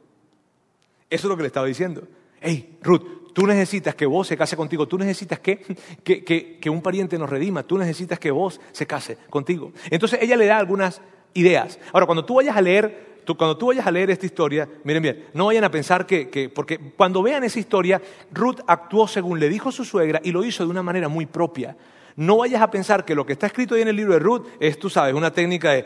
Eso 1.09 1.27
es 1.27 1.29
lo 1.29 1.37
que 1.37 1.43
le 1.43 1.47
estaba 1.47 1.67
diciendo. 1.67 2.05
Hey, 2.41 2.77
Ruth, 2.81 3.24
tú 3.35 3.45
necesitas 3.45 3.95
que 3.95 4.05
vos 4.05 4.27
se 4.27 4.37
case 4.37 4.55
contigo, 4.55 4.87
tú 4.87 4.97
necesitas 4.97 5.39
que, 5.39 5.57
que, 6.05 6.23
que, 6.23 6.69
un 6.69 6.81
pariente 6.81 7.19
nos 7.19 7.29
redima, 7.29 7.63
tú 7.63 7.77
necesitas 7.77 8.17
que 8.17 8.31
vos 8.31 8.61
se 8.71 8.87
case 8.87 9.17
contigo. 9.29 9.73
Entonces 9.91 10.19
ella 10.21 10.37
le 10.37 10.45
da 10.45 10.57
algunas 10.57 11.01
ideas. 11.33 11.77
Ahora, 11.91 12.05
cuando 12.05 12.23
tú 12.23 12.35
vayas 12.35 12.55
a 12.55 12.61
leer 12.61 13.13
cuando 13.33 13.57
tú 13.57 13.67
vayas 13.67 13.87
a 13.87 13.91
leer 13.91 14.11
esta 14.11 14.27
historia, 14.27 14.69
miren 14.83 15.01
bien, 15.01 15.25
no 15.33 15.47
vayan 15.47 15.63
a 15.63 15.71
pensar 15.71 16.05
que, 16.05 16.29
que, 16.29 16.47
porque 16.47 16.77
cuando 16.95 17.23
vean 17.23 17.43
esa 17.43 17.57
historia, 17.57 17.99
Ruth 18.31 18.59
actuó 18.67 19.07
según 19.07 19.39
le 19.39 19.49
dijo 19.49 19.71
su 19.71 19.83
suegra 19.83 20.21
y 20.23 20.31
lo 20.31 20.45
hizo 20.45 20.63
de 20.63 20.69
una 20.69 20.83
manera 20.83 21.09
muy 21.09 21.25
propia. 21.25 21.75
No 22.15 22.37
vayas 22.37 22.61
a 22.61 22.69
pensar 22.69 23.03
que 23.03 23.15
lo 23.15 23.25
que 23.25 23.33
está 23.33 23.47
escrito 23.47 23.73
ahí 23.73 23.81
en 23.81 23.87
el 23.87 23.95
libro 23.95 24.13
de 24.13 24.19
Ruth 24.19 24.45
es, 24.59 24.77
tú 24.77 24.91
sabes, 24.91 25.15
una 25.15 25.33
técnica 25.33 25.71
de, 25.71 25.85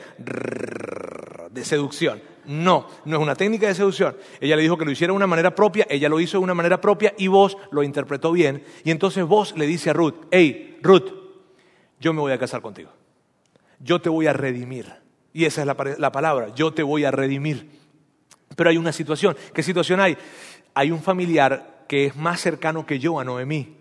de 1.49 1.63
seducción. 1.63 2.21
No, 2.49 2.87
no 3.05 3.17
es 3.17 3.21
una 3.21 3.35
técnica 3.35 3.67
de 3.67 3.75
seducción. 3.75 4.17
Ella 4.41 4.55
le 4.55 4.63
dijo 4.63 4.75
que 4.75 4.83
lo 4.83 4.89
hiciera 4.89 5.11
de 5.13 5.17
una 5.17 5.27
manera 5.27 5.53
propia, 5.53 5.85
ella 5.87 6.09
lo 6.09 6.19
hizo 6.19 6.39
de 6.39 6.43
una 6.43 6.55
manera 6.55 6.81
propia 6.81 7.13
y 7.15 7.27
vos 7.27 7.55
lo 7.69 7.83
interpretó 7.83 8.31
bien. 8.31 8.63
Y 8.83 8.89
entonces 8.89 9.23
vos 9.23 9.55
le 9.55 9.67
dice 9.67 9.91
a 9.91 9.93
Ruth, 9.93 10.15
hey, 10.31 10.79
Ruth, 10.81 11.11
yo 11.99 12.11
me 12.11 12.21
voy 12.21 12.31
a 12.31 12.39
casar 12.39 12.61
contigo. 12.61 12.89
Yo 13.79 14.01
te 14.01 14.09
voy 14.09 14.25
a 14.25 14.33
redimir. 14.33 14.91
Y 15.31 15.45
esa 15.45 15.61
es 15.61 15.67
la, 15.67 15.77
la 15.99 16.11
palabra, 16.11 16.47
yo 16.55 16.73
te 16.73 16.81
voy 16.81 17.05
a 17.05 17.11
redimir. 17.11 17.69
Pero 18.55 18.71
hay 18.71 18.77
una 18.77 18.93
situación. 18.93 19.37
¿Qué 19.53 19.61
situación 19.61 19.99
hay? 19.99 20.17
Hay 20.73 20.89
un 20.89 21.03
familiar 21.03 21.85
que 21.87 22.07
es 22.07 22.15
más 22.15 22.41
cercano 22.41 22.83
que 22.83 22.97
yo 22.97 23.19
a 23.19 23.23
Noemí 23.23 23.78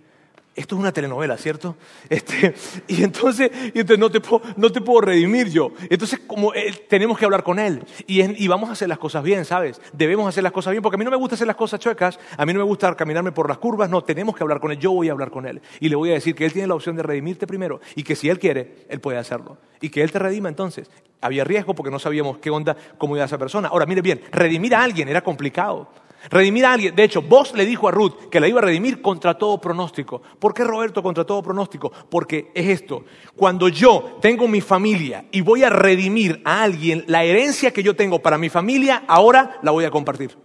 esto 0.59 0.75
es 0.75 0.81
una 0.81 0.92
telenovela, 0.92 1.37
¿cierto? 1.37 1.77
Este, 2.09 2.55
y 2.88 3.05
entonces, 3.05 3.51
no, 3.99 4.11
te 4.11 4.81
puedo, 4.81 5.01
redimir 5.01 5.51
yo. 5.51 5.73
Entonces, 5.88 6.21
como 6.27 6.53
tenemos 6.88 7.18
que 7.18 7.25
hablar 7.25 7.44
con 7.44 7.59
él 7.59 7.85
y, 8.07 8.49
vamos 8.49 8.68
a 8.68 8.73
hacer 8.73 8.88
las 8.88 8.99
cosas 8.99 9.23
bien, 9.23 9.44
¿sabes? 9.44 9.81
Debemos 9.92 10.29
hacer 10.29 10.42
las 10.42 10.53
cosas 10.53 10.73
bien, 10.73 10.83
porque 10.83 10.97
a 10.97 10.99
mí 10.99 11.05
no 11.05 11.11
me 11.11 11.16
gusta 11.16 11.37
hacer 11.37 11.47
las 11.47 11.57
cosas 11.57 11.79
chuecas, 11.79 12.18
a 12.37 12.44
mí 12.44 12.53
no 12.53 12.59
me 12.59 12.64
gusta 12.64 12.94
caminarme 12.97 13.31
por 13.31 13.49
las 13.49 13.59
curvas, 13.59 13.88
no, 13.88 14.03
tenemos 14.03 14.35
que 14.35 14.42
hablar 14.42 14.59
con 14.59 14.73
él, 14.73 14.79
yo 14.79 14.92
voy 14.92 15.09
a 15.09 15.12
hablar 15.12 15.31
con 15.31 15.47
él. 15.47 15.61
Y 15.81 15.88
le 15.88 15.97
voy 15.97 16.11
a 16.11 16.14
decir 16.14 16.35
que 16.35 16.44
él 16.44 16.53
tiene 16.53 16.66
la 16.66 16.75
opción 16.75 16.97
de 16.97 17.03
redimirte 17.03 17.47
primero 17.47 17.81
y 17.94 18.03
que 18.03 18.16
si 18.16 18.29
él 18.29 18.38
quiere, 18.38 18.87
él 18.88 19.01
puede 19.01 19.18
hacerlo. 19.18 19.59
Y 19.81 19.90
que 19.90 20.03
él 20.03 20.11
te 20.11 20.18
redima 20.18 20.49
entonces. 20.49 20.90
Había 21.21 21.44
riesgo 21.44 21.75
porque 21.75 21.90
no 21.90 21.99
sabíamos 21.99 22.38
qué 22.38 22.51
onda, 22.51 22.77
cómo 22.97 23.16
iba 23.16 23.25
esa 23.25 23.38
persona. 23.38 23.68
Ahora, 23.68 23.87
mire 23.87 24.03
bien, 24.03 24.23
redimir 24.33 24.75
a 24.75 24.83
alguien 24.83 25.09
era 25.09 25.21
complicado. 25.21 25.88
Redimir 26.31 26.67
a 26.67 26.73
alguien. 26.73 26.95
De 26.95 27.05
hecho, 27.05 27.23
vos 27.23 27.55
le 27.55 27.64
dijo 27.64 27.88
a 27.88 27.91
Ruth 27.91 28.29
que 28.31 28.41
la 28.41 28.49
iba 28.49 28.61
a 28.61 28.64
redimir 28.64 29.01
contra 29.01 29.35
todo 29.35 29.61
pronóstico. 29.61 30.21
¿Por 30.38 30.53
qué 30.53 30.64
Roberto 30.64 31.03
contra 31.03 31.25
todo 31.25 31.43
pronóstico? 31.43 31.91
Porque 32.11 32.51
es 32.55 32.69
esto. 32.69 33.05
Cuando 33.35 33.69
yo 33.69 34.19
tengo 34.21 34.47
mi 34.49 34.61
familia 34.61 35.25
y 35.31 35.41
voy 35.41 35.64
a 35.64 35.71
redimir 35.71 36.43
a 36.45 36.62
alguien, 36.62 37.05
la 37.07 37.25
herencia 37.25 37.73
que 37.73 37.83
yo 37.83 37.97
tengo 37.97 38.21
para 38.21 38.38
mi 38.38 38.49
familia, 38.49 39.05
ahora 39.07 39.59
la 39.62 39.71
voy 39.71 39.85
a 39.85 39.91
compartir. 39.91 40.37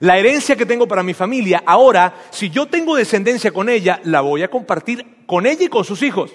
La 0.00 0.18
herencia 0.18 0.56
que 0.56 0.66
tengo 0.66 0.86
para 0.86 1.02
mi 1.02 1.14
familia, 1.14 1.62
ahora, 1.64 2.14
si 2.30 2.50
yo 2.50 2.66
tengo 2.66 2.96
descendencia 2.96 3.52
con 3.52 3.68
ella, 3.68 4.00
la 4.04 4.20
voy 4.20 4.42
a 4.42 4.50
compartir 4.50 5.24
con 5.26 5.46
ella 5.46 5.64
y 5.64 5.68
con 5.68 5.84
sus 5.84 6.02
hijos. 6.02 6.32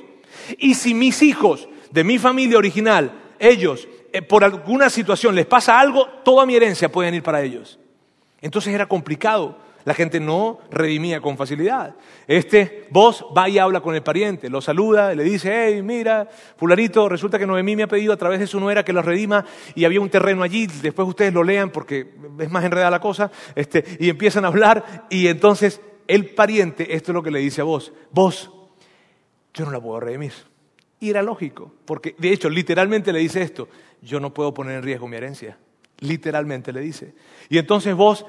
Y 0.57 0.73
si 0.73 0.95
mis 0.95 1.21
hijos 1.21 1.69
de 1.91 2.03
mi 2.03 2.17
familia 2.17 2.57
original, 2.57 3.11
ellos, 3.37 3.87
eh, 4.11 4.21
por 4.23 4.43
alguna 4.43 4.89
situación 4.89 5.35
les 5.35 5.45
pasa 5.45 5.79
algo, 5.79 6.07
toda 6.23 6.45
mi 6.45 6.55
herencia 6.55 6.91
puede 6.91 7.15
ir 7.15 7.21
para 7.21 7.43
ellos. 7.43 7.77
Entonces 8.41 8.73
era 8.73 8.87
complicado. 8.87 9.57
La 9.83 9.93
gente 9.93 10.19
no 10.19 10.59
redimía 10.69 11.21
con 11.21 11.37
facilidad. 11.37 11.95
Este, 12.27 12.87
vos 12.91 13.25
va 13.35 13.49
y 13.49 13.57
habla 13.57 13.81
con 13.81 13.95
el 13.95 14.03
pariente, 14.03 14.49
lo 14.49 14.61
saluda, 14.61 15.15
le 15.15 15.23
dice, 15.23 15.51
hey, 15.51 15.81
mira, 15.81 16.29
fularito, 16.55 17.09
resulta 17.09 17.39
que 17.39 17.47
Noemí 17.47 17.75
me 17.75 17.83
ha 17.83 17.87
pedido 17.87 18.13
a 18.13 18.17
través 18.17 18.39
de 18.39 18.47
su 18.47 18.59
nuera 18.59 18.85
que 18.85 18.93
lo 18.93 19.01
redima 19.01 19.43
y 19.73 19.85
había 19.85 19.99
un 19.99 20.09
terreno 20.09 20.43
allí, 20.43 20.67
después 20.67 21.07
ustedes 21.07 21.33
lo 21.33 21.43
lean 21.43 21.71
porque 21.71 22.13
es 22.39 22.51
más 22.51 22.63
enredada 22.63 22.91
la 22.91 23.01
cosa, 23.01 23.31
este, 23.55 23.83
y 23.99 24.09
empiezan 24.09 24.45
a 24.45 24.49
hablar 24.49 25.07
y 25.09 25.27
entonces 25.27 25.81
el 26.07 26.27
pariente, 26.27 26.95
esto 26.95 27.11
es 27.11 27.15
lo 27.15 27.23
que 27.23 27.31
le 27.31 27.39
dice 27.39 27.61
a 27.61 27.63
vos, 27.63 27.91
vos, 28.11 28.51
yo 29.53 29.65
no 29.65 29.71
la 29.71 29.81
puedo 29.81 29.99
redimir. 29.99 30.33
Y 30.99 31.09
era 31.09 31.23
lógico, 31.23 31.73
porque 31.85 32.15
de 32.19 32.31
hecho 32.31 32.49
literalmente 32.49 33.11
le 33.11 33.19
dice 33.19 33.41
esto, 33.41 33.67
yo 34.03 34.19
no 34.19 34.31
puedo 34.31 34.53
poner 34.53 34.77
en 34.77 34.83
riesgo 34.83 35.07
mi 35.07 35.17
herencia. 35.17 35.57
Literalmente 36.01 36.73
le 36.73 36.81
dice. 36.81 37.13
Y 37.49 37.57
entonces 37.57 37.95
vos, 37.95 38.25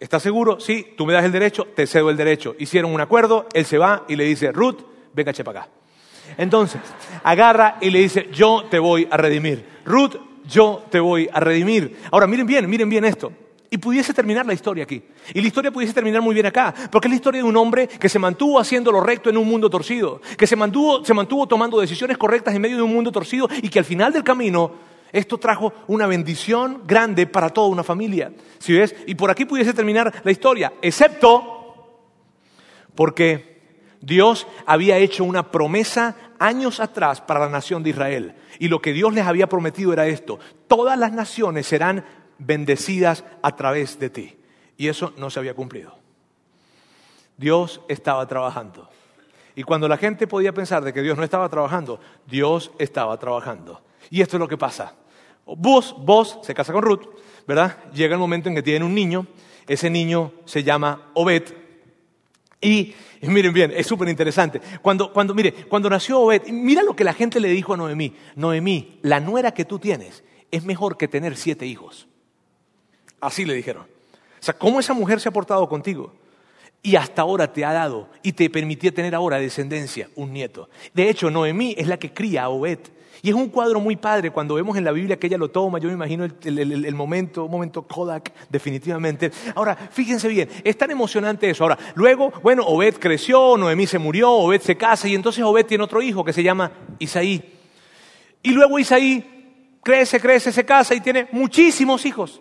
¿estás 0.00 0.22
seguro? 0.22 0.60
Sí, 0.60 0.94
tú 0.96 1.06
me 1.06 1.12
das 1.12 1.24
el 1.24 1.32
derecho, 1.32 1.66
te 1.74 1.86
cedo 1.86 2.10
el 2.10 2.16
derecho. 2.16 2.56
Hicieron 2.58 2.92
un 2.92 3.00
acuerdo, 3.00 3.46
él 3.52 3.64
se 3.64 3.78
va 3.78 4.04
y 4.08 4.16
le 4.16 4.24
dice, 4.24 4.50
Ruth, 4.50 4.80
venga, 5.12 5.32
chepa 5.32 5.52
acá. 5.52 5.68
Entonces, 6.38 6.80
agarra 7.22 7.76
y 7.80 7.90
le 7.90 8.00
dice, 8.00 8.28
yo 8.32 8.64
te 8.70 8.78
voy 8.78 9.06
a 9.10 9.16
redimir. 9.16 9.64
Ruth, 9.84 10.16
yo 10.46 10.84
te 10.90 11.00
voy 11.00 11.28
a 11.32 11.40
redimir. 11.40 11.96
Ahora, 12.10 12.26
miren 12.26 12.46
bien, 12.46 12.68
miren 12.68 12.88
bien 12.88 13.04
esto. 13.04 13.32
Y 13.68 13.78
pudiese 13.78 14.12
terminar 14.12 14.44
la 14.44 14.52
historia 14.52 14.84
aquí. 14.84 15.02
Y 15.32 15.40
la 15.40 15.46
historia 15.46 15.70
pudiese 15.70 15.94
terminar 15.94 16.20
muy 16.20 16.34
bien 16.34 16.44
acá. 16.44 16.74
Porque 16.90 17.08
es 17.08 17.10
la 17.10 17.16
historia 17.16 17.42
de 17.42 17.48
un 17.48 17.56
hombre 17.56 17.88
que 17.88 18.08
se 18.08 18.18
mantuvo 18.18 18.58
haciendo 18.58 18.92
lo 18.92 19.00
recto 19.00 19.30
en 19.30 19.38
un 19.38 19.48
mundo 19.48 19.70
torcido. 19.70 20.20
Que 20.36 20.46
se 20.46 20.56
mantuvo, 20.56 21.02
se 21.04 21.14
mantuvo 21.14 21.46
tomando 21.46 21.80
decisiones 21.80 22.18
correctas 22.18 22.54
en 22.54 22.60
medio 22.60 22.76
de 22.76 22.82
un 22.82 22.92
mundo 22.92 23.10
torcido. 23.10 23.48
Y 23.62 23.70
que 23.70 23.78
al 23.78 23.86
final 23.86 24.12
del 24.12 24.24
camino 24.24 24.72
esto 25.12 25.38
trajo 25.38 25.72
una 25.88 26.06
bendición 26.06 26.82
grande 26.86 27.26
para 27.26 27.50
toda 27.50 27.68
una 27.68 27.84
familia. 27.84 28.32
¿Sí 28.58 28.72
ves? 28.72 28.94
Y 29.06 29.14
por 29.14 29.30
aquí 29.30 29.44
pudiese 29.44 29.74
terminar 29.74 30.22
la 30.24 30.30
historia, 30.30 30.72
excepto 30.80 31.52
porque 32.94 33.60
Dios 34.00 34.46
había 34.66 34.96
hecho 34.98 35.24
una 35.24 35.50
promesa 35.50 36.16
años 36.38 36.80
atrás 36.80 37.20
para 37.20 37.40
la 37.40 37.48
nación 37.48 37.82
de 37.82 37.90
Israel. 37.90 38.34
Y 38.58 38.68
lo 38.68 38.80
que 38.80 38.92
Dios 38.92 39.12
les 39.12 39.26
había 39.26 39.48
prometido 39.48 39.92
era 39.92 40.06
esto, 40.06 40.38
todas 40.66 40.98
las 40.98 41.12
naciones 41.12 41.66
serán 41.66 42.04
bendecidas 42.38 43.24
a 43.42 43.54
través 43.54 43.98
de 43.98 44.10
ti. 44.10 44.36
Y 44.76 44.88
eso 44.88 45.12
no 45.16 45.30
se 45.30 45.38
había 45.38 45.54
cumplido. 45.54 45.96
Dios 47.36 47.80
estaba 47.88 48.26
trabajando. 48.26 48.88
Y 49.54 49.62
cuando 49.62 49.86
la 49.86 49.98
gente 49.98 50.26
podía 50.26 50.52
pensar 50.52 50.82
de 50.82 50.92
que 50.92 51.02
Dios 51.02 51.16
no 51.16 51.24
estaba 51.24 51.48
trabajando, 51.48 52.00
Dios 52.26 52.72
estaba 52.78 53.18
trabajando. 53.18 53.82
Y 54.10 54.22
esto 54.22 54.36
es 54.36 54.40
lo 54.40 54.48
que 54.48 54.56
pasa. 54.56 54.94
Vos, 55.46 55.94
vos 55.98 56.38
se 56.42 56.54
casa 56.54 56.72
con 56.72 56.82
Ruth, 56.82 57.06
¿verdad? 57.46 57.90
Llega 57.92 58.14
el 58.14 58.20
momento 58.20 58.48
en 58.48 58.54
que 58.54 58.62
tienen 58.62 58.82
un 58.82 58.94
niño, 58.94 59.26
ese 59.66 59.90
niño 59.90 60.32
se 60.44 60.62
llama 60.62 61.10
Obed, 61.14 61.44
y, 62.62 62.94
miren 63.22 63.52
bien, 63.52 63.72
es 63.74 63.88
súper 63.88 64.08
interesante. 64.08 64.60
Cuando, 64.80 65.12
cuando, 65.12 65.34
mire, 65.34 65.52
cuando 65.52 65.90
nació 65.90 66.20
Obed, 66.20 66.46
mira 66.48 66.82
lo 66.82 66.94
que 66.94 67.02
la 67.04 67.12
gente 67.12 67.40
le 67.40 67.48
dijo 67.48 67.74
a 67.74 67.76
Noemí. 67.76 68.14
Noemí, 68.36 69.00
la 69.02 69.18
nuera 69.18 69.52
que 69.52 69.64
tú 69.64 69.80
tienes 69.80 70.22
es 70.52 70.64
mejor 70.64 70.96
que 70.96 71.08
tener 71.08 71.36
siete 71.36 71.66
hijos. 71.66 72.06
Así 73.20 73.44
le 73.44 73.54
dijeron. 73.54 73.82
O 73.82 74.44
sea, 74.44 74.56
¿cómo 74.56 74.78
esa 74.78 74.94
mujer 74.94 75.20
se 75.20 75.28
ha 75.28 75.32
portado 75.32 75.68
contigo? 75.68 76.14
Y 76.82 76.96
hasta 76.96 77.22
ahora 77.22 77.52
te 77.52 77.64
ha 77.64 77.72
dado 77.72 78.08
y 78.22 78.32
te 78.32 78.50
permitía 78.50 78.92
tener 78.92 79.14
ahora 79.14 79.38
descendencia, 79.38 80.08
un 80.16 80.32
nieto. 80.32 80.68
De 80.92 81.08
hecho, 81.08 81.30
Noemí 81.30 81.74
es 81.78 81.86
la 81.86 81.96
que 81.96 82.12
cría 82.12 82.44
a 82.44 82.48
Obed. 82.48 82.80
Y 83.24 83.28
es 83.28 83.36
un 83.36 83.50
cuadro 83.50 83.78
muy 83.78 83.94
padre 83.94 84.32
cuando 84.32 84.56
vemos 84.56 84.76
en 84.76 84.84
la 84.84 84.90
Biblia 84.90 85.16
que 85.16 85.28
ella 85.28 85.38
lo 85.38 85.48
toma. 85.48 85.78
Yo 85.78 85.86
me 85.86 85.94
imagino 85.94 86.24
el, 86.24 86.94
momento, 86.96 87.44
un 87.44 87.52
momento 87.52 87.82
Kodak, 87.82 88.32
definitivamente. 88.50 89.30
Ahora, 89.54 89.76
fíjense 89.76 90.26
bien, 90.26 90.48
es 90.64 90.76
tan 90.76 90.90
emocionante 90.90 91.48
eso. 91.48 91.62
Ahora, 91.62 91.78
luego, 91.94 92.32
bueno, 92.42 92.64
Obed 92.66 92.96
creció, 92.98 93.56
Noemí 93.56 93.86
se 93.86 94.00
murió, 94.00 94.32
Obed 94.32 94.60
se 94.60 94.76
casa 94.76 95.06
y 95.06 95.14
entonces 95.14 95.44
Obed 95.44 95.66
tiene 95.66 95.84
otro 95.84 96.02
hijo 96.02 96.24
que 96.24 96.32
se 96.32 96.42
llama 96.42 96.72
Isaí. 96.98 97.60
Y 98.42 98.50
luego 98.50 98.80
Isaí 98.80 99.78
crece, 99.84 100.18
crece, 100.18 100.50
se 100.50 100.64
casa 100.64 100.92
y 100.92 101.00
tiene 101.00 101.28
muchísimos 101.30 102.04
hijos. 102.06 102.40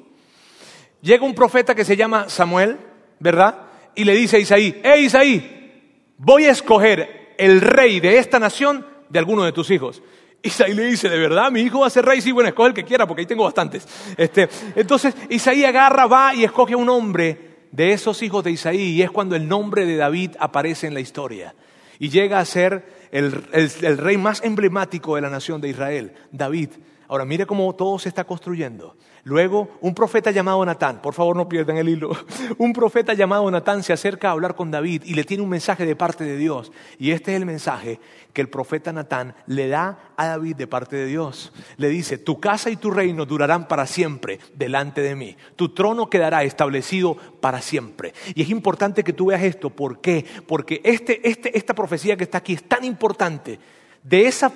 Llega 1.04 1.24
un 1.24 1.36
profeta 1.36 1.76
que 1.76 1.86
se 1.86 1.96
llama 1.96 2.28
Samuel, 2.28 2.80
¿verdad? 3.20 3.71
Y 3.96 4.04
le 4.04 4.16
dice 4.16 4.38
a 4.38 4.40
Isaí, 4.40 4.82
hey 4.84 5.06
Isaí, 5.06 6.14
voy 6.18 6.46
a 6.46 6.52
escoger 6.52 7.34
el 7.38 7.62
rey 7.62 8.00
de 8.00 8.18
esta 8.18 8.40
nación 8.40 8.86
de 9.10 9.20
alguno 9.20 9.44
de 9.44 9.52
tus 9.52 9.70
hijos. 9.72 10.02
Isaí 10.44 10.74
le 10.74 10.86
dice, 10.86 11.10
¿de 11.10 11.20
verdad 11.20 11.52
mi 11.52 11.62
hijo 11.62 11.82
va 11.82 11.88
a 11.88 11.92
ser 11.92 12.06
rey? 12.06 12.22
Sí, 12.22 12.32
bueno, 12.32 12.50
escoge 12.50 12.70
el 12.70 12.74
que 12.74 12.84
quiera 12.84 13.06
porque 13.06 13.22
ahí 13.22 13.26
tengo 13.28 13.44
bastantes. 13.44 13.88
Este, 14.18 14.50
entonces 14.76 15.16
Isaí 15.30 15.66
agarra, 15.66 16.08
va 16.08 16.34
y 16.34 16.44
escoge 16.44 16.76
un 16.76 16.90
hombre 16.90 17.52
de 17.72 17.94
esos 17.94 18.22
hijos 18.24 18.44
de 18.44 18.52
Isaí 18.52 18.82
y 18.82 19.02
es 19.02 19.12
cuando 19.12 19.36
el 19.36 19.48
nombre 19.48 19.86
de 19.86 19.96
David 19.98 20.32
aparece 20.40 20.88
en 20.88 20.94
la 20.94 21.00
historia. 21.00 21.54
Y 22.00 22.10
llega 22.10 22.40
a 22.40 22.46
ser 22.46 23.08
el, 23.12 23.44
el 23.54 23.98
rey 23.98 24.18
más 24.18 24.44
emblemático 24.44 25.16
de 25.16 25.22
la 25.22 25.30
nación 25.30 25.62
de 25.62 25.70
Israel, 25.70 26.14
David. 26.32 26.70
Ahora 27.08 27.26
mire 27.26 27.46
cómo 27.46 27.76
todo 27.76 28.00
se 28.00 28.10
está 28.10 28.24
construyendo. 28.24 28.96
Luego, 29.24 29.78
un 29.82 29.94
profeta 29.94 30.32
llamado 30.32 30.66
Natán, 30.66 31.02
por 31.02 31.14
favor 31.14 31.36
no 31.36 31.48
pierdan 31.48 31.78
el 31.78 31.90
hilo, 31.90 32.12
un 32.58 32.74
profeta 32.74 33.14
llamado 33.14 33.50
Natán 33.52 33.84
se 33.84 33.94
acerca 33.94 34.30
a 34.30 34.32
hablar 34.32 34.56
con 34.56 34.72
David 34.72 35.04
y 35.06 35.14
le 35.14 35.24
tiene 35.24 35.44
un 35.44 35.50
mensaje 35.50 35.86
de 35.86 35.96
parte 35.96 36.24
de 36.24 36.38
Dios. 36.38 36.72
Y 36.98 37.12
este 37.12 37.32
es 37.32 37.38
el 37.38 37.46
mensaje 37.46 38.00
que 38.34 38.42
el 38.42 38.50
profeta 38.50 38.92
Natán 38.92 39.36
le 39.46 39.68
da 39.68 40.14
a 40.18 40.28
David 40.28 40.56
de 40.56 40.68
parte 40.68 40.96
de 40.96 41.06
Dios. 41.06 41.54
Le 41.78 41.90
dice, 41.90 42.18
tu 42.18 42.40
casa 42.40 42.70
y 42.70 42.78
tu 42.78 42.90
reino 42.90 43.26
durarán 43.26 43.68
para 43.68 43.86
siempre 43.86 44.40
delante 44.56 45.02
de 45.02 45.16
mí. 45.16 45.38
Tu 45.56 45.70
trono 45.70 46.10
quedará 46.10 46.44
establecido 46.44 47.16
para 47.16 47.62
siempre. 47.62 48.14
Y 48.34 48.42
es 48.42 48.50
importante 48.50 49.04
que 49.04 49.14
tú 49.14 49.28
veas 49.28 49.44
esto. 49.44 49.70
¿Por 49.70 50.02
qué? 50.02 50.26
Porque 50.48 50.82
este, 50.84 51.28
este, 51.28 51.56
esta 51.58 51.76
profecía 51.76 52.18
que 52.18 52.24
está 52.24 52.40
aquí 52.40 52.54
es 52.54 52.64
tan 52.64 52.84
importante 52.84 53.60
De 54.04 54.28
esa 54.28 54.52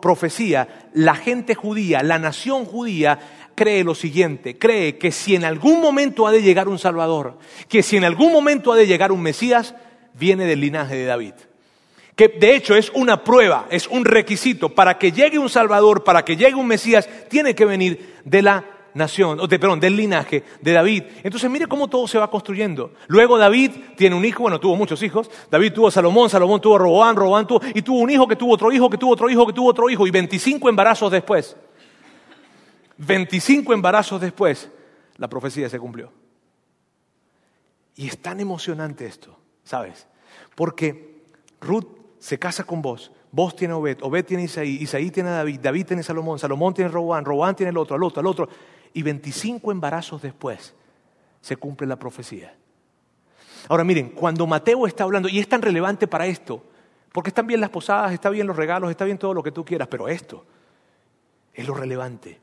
profecía, 0.00 0.88
la 0.94 1.14
gente 1.14 1.54
judía, 1.54 2.02
la 2.02 2.18
nación 2.18 2.64
judía, 2.64 3.18
cree 3.54 3.84
lo 3.84 3.94
siguiente, 3.94 4.58
cree 4.58 4.96
que 4.98 5.12
si 5.12 5.34
en 5.34 5.44
algún 5.44 5.80
momento 5.80 6.26
ha 6.26 6.32
de 6.32 6.42
llegar 6.42 6.68
un 6.68 6.78
Salvador, 6.78 7.38
que 7.68 7.82
si 7.82 7.96
en 7.96 8.04
algún 8.04 8.32
momento 8.32 8.72
ha 8.72 8.76
de 8.76 8.86
llegar 8.86 9.12
un 9.12 9.20
Mesías, 9.20 9.74
viene 10.14 10.46
del 10.46 10.60
linaje 10.60 10.96
de 10.96 11.04
David. 11.04 11.34
Que 12.14 12.28
de 12.28 12.56
hecho 12.56 12.74
es 12.74 12.90
una 12.94 13.22
prueba, 13.22 13.66
es 13.70 13.86
un 13.86 14.04
requisito. 14.04 14.74
Para 14.74 14.98
que 14.98 15.12
llegue 15.12 15.38
un 15.38 15.48
Salvador, 15.48 16.02
para 16.02 16.24
que 16.24 16.36
llegue 16.36 16.56
un 16.56 16.66
Mesías, 16.66 17.08
tiene 17.28 17.54
que 17.54 17.64
venir 17.64 18.16
de 18.24 18.42
la 18.42 18.64
nación, 18.94 19.38
de, 19.48 19.58
perdón, 19.58 19.80
del 19.80 19.96
linaje 19.96 20.44
de 20.60 20.72
David. 20.72 21.04
Entonces 21.22 21.50
mire 21.50 21.66
cómo 21.66 21.88
todo 21.88 22.06
se 22.06 22.18
va 22.18 22.30
construyendo. 22.30 22.92
Luego 23.06 23.38
David 23.38 23.72
tiene 23.96 24.16
un 24.16 24.24
hijo, 24.24 24.42
bueno, 24.42 24.60
tuvo 24.60 24.76
muchos 24.76 25.02
hijos. 25.02 25.30
David 25.50 25.72
tuvo 25.72 25.88
a 25.88 25.90
Salomón, 25.90 26.28
Salomón 26.30 26.60
tuvo 26.60 26.76
a 26.76 26.78
Roboán, 26.78 27.16
Roboán 27.16 27.46
tuvo, 27.46 27.60
y 27.74 27.82
tuvo 27.82 28.00
un 28.00 28.10
hijo 28.10 28.26
que 28.26 28.36
tuvo 28.36 28.54
otro 28.54 28.72
hijo, 28.72 28.90
que 28.90 28.98
tuvo 28.98 29.12
otro 29.12 29.30
hijo, 29.30 29.46
que 29.46 29.52
tuvo 29.52 29.68
otro 29.68 29.90
hijo, 29.90 30.06
y 30.06 30.10
25 30.10 30.68
embarazos 30.68 31.10
después. 31.10 31.56
25 32.98 33.72
embarazos 33.72 34.20
después, 34.20 34.70
la 35.16 35.28
profecía 35.28 35.68
se 35.68 35.78
cumplió. 35.78 36.12
Y 37.94 38.08
es 38.08 38.18
tan 38.18 38.40
emocionante 38.40 39.06
esto, 39.06 39.36
¿sabes? 39.64 40.06
Porque 40.54 41.22
Ruth 41.60 41.86
se 42.18 42.38
casa 42.38 42.64
con 42.64 42.82
vos, 42.82 43.12
vos 43.30 43.54
tiene 43.54 43.74
Obed, 43.74 43.98
Obed 44.02 44.24
tiene 44.24 44.44
Isaí, 44.44 44.78
Isaí 44.80 45.10
tiene 45.10 45.30
David, 45.30 45.60
David 45.60 45.86
tiene 45.86 46.02
Salomón, 46.02 46.38
Salomón 46.38 46.74
tiene 46.74 46.90
Roboán, 46.90 47.24
Roboán 47.24 47.54
tiene 47.54 47.70
el 47.70 47.76
otro, 47.76 47.96
al 47.96 48.02
otro, 48.02 48.20
al 48.20 48.26
otro 48.26 48.48
y 48.92 49.02
25 49.02 49.70
embarazos 49.72 50.22
después 50.22 50.74
se 51.40 51.56
cumple 51.56 51.86
la 51.86 51.98
profecía. 51.98 52.54
Ahora 53.68 53.84
miren, 53.84 54.10
cuando 54.10 54.46
Mateo 54.46 54.86
está 54.86 55.04
hablando, 55.04 55.28
y 55.28 55.38
es 55.38 55.48
tan 55.48 55.62
relevante 55.62 56.06
para 56.06 56.26
esto, 56.26 56.62
porque 57.12 57.30
están 57.30 57.46
bien 57.46 57.60
las 57.60 57.70
posadas, 57.70 58.12
está 58.12 58.30
bien 58.30 58.46
los 58.46 58.56
regalos, 58.56 58.90
está 58.90 59.04
bien 59.04 59.18
todo 59.18 59.34
lo 59.34 59.42
que 59.42 59.52
tú 59.52 59.64
quieras, 59.64 59.88
pero 59.88 60.08
esto 60.08 60.44
es 61.52 61.66
lo 61.66 61.74
relevante. 61.74 62.40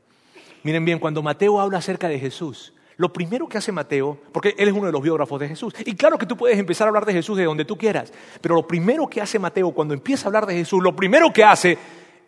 Miren 0.64 0.84
bien, 0.84 1.00
cuando 1.00 1.22
Mateo 1.22 1.60
habla 1.60 1.78
acerca 1.78 2.08
de 2.08 2.20
Jesús, 2.20 2.74
lo 2.98 3.12
primero 3.12 3.48
que 3.48 3.58
hace 3.58 3.72
Mateo, 3.72 4.18
porque 4.32 4.56
él 4.58 4.68
es 4.68 4.74
uno 4.74 4.88
de 4.88 4.92
los 4.92 5.02
biógrafos 5.02 5.40
de 5.40 5.48
Jesús, 5.48 5.74
y 5.86 5.96
claro 5.96 6.18
que 6.18 6.26
tú 6.26 6.38
puedes 6.38 6.58
empezar 6.58 6.88
a 6.88 6.90
hablar 6.90 7.06
de 7.06 7.14
Jesús 7.14 7.38
de 7.38 7.44
donde 7.44 7.66
tú 7.66 7.78
quieras, 7.78 8.12
pero 8.42 8.56
lo 8.56 8.68
primero 8.68 9.08
que 9.08 9.22
hace 9.22 9.40
Mateo 9.40 9.72
cuando 9.72 9.94
empieza 9.94 10.26
a 10.26 10.28
hablar 10.28 10.46
de 10.46 10.56
Jesús, 10.56 10.82
lo 10.82 10.96
primero 10.96 11.32
que 11.32 11.44
hace 11.44 11.78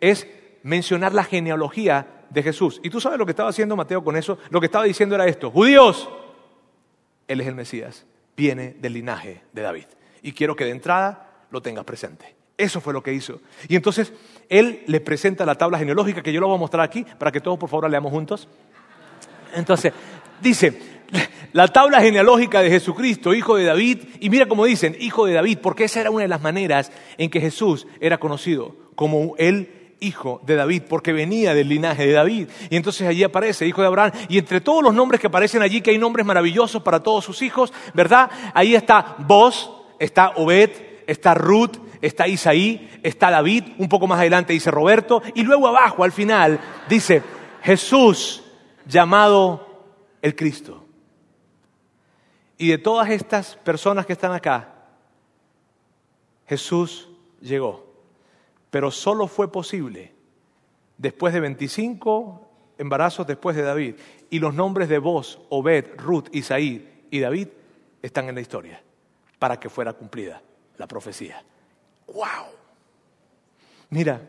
es 0.00 0.26
mencionar 0.62 1.14
la 1.14 1.24
genealogía 1.24 2.17
de 2.30 2.42
Jesús. 2.42 2.80
¿Y 2.82 2.90
tú 2.90 3.00
sabes 3.00 3.18
lo 3.18 3.26
que 3.26 3.32
estaba 3.32 3.50
haciendo 3.50 3.76
Mateo 3.76 4.02
con 4.02 4.16
eso? 4.16 4.38
Lo 4.50 4.60
que 4.60 4.66
estaba 4.66 4.84
diciendo 4.84 5.14
era 5.14 5.26
esto, 5.26 5.50
judíos, 5.50 6.08
Él 7.26 7.40
es 7.40 7.46
el 7.46 7.54
Mesías, 7.54 8.06
viene 8.36 8.76
del 8.78 8.94
linaje 8.94 9.42
de 9.52 9.62
David. 9.62 9.86
Y 10.22 10.32
quiero 10.32 10.56
que 10.56 10.64
de 10.64 10.70
entrada 10.70 11.46
lo 11.50 11.60
tengas 11.60 11.84
presente. 11.84 12.36
Eso 12.56 12.80
fue 12.80 12.92
lo 12.92 13.02
que 13.02 13.12
hizo. 13.12 13.40
Y 13.68 13.76
entonces 13.76 14.12
Él 14.48 14.82
le 14.86 15.00
presenta 15.00 15.46
la 15.46 15.54
tabla 15.54 15.78
genealógica, 15.78 16.22
que 16.22 16.32
yo 16.32 16.40
lo 16.40 16.48
voy 16.48 16.56
a 16.56 16.60
mostrar 16.60 16.84
aquí, 16.84 17.04
para 17.18 17.30
que 17.30 17.40
todos 17.40 17.58
por 17.58 17.68
favor 17.68 17.88
leamos 17.88 18.10
juntos. 18.10 18.48
Entonces, 19.54 19.92
dice, 20.42 20.78
la 21.52 21.68
tabla 21.68 22.00
genealógica 22.00 22.60
de 22.60 22.70
Jesucristo, 22.70 23.32
hijo 23.32 23.56
de 23.56 23.64
David, 23.64 23.98
y 24.20 24.28
mira 24.28 24.46
cómo 24.46 24.64
dicen, 24.64 24.96
hijo 24.98 25.26
de 25.26 25.34
David, 25.34 25.58
porque 25.62 25.84
esa 25.84 26.00
era 26.00 26.10
una 26.10 26.22
de 26.22 26.28
las 26.28 26.42
maneras 26.42 26.92
en 27.16 27.30
que 27.30 27.40
Jesús 27.40 27.86
era 28.00 28.18
conocido, 28.18 28.76
como 28.94 29.34
el 29.38 29.77
hijo 30.00 30.40
de 30.44 30.54
David, 30.54 30.82
porque 30.88 31.12
venía 31.12 31.54
del 31.54 31.68
linaje 31.68 32.06
de 32.06 32.12
David. 32.12 32.48
Y 32.70 32.76
entonces 32.76 33.06
allí 33.06 33.24
aparece, 33.24 33.66
hijo 33.66 33.80
de 33.80 33.88
Abraham. 33.88 34.12
Y 34.28 34.38
entre 34.38 34.60
todos 34.60 34.82
los 34.82 34.94
nombres 34.94 35.20
que 35.20 35.26
aparecen 35.26 35.62
allí, 35.62 35.80
que 35.80 35.90
hay 35.90 35.98
nombres 35.98 36.24
maravillosos 36.24 36.82
para 36.82 37.02
todos 37.02 37.24
sus 37.24 37.42
hijos, 37.42 37.72
¿verdad? 37.94 38.30
Ahí 38.54 38.74
está 38.74 39.16
vos, 39.18 39.70
está 39.98 40.32
Obed, 40.36 40.70
está 41.06 41.34
Ruth, 41.34 41.76
está 42.00 42.28
Isaí, 42.28 42.98
está 43.02 43.30
David, 43.30 43.64
un 43.78 43.88
poco 43.88 44.06
más 44.06 44.20
adelante 44.20 44.52
dice 44.52 44.70
Roberto, 44.70 45.22
y 45.34 45.42
luego 45.42 45.66
abajo, 45.66 46.04
al 46.04 46.12
final, 46.12 46.60
dice 46.88 47.22
Jesús, 47.62 48.42
llamado 48.86 49.84
el 50.22 50.34
Cristo. 50.34 50.84
Y 52.56 52.68
de 52.68 52.78
todas 52.78 53.08
estas 53.10 53.56
personas 53.56 54.04
que 54.04 54.12
están 54.12 54.32
acá, 54.32 54.74
Jesús 56.46 57.08
llegó. 57.40 57.87
Pero 58.70 58.90
solo 58.90 59.26
fue 59.26 59.50
posible 59.50 60.12
después 60.96 61.32
de 61.32 61.40
25 61.40 62.48
embarazos 62.78 63.26
después 63.26 63.56
de 63.56 63.62
David. 63.62 63.96
Y 64.30 64.38
los 64.38 64.54
nombres 64.54 64.88
de 64.88 64.98
vos, 64.98 65.40
Obed, 65.50 65.96
Ruth, 65.96 66.28
Isaí 66.32 67.06
y 67.10 67.20
David 67.20 67.48
están 68.02 68.28
en 68.28 68.36
la 68.36 68.40
historia 68.40 68.82
para 69.38 69.58
que 69.58 69.68
fuera 69.68 69.92
cumplida 69.92 70.42
la 70.76 70.86
profecía. 70.86 71.42
¡Wow! 72.06 72.46
Mira, 73.90 74.22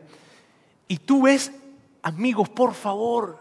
y 0.88 0.98
tú 0.98 1.22
ves, 1.22 1.52
amigos, 2.02 2.48
por 2.48 2.74
favor, 2.74 3.38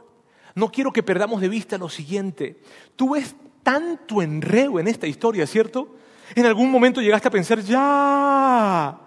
no 0.55 0.71
quiero 0.71 0.91
que 0.91 1.03
perdamos 1.03 1.41
de 1.41 1.49
vista 1.49 1.77
lo 1.77 1.89
siguiente. 1.89 2.61
Tú 2.95 3.13
ves 3.13 3.35
tanto 3.63 4.21
enredo 4.21 4.79
en 4.79 4.87
esta 4.87 5.07
historia, 5.07 5.47
¿cierto? 5.47 5.95
En 6.35 6.45
algún 6.45 6.69
momento 6.71 7.01
llegaste 7.01 7.27
a 7.27 7.31
pensar, 7.31 7.59
ya, 7.59 8.99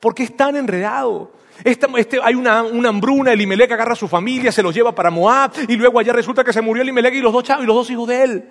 porque 0.00 0.24
es 0.24 0.36
tan 0.36 0.56
enredado. 0.56 1.32
Este, 1.64 2.20
hay 2.22 2.34
una, 2.34 2.58
hambruna, 2.58 3.32
Elimelech 3.32 3.72
agarra 3.72 3.92
a 3.92 3.96
su 3.96 4.08
familia, 4.08 4.52
se 4.52 4.62
los 4.62 4.74
lleva 4.74 4.94
para 4.94 5.10
Moab, 5.10 5.52
y 5.68 5.76
luego 5.76 5.98
allá 5.98 6.12
resulta 6.12 6.44
que 6.44 6.52
se 6.52 6.60
murió 6.60 6.82
Elimelech 6.82 7.14
y 7.14 7.20
los 7.20 7.32
dos 7.32 7.44
chavos 7.44 7.64
y 7.64 7.66
los 7.66 7.76
dos 7.76 7.90
hijos 7.90 8.08
de 8.08 8.22
él. 8.22 8.48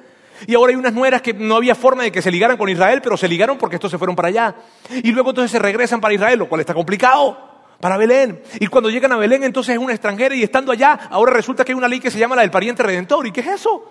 Y 0.47 0.55
ahora 0.55 0.71
hay 0.71 0.75
unas 0.75 0.93
nueras 0.93 1.21
que 1.21 1.33
no 1.33 1.55
había 1.55 1.75
forma 1.75 2.03
de 2.03 2.11
que 2.11 2.21
se 2.21 2.29
ligaran 2.29 2.57
con 2.57 2.67
Israel, 2.67 3.01
pero 3.01 3.15
se 3.15 3.27
ligaron 3.27 3.57
porque 3.57 3.75
estos 3.75 3.91
se 3.91 3.97
fueron 3.97 4.15
para 4.15 4.27
allá. 4.29 4.55
Y 5.03 5.11
luego 5.11 5.29
entonces 5.29 5.51
se 5.51 5.59
regresan 5.59 6.01
para 6.01 6.13
Israel, 6.13 6.39
lo 6.39 6.49
cual 6.49 6.61
está 6.61 6.73
complicado, 6.73 7.37
para 7.79 7.95
Belén. 7.97 8.41
Y 8.59 8.67
cuando 8.67 8.89
llegan 8.89 9.11
a 9.13 9.17
Belén 9.17 9.43
entonces 9.43 9.75
es 9.75 9.81
una 9.81 9.93
extranjera 9.93 10.35
y 10.35 10.43
estando 10.43 10.71
allá, 10.71 10.93
ahora 11.09 11.31
resulta 11.31 11.63
que 11.63 11.71
hay 11.71 11.77
una 11.77 11.87
ley 11.87 11.99
que 11.99 12.11
se 12.11 12.19
llama 12.19 12.35
la 12.35 12.41
del 12.41 12.51
pariente 12.51 12.83
redentor. 12.83 13.25
¿Y 13.27 13.31
qué 13.31 13.41
es 13.41 13.47
eso? 13.47 13.89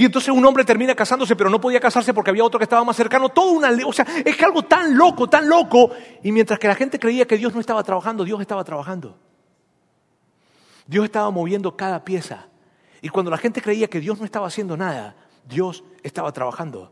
Y 0.00 0.06
entonces 0.06 0.30
un 0.30 0.42
hombre 0.46 0.64
termina 0.64 0.94
casándose, 0.94 1.36
pero 1.36 1.50
no 1.50 1.60
podía 1.60 1.78
casarse 1.78 2.14
porque 2.14 2.30
había 2.30 2.42
otro 2.42 2.58
que 2.58 2.64
estaba 2.64 2.82
más 2.82 2.96
cercano. 2.96 3.28
Todo 3.28 3.50
una, 3.50 3.68
o 3.86 3.92
sea, 3.92 4.06
es 4.24 4.42
algo 4.42 4.62
tan 4.62 4.96
loco, 4.96 5.28
tan 5.28 5.46
loco. 5.46 5.90
Y 6.22 6.32
mientras 6.32 6.58
que 6.58 6.68
la 6.68 6.74
gente 6.74 6.98
creía 6.98 7.26
que 7.26 7.36
Dios 7.36 7.52
no 7.52 7.60
estaba 7.60 7.82
trabajando, 7.82 8.24
Dios 8.24 8.40
estaba 8.40 8.64
trabajando. 8.64 9.18
Dios 10.86 11.04
estaba 11.04 11.30
moviendo 11.30 11.76
cada 11.76 12.02
pieza. 12.02 12.46
Y 13.02 13.10
cuando 13.10 13.30
la 13.30 13.36
gente 13.36 13.60
creía 13.60 13.88
que 13.88 14.00
Dios 14.00 14.18
no 14.18 14.24
estaba 14.24 14.46
haciendo 14.46 14.74
nada, 14.74 15.16
Dios 15.46 15.84
estaba 16.02 16.32
trabajando. 16.32 16.90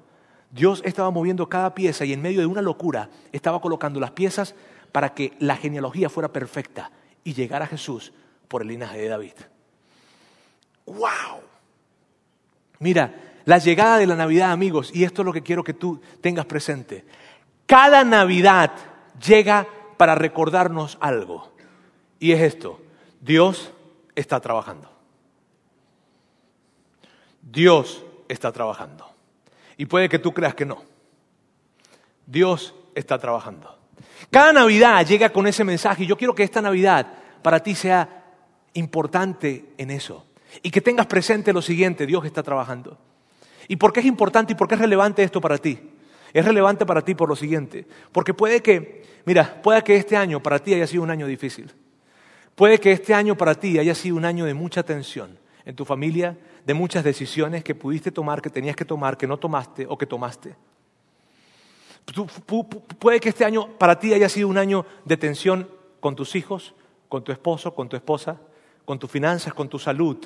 Dios 0.51 0.83
estaba 0.85 1.11
moviendo 1.11 1.49
cada 1.49 1.75
pieza 1.75 2.05
y 2.05 2.13
en 2.13 2.21
medio 2.21 2.41
de 2.41 2.47
una 2.47 2.61
locura 2.61 3.09
estaba 3.33 3.63
colocando 3.63 4.01
las 4.01 4.11
piezas 4.11 4.55
para 4.93 5.15
que 5.15 5.33
la 5.39 5.57
genealogía 5.57 6.11
fuera 6.11 6.31
perfecta 6.31 6.91
y 7.25 7.33
llegara 7.33 7.65
a 7.65 7.69
Jesús 7.69 8.13
por 8.49 8.61
el 8.61 8.69
linaje 8.69 8.99
de 8.99 9.09
David. 9.09 9.35
¡Wow! 10.85 11.48
Mira, 12.81 13.15
la 13.45 13.59
llegada 13.59 13.99
de 13.99 14.07
la 14.07 14.15
Navidad, 14.15 14.53
amigos, 14.53 14.91
y 14.95 15.05
esto 15.05 15.23
es 15.23 15.27
lo 15.27 15.33
que 15.33 15.43
quiero 15.43 15.65
que 15.65 15.75
tú 15.75 16.01
tengas 16.21 16.47
presente. 16.47 17.05
Cada 17.67 18.05
Navidad 18.05 18.73
llega 19.27 19.67
para 19.97 20.15
recordarnos 20.15 20.99
algo. 21.01 21.53
Y 22.19 22.33
es 22.33 22.41
esto, 22.41 22.81
Dios 23.21 23.73
está 24.15 24.41
trabajando. 24.41 24.91
Dios 27.43 28.05
está 28.29 28.53
trabajando. 28.53 29.09
Y 29.77 29.87
puede 29.87 30.09
que 30.09 30.19
tú 30.19 30.33
creas 30.33 30.55
que 30.55 30.67
no. 30.67 30.83
Dios 32.27 32.75
está 32.95 33.19
trabajando. 33.19 33.79
Cada 34.31 34.53
Navidad 34.53 35.07
llega 35.07 35.31
con 35.31 35.47
ese 35.47 35.65
mensaje 35.65 36.05
y 36.05 36.07
yo 36.07 36.17
quiero 36.17 36.35
que 36.35 36.43
esta 36.43 36.61
Navidad 36.61 37.07
para 37.43 37.61
ti 37.61 37.75
sea 37.75 38.25
importante 38.75 39.73
en 39.79 39.91
eso. 39.91 40.27
Y 40.63 40.71
que 40.71 40.81
tengas 40.81 41.07
presente 41.07 41.53
lo 41.53 41.63
siguiente, 41.63 42.07
Dios 42.07 42.25
está 42.25 42.43
trabajando. 42.43 42.99
¿Y 43.69 43.77
por 43.77 43.93
qué 43.93 44.01
es 44.01 44.07
importante 44.07 44.53
y 44.53 44.57
por 44.57 44.67
qué 44.69 44.75
es 44.75 44.81
relevante 44.81 45.23
esto 45.23 45.41
para 45.41 45.59
ti? 45.59 45.79
Es 46.33 46.45
relevante 46.45 46.85
para 46.87 47.03
ti 47.03 47.15
por 47.15 47.29
lo 47.29 47.37
siguiente, 47.37 47.87
porque 48.13 48.35
puede 48.35 48.63
que, 48.63 49.03
mira, 49.25 49.61
puede 49.63 49.83
que 49.83 49.97
este 49.97 50.17
año 50.17 50.43
para 50.43 50.59
ti 50.59 50.75
haya 50.75 50.87
sido 50.87 51.03
un 51.03 51.11
año 51.11 51.27
difícil. 51.27 51.73
Puede 52.55 52.79
que 52.79 52.93
este 52.93 53.15
año 53.15 53.37
para 53.37 53.55
ti 53.55 53.79
haya 53.79 53.95
sido 53.95 54.17
un 54.17 54.25
año 54.25 54.45
de 54.45 54.55
mucha 54.55 54.83
tensión 54.83 55.39
en 55.65 55.77
tu 55.77 55.85
familia, 55.85 56.37
de 56.67 56.75
muchas 56.75 57.05
decisiones 57.05 57.63
que 57.63 57.75
pudiste 57.75 58.11
tomar, 58.11 58.43
que 58.43 58.51
tenías 58.51 58.77
que 58.77 58.85
tomar, 58.85 59.17
que 59.17 59.27
no 59.27 59.39
tomaste 59.39 59.87
o 59.89 59.97
que 59.97 60.07
tomaste. 60.07 60.55
Puede 62.99 63.21
que 63.21 63.29
este 63.29 63.45
año 63.45 63.79
para 63.79 63.99
ti 63.99 64.13
haya 64.13 64.29
sido 64.29 64.49
un 64.49 64.59
año 64.59 64.87
de 65.05 65.17
tensión 65.17 65.69
con 66.01 66.17
tus 66.17 66.35
hijos, 66.35 66.75
con 67.09 67.23
tu 67.23 67.33
esposo, 67.33 67.75
con 67.75 67.89
tu 67.89 67.97
esposa, 67.97 68.41
con 68.85 68.99
tus 68.99 69.11
finanzas, 69.11 69.55
con 69.55 69.69
tu 69.69 69.79
salud. 69.79 70.17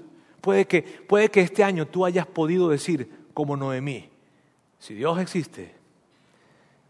Puede 0.43 0.67
que, 0.67 0.83
puede 0.83 1.31
que 1.31 1.41
este 1.41 1.65
año 1.65 1.87
tú 1.87 2.05
hayas 2.05 2.27
podido 2.27 2.69
decir, 2.69 3.09
como 3.33 3.57
Noemí, 3.57 4.11
si 4.79 4.93
Dios 4.93 5.19
existe, 5.21 5.73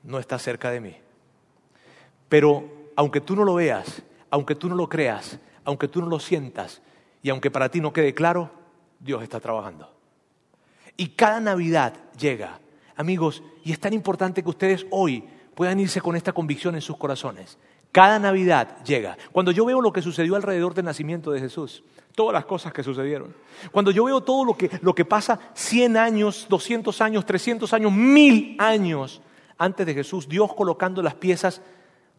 no 0.02 0.18
está 0.18 0.38
cerca 0.38 0.70
de 0.70 0.80
mí. 0.80 0.96
Pero 2.30 2.64
aunque 2.96 3.20
tú 3.20 3.36
no 3.36 3.44
lo 3.44 3.54
veas, 3.54 4.02
aunque 4.30 4.54
tú 4.54 4.70
no 4.70 4.74
lo 4.74 4.88
creas, 4.88 5.38
aunque 5.64 5.86
tú 5.86 6.00
no 6.00 6.06
lo 6.06 6.18
sientas 6.18 6.80
y 7.22 7.28
aunque 7.28 7.50
para 7.50 7.68
ti 7.68 7.82
no 7.82 7.92
quede 7.92 8.14
claro, 8.14 8.50
Dios 8.98 9.22
está 9.22 9.38
trabajando. 9.38 9.94
Y 10.96 11.08
cada 11.08 11.38
Navidad 11.38 11.94
llega, 12.18 12.58
amigos, 12.96 13.42
y 13.64 13.72
es 13.72 13.78
tan 13.78 13.92
importante 13.92 14.42
que 14.42 14.48
ustedes 14.48 14.86
hoy 14.90 15.24
puedan 15.54 15.78
irse 15.78 16.00
con 16.00 16.16
esta 16.16 16.32
convicción 16.32 16.74
en 16.74 16.80
sus 16.80 16.96
corazones. 16.96 17.58
Cada 17.92 18.18
Navidad 18.18 18.82
llega. 18.84 19.18
Cuando 19.32 19.52
yo 19.52 19.66
veo 19.66 19.82
lo 19.82 19.92
que 19.92 20.00
sucedió 20.00 20.36
alrededor 20.36 20.72
del 20.72 20.86
nacimiento 20.86 21.30
de 21.30 21.40
Jesús, 21.40 21.84
todas 22.14 22.34
las 22.34 22.44
cosas 22.44 22.72
que 22.72 22.82
sucedieron. 22.82 23.34
Cuando 23.70 23.90
yo 23.90 24.04
veo 24.04 24.20
todo 24.20 24.44
lo 24.44 24.56
que, 24.56 24.70
lo 24.82 24.94
que 24.94 25.04
pasa 25.04 25.38
100 25.54 25.96
años, 25.96 26.46
200 26.48 27.00
años, 27.00 27.26
300 27.26 27.72
años, 27.72 27.92
1000 27.92 28.56
años 28.58 29.20
antes 29.58 29.86
de 29.86 29.94
Jesús, 29.94 30.28
Dios 30.28 30.52
colocando 30.54 31.02
las 31.02 31.14
piezas 31.14 31.62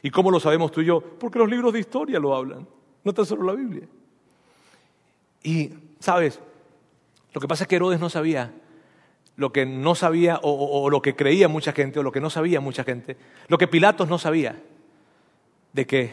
¿Y 0.00 0.10
cómo 0.10 0.30
lo 0.30 0.38
sabemos 0.38 0.70
tú 0.70 0.80
y 0.80 0.84
yo? 0.84 1.00
Porque 1.00 1.40
los 1.40 1.50
libros 1.50 1.72
de 1.72 1.80
historia 1.80 2.20
lo 2.20 2.36
hablan, 2.36 2.68
no 3.02 3.12
tan 3.12 3.26
solo 3.26 3.42
la 3.42 3.54
Biblia. 3.54 3.88
Y, 5.42 5.70
¿sabes? 5.98 6.38
Lo 7.32 7.40
que 7.40 7.48
pasa 7.48 7.64
es 7.64 7.68
que 7.68 7.76
Herodes 7.76 7.98
no 7.98 8.08
sabía 8.08 8.52
lo 9.36 9.52
que 9.52 9.66
no 9.66 9.94
sabía 9.94 10.38
o, 10.42 10.88
lo 10.90 11.02
que 11.02 11.16
creía 11.16 11.48
mucha 11.48 11.72
gente 11.72 11.98
o 11.98 12.02
lo 12.02 12.12
que 12.12 12.20
no 12.20 12.30
sabía 12.30 12.60
mucha 12.60 12.84
gente, 12.84 13.16
lo 13.48 13.58
que 13.58 13.66
Pilatos 13.66 14.08
no 14.08 14.18
sabía, 14.18 14.60
de 15.72 15.86
que 15.86 16.12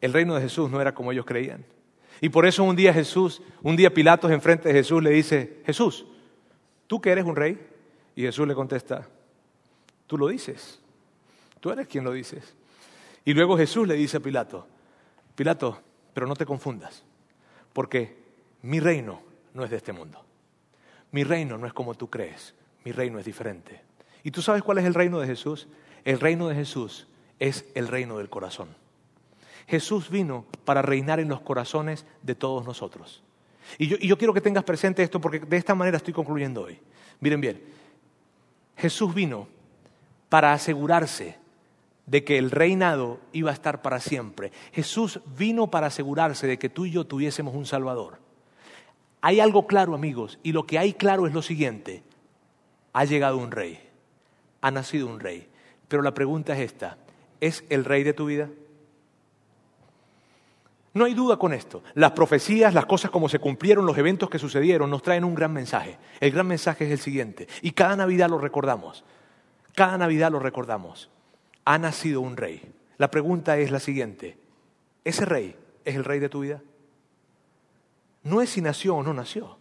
el 0.00 0.12
reino 0.12 0.34
de 0.34 0.42
Jesús 0.42 0.70
no 0.70 0.80
era 0.80 0.94
como 0.94 1.12
ellos 1.12 1.24
creían. 1.24 1.64
Y 2.20 2.28
por 2.28 2.46
eso 2.46 2.64
un 2.64 2.76
día 2.76 2.92
Jesús, 2.92 3.42
un 3.62 3.76
día 3.76 3.94
Pilatos 3.94 4.30
enfrente 4.30 4.68
de 4.68 4.74
Jesús 4.74 5.02
le 5.02 5.10
dice, 5.10 5.62
Jesús, 5.64 6.06
¿tú 6.86 7.00
que 7.00 7.10
eres 7.10 7.24
un 7.24 7.34
rey? 7.34 7.58
Y 8.14 8.22
Jesús 8.22 8.46
le 8.46 8.54
contesta, 8.54 9.08
tú 10.06 10.18
lo 10.18 10.28
dices, 10.28 10.80
tú 11.60 11.70
eres 11.70 11.86
quien 11.88 12.04
lo 12.04 12.12
dices. 12.12 12.54
Y 13.24 13.32
luego 13.32 13.56
Jesús 13.56 13.88
le 13.88 13.94
dice 13.94 14.18
a 14.18 14.20
Pilato, 14.20 14.66
Pilato, 15.34 15.80
pero 16.12 16.26
no 16.26 16.36
te 16.36 16.44
confundas, 16.44 17.02
porque 17.72 18.16
mi 18.62 18.80
reino 18.80 19.22
no 19.54 19.64
es 19.64 19.70
de 19.70 19.78
este 19.78 19.92
mundo. 19.92 20.22
Mi 21.12 21.24
reino 21.24 21.58
no 21.58 21.66
es 21.66 21.72
como 21.72 21.94
tú 21.94 22.10
crees, 22.10 22.54
mi 22.84 22.92
reino 22.92 23.18
es 23.18 23.24
diferente. 23.24 23.80
¿Y 24.24 24.30
tú 24.30 24.42
sabes 24.42 24.62
cuál 24.62 24.78
es 24.78 24.84
el 24.84 24.94
reino 24.94 25.20
de 25.20 25.26
Jesús? 25.26 25.68
El 26.04 26.18
reino 26.18 26.48
de 26.48 26.54
Jesús 26.54 27.06
es 27.38 27.66
el 27.74 27.88
reino 27.88 28.18
del 28.18 28.28
corazón. 28.28 28.68
Jesús 29.66 30.10
vino 30.10 30.46
para 30.64 30.82
reinar 30.82 31.20
en 31.20 31.28
los 31.28 31.40
corazones 31.40 32.04
de 32.22 32.34
todos 32.34 32.64
nosotros. 32.64 33.22
Y 33.78 33.86
yo, 33.86 34.18
quiero 34.18 34.34
que 34.34 34.40
tengas 34.40 34.64
presente 34.64 35.02
esto 35.02 35.20
porque 35.20 35.40
de 35.40 35.56
esta 35.56 35.74
manera 35.74 35.96
estoy 35.96 36.12
concluyendo 36.12 36.62
hoy. 36.62 36.78
Miren 37.20 37.40
bien, 37.40 37.62
Jesús 38.76 39.14
vino 39.14 39.48
para 40.28 40.52
asegurarse 40.52 41.38
de 42.06 42.24
que 42.24 42.38
el 42.38 42.50
reinado 42.50 43.20
iba 43.32 43.50
a 43.50 43.54
estar 43.54 43.82
para 43.82 44.00
siempre. 44.00 44.50
Jesús 44.72 45.20
vino 45.38 45.70
para 45.70 45.86
asegurarse 45.86 46.46
de 46.46 46.58
que 46.58 46.68
tú 46.68 46.86
y 46.86 46.90
yo 46.90 47.06
tuviésemos 47.06 47.54
un 47.54 47.66
Salvador. 47.66 48.18
Hay 49.22 49.38
algo 49.38 49.68
claro, 49.68 49.94
amigos, 49.94 50.38
y 50.42 50.52
lo 50.52 50.66
que 50.66 50.78
hay 50.78 50.92
claro 50.92 51.26
es 51.28 51.32
lo 51.32 51.42
siguiente. 51.42 52.02
Ha 52.92 53.04
llegado 53.04 53.38
un 53.38 53.52
rey, 53.52 53.80
ha 54.60 54.70
nacido 54.72 55.06
un 55.06 55.20
rey. 55.20 55.48
Pero 55.86 56.02
la 56.02 56.12
pregunta 56.12 56.54
es 56.54 56.60
esta, 56.60 56.98
¿es 57.40 57.64
el 57.70 57.84
rey 57.84 58.02
de 58.02 58.12
tu 58.12 58.26
vida? 58.26 58.50
No 60.94 61.04
hay 61.04 61.14
duda 61.14 61.38
con 61.38 61.54
esto. 61.54 61.82
Las 61.94 62.12
profecías, 62.12 62.74
las 62.74 62.84
cosas 62.84 63.10
como 63.10 63.28
se 63.28 63.38
cumplieron, 63.38 63.86
los 63.86 63.96
eventos 63.96 64.28
que 64.28 64.38
sucedieron, 64.38 64.90
nos 64.90 65.02
traen 65.02 65.24
un 65.24 65.34
gran 65.34 65.52
mensaje. 65.52 65.98
El 66.20 66.32
gran 66.32 66.46
mensaje 66.46 66.84
es 66.84 66.90
el 66.90 66.98
siguiente. 66.98 67.48
Y 67.62 67.72
cada 67.72 67.96
Navidad 67.96 68.28
lo 68.28 68.38
recordamos. 68.38 69.04
Cada 69.74 69.96
Navidad 69.96 70.32
lo 70.32 70.38
recordamos. 70.38 71.08
Ha 71.64 71.78
nacido 71.78 72.20
un 72.20 72.36
rey. 72.36 72.60
La 72.98 73.10
pregunta 73.10 73.56
es 73.56 73.70
la 73.70 73.80
siguiente. 73.80 74.36
¿Ese 75.04 75.24
rey 75.24 75.56
es 75.84 75.94
el 75.94 76.04
rey 76.04 76.18
de 76.18 76.28
tu 76.28 76.40
vida? 76.40 76.60
No 78.24 78.40
es 78.40 78.50
si 78.50 78.60
nació 78.60 78.96
o 78.96 79.02
no 79.02 79.12
nació. 79.12 79.58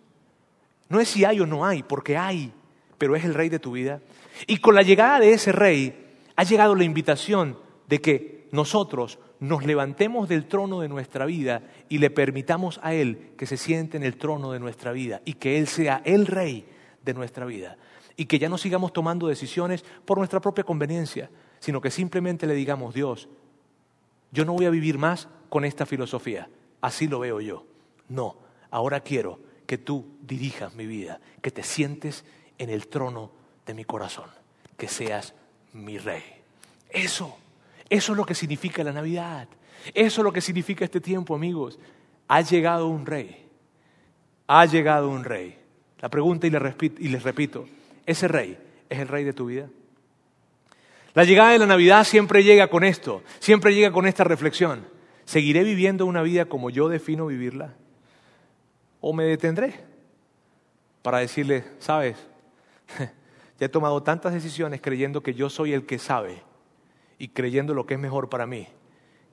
No 0.89 0.99
es 0.99 1.09
si 1.09 1.23
hay 1.25 1.39
o 1.39 1.45
no 1.45 1.65
hay, 1.65 1.83
porque 1.83 2.17
hay, 2.17 2.53
pero 2.97 3.15
es 3.15 3.23
el 3.23 3.33
rey 3.33 3.49
de 3.49 3.59
tu 3.59 3.71
vida. 3.71 4.01
Y 4.47 4.57
con 4.57 4.75
la 4.75 4.81
llegada 4.81 5.19
de 5.19 5.33
ese 5.33 5.51
rey 5.51 6.15
ha 6.35 6.43
llegado 6.43 6.75
la 6.75 6.83
invitación 6.83 7.57
de 7.87 8.01
que 8.01 8.47
nosotros 8.51 9.19
nos 9.39 9.65
levantemos 9.65 10.29
del 10.29 10.45
trono 10.45 10.81
de 10.81 10.89
nuestra 10.89 11.25
vida 11.25 11.63
y 11.89 11.97
le 11.97 12.09
permitamos 12.09 12.79
a 12.83 12.93
Él 12.93 13.31
que 13.37 13.45
se 13.45 13.57
siente 13.57 13.97
en 13.97 14.03
el 14.03 14.17
trono 14.17 14.51
de 14.51 14.59
nuestra 14.59 14.91
vida 14.91 15.21
y 15.25 15.33
que 15.33 15.57
Él 15.57 15.67
sea 15.67 16.01
el 16.05 16.27
rey 16.27 16.65
de 17.03 17.13
nuestra 17.13 17.45
vida. 17.45 17.77
Y 18.17 18.25
que 18.25 18.37
ya 18.37 18.49
no 18.49 18.57
sigamos 18.57 18.93
tomando 18.93 19.27
decisiones 19.27 19.83
por 20.05 20.17
nuestra 20.17 20.41
propia 20.41 20.63
conveniencia, 20.63 21.29
sino 21.59 21.81
que 21.81 21.89
simplemente 21.89 22.45
le 22.45 22.53
digamos, 22.53 22.93
Dios, 22.93 23.29
yo 24.31 24.45
no 24.45 24.53
voy 24.53 24.65
a 24.65 24.69
vivir 24.69 24.97
más 24.97 25.27
con 25.49 25.65
esta 25.65 25.85
filosofía, 25.85 26.49
así 26.81 27.07
lo 27.07 27.19
veo 27.19 27.41
yo. 27.41 27.65
No, 28.09 28.35
ahora 28.71 29.01
quiero 29.01 29.39
que 29.67 29.77
tú 29.77 30.17
dirijas 30.21 30.73
mi 30.75 30.85
vida, 30.85 31.19
que 31.41 31.51
te 31.51 31.63
sientes 31.63 32.25
en 32.57 32.69
el 32.69 32.87
trono 32.87 33.31
de 33.65 33.73
mi 33.73 33.85
corazón, 33.85 34.29
que 34.77 34.87
seas 34.87 35.33
mi 35.73 35.97
rey. 35.97 36.23
Eso, 36.89 37.37
eso 37.89 38.11
es 38.13 38.17
lo 38.17 38.25
que 38.25 38.35
significa 38.35 38.83
la 38.83 38.91
Navidad. 38.91 39.47
Eso 39.93 40.21
es 40.21 40.23
lo 40.23 40.33
que 40.33 40.41
significa 40.41 40.85
este 40.85 41.01
tiempo, 41.01 41.35
amigos. 41.35 41.79
Ha 42.27 42.41
llegado 42.41 42.87
un 42.87 43.05
rey. 43.05 43.45
Ha 44.47 44.65
llegado 44.65 45.09
un 45.09 45.23
rey. 45.23 45.57
La 45.99 46.09
pregunta 46.09 46.47
y 46.47 46.49
les, 46.49 47.23
repito, 47.23 47.67
¿ese 48.05 48.27
rey 48.27 48.57
es 48.89 48.99
el 48.99 49.07
rey 49.07 49.23
de 49.23 49.33
tu 49.33 49.45
vida? 49.45 49.69
La 51.13 51.23
llegada 51.23 51.51
de 51.51 51.59
la 51.59 51.65
Navidad 51.65 52.03
siempre 52.05 52.43
llega 52.43 52.67
con 52.67 52.83
esto, 52.83 53.21
siempre 53.39 53.73
llega 53.75 53.91
con 53.91 54.07
esta 54.07 54.23
reflexión. 54.23 54.87
¿Seguiré 55.25 55.63
viviendo 55.63 56.05
una 56.05 56.21
vida 56.23 56.45
como 56.45 56.69
yo 56.69 56.89
defino 56.89 57.27
vivirla? 57.27 57.75
O 59.01 59.11
me 59.13 59.25
detendré 59.25 59.73
para 61.01 61.17
decirle, 61.17 61.65
sabes, 61.79 62.15
ya 63.59 63.65
he 63.65 63.69
tomado 63.69 64.01
tantas 64.03 64.33
decisiones 64.33 64.79
creyendo 64.81 65.21
que 65.21 65.33
yo 65.33 65.49
soy 65.49 65.73
el 65.73 65.85
que 65.85 65.99
sabe 65.99 66.43
y 67.17 67.29
creyendo 67.29 67.73
lo 67.73 67.85
que 67.85 67.95
es 67.95 67.99
mejor 67.99 68.29
para 68.29 68.45
mí, 68.45 68.67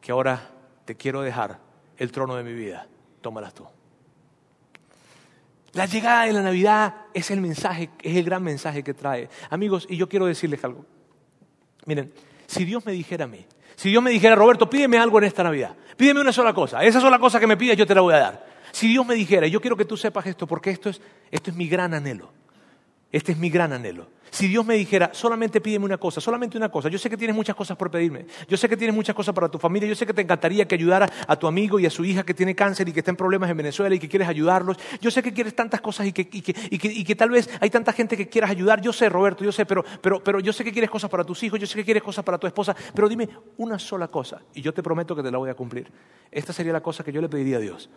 que 0.00 0.12
ahora 0.12 0.50
te 0.84 0.96
quiero 0.96 1.22
dejar 1.22 1.58
el 1.98 2.10
trono 2.10 2.34
de 2.34 2.44
mi 2.44 2.54
vida, 2.54 2.86
tómalas 3.20 3.54
tú. 3.54 3.66
La 5.72 5.86
llegada 5.86 6.24
de 6.24 6.32
la 6.32 6.42
Navidad 6.42 6.94
es 7.12 7.30
el 7.30 7.40
mensaje, 7.40 7.90
es 8.02 8.16
el 8.16 8.24
gran 8.24 8.42
mensaje 8.42 8.82
que 8.82 8.94
trae. 8.94 9.28
Amigos, 9.50 9.86
y 9.88 9.96
yo 9.96 10.08
quiero 10.08 10.26
decirles 10.26 10.64
algo. 10.64 10.84
Miren, 11.84 12.12
si 12.46 12.64
Dios 12.64 12.84
me 12.86 12.92
dijera 12.92 13.24
a 13.24 13.28
mí, 13.28 13.44
si 13.76 13.90
Dios 13.90 14.02
me 14.02 14.10
dijera, 14.10 14.34
Roberto, 14.34 14.68
pídeme 14.68 14.98
algo 14.98 15.18
en 15.18 15.24
esta 15.24 15.42
Navidad, 15.42 15.76
pídeme 15.96 16.20
una 16.20 16.32
sola 16.32 16.52
cosa, 16.52 16.82
esa 16.82 17.00
sola 17.00 17.18
cosa 17.18 17.38
que 17.38 17.46
me 17.46 17.56
pidas 17.56 17.76
yo 17.76 17.86
te 17.86 17.94
la 17.94 18.00
voy 18.00 18.14
a 18.14 18.18
dar. 18.18 18.47
Si 18.72 18.88
Dios 18.88 19.06
me 19.06 19.14
dijera, 19.14 19.46
yo 19.46 19.60
quiero 19.60 19.76
que 19.76 19.84
tú 19.84 19.96
sepas 19.96 20.26
esto 20.26 20.46
porque 20.46 20.70
esto 20.70 20.90
es, 20.90 21.00
esto 21.30 21.50
es 21.50 21.56
mi 21.56 21.68
gran 21.68 21.94
anhelo, 21.94 22.32
este 23.12 23.32
es 23.32 23.38
mi 23.38 23.50
gran 23.50 23.72
anhelo. 23.72 24.08
Si 24.30 24.46
Dios 24.48 24.64
me 24.64 24.74
dijera, 24.74 25.10
solamente 25.12 25.60
pídeme 25.60 25.84
una 25.84 25.98
cosa, 25.98 26.20
solamente 26.20 26.56
una 26.56 26.68
cosa, 26.68 26.88
yo 26.88 26.98
sé 26.98 27.08
que 27.08 27.16
tienes 27.16 27.34
muchas 27.34 27.56
cosas 27.56 27.76
por 27.76 27.90
pedirme, 27.90 28.26
yo 28.46 28.56
sé 28.56 28.68
que 28.68 28.76
tienes 28.76 28.94
muchas 28.94 29.14
cosas 29.14 29.34
para 29.34 29.48
tu 29.48 29.58
familia, 29.58 29.88
yo 29.88 29.94
sé 29.94 30.06
que 30.06 30.12
te 30.12 30.22
encantaría 30.22 30.66
que 30.66 30.74
ayudara 30.74 31.10
a 31.26 31.36
tu 31.36 31.46
amigo 31.46 31.80
y 31.80 31.86
a 31.86 31.90
su 31.90 32.04
hija 32.04 32.24
que 32.24 32.34
tiene 32.34 32.54
cáncer 32.54 32.88
y 32.88 32.92
que 32.92 33.00
está 33.00 33.10
en 33.10 33.16
problemas 33.16 33.50
en 33.50 33.56
Venezuela 33.56 33.94
y 33.94 33.98
que 33.98 34.08
quieres 34.08 34.28
ayudarlos, 34.28 34.76
yo 35.00 35.10
sé 35.10 35.22
que 35.22 35.32
quieres 35.32 35.54
tantas 35.54 35.80
cosas 35.80 36.06
y 36.06 36.12
que, 36.12 36.28
que, 36.28 36.38
y 36.70 36.78
que, 36.78 36.88
y 36.92 37.04
que 37.04 37.16
tal 37.16 37.30
vez 37.30 37.48
hay 37.60 37.70
tanta 37.70 37.92
gente 37.92 38.16
que 38.16 38.28
quieras 38.28 38.50
ayudar, 38.50 38.80
yo 38.80 38.92
sé 38.92 39.08
Roberto, 39.08 39.44
yo 39.44 39.52
sé, 39.52 39.64
pero, 39.64 39.84
pero, 40.00 40.22
pero 40.22 40.40
yo 40.40 40.52
sé 40.52 40.64
que 40.64 40.72
quieres 40.72 40.90
cosas 40.90 41.10
para 41.10 41.24
tus 41.24 41.42
hijos, 41.42 41.58
yo 41.58 41.66
sé 41.66 41.76
que 41.76 41.84
quieres 41.84 42.02
cosas 42.02 42.24
para 42.24 42.38
tu 42.38 42.46
esposa, 42.46 42.76
pero 42.94 43.08
dime 43.08 43.28
una 43.56 43.78
sola 43.78 44.08
cosa 44.08 44.42
y 44.54 44.60
yo 44.60 44.74
te 44.74 44.82
prometo 44.82 45.16
que 45.16 45.22
te 45.22 45.30
la 45.30 45.38
voy 45.38 45.50
a 45.50 45.54
cumplir. 45.54 45.90
Esta 46.30 46.52
sería 46.52 46.72
la 46.72 46.82
cosa 46.82 47.02
que 47.02 47.12
yo 47.12 47.22
le 47.22 47.28
pediría 47.28 47.56
a 47.56 47.60
Dios 47.60 47.88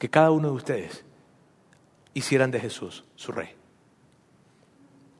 que 0.00 0.08
cada 0.08 0.30
uno 0.30 0.48
de 0.48 0.54
ustedes 0.54 1.04
hicieran 2.14 2.50
de 2.50 2.58
Jesús 2.58 3.04
su 3.16 3.32
rey. 3.32 3.50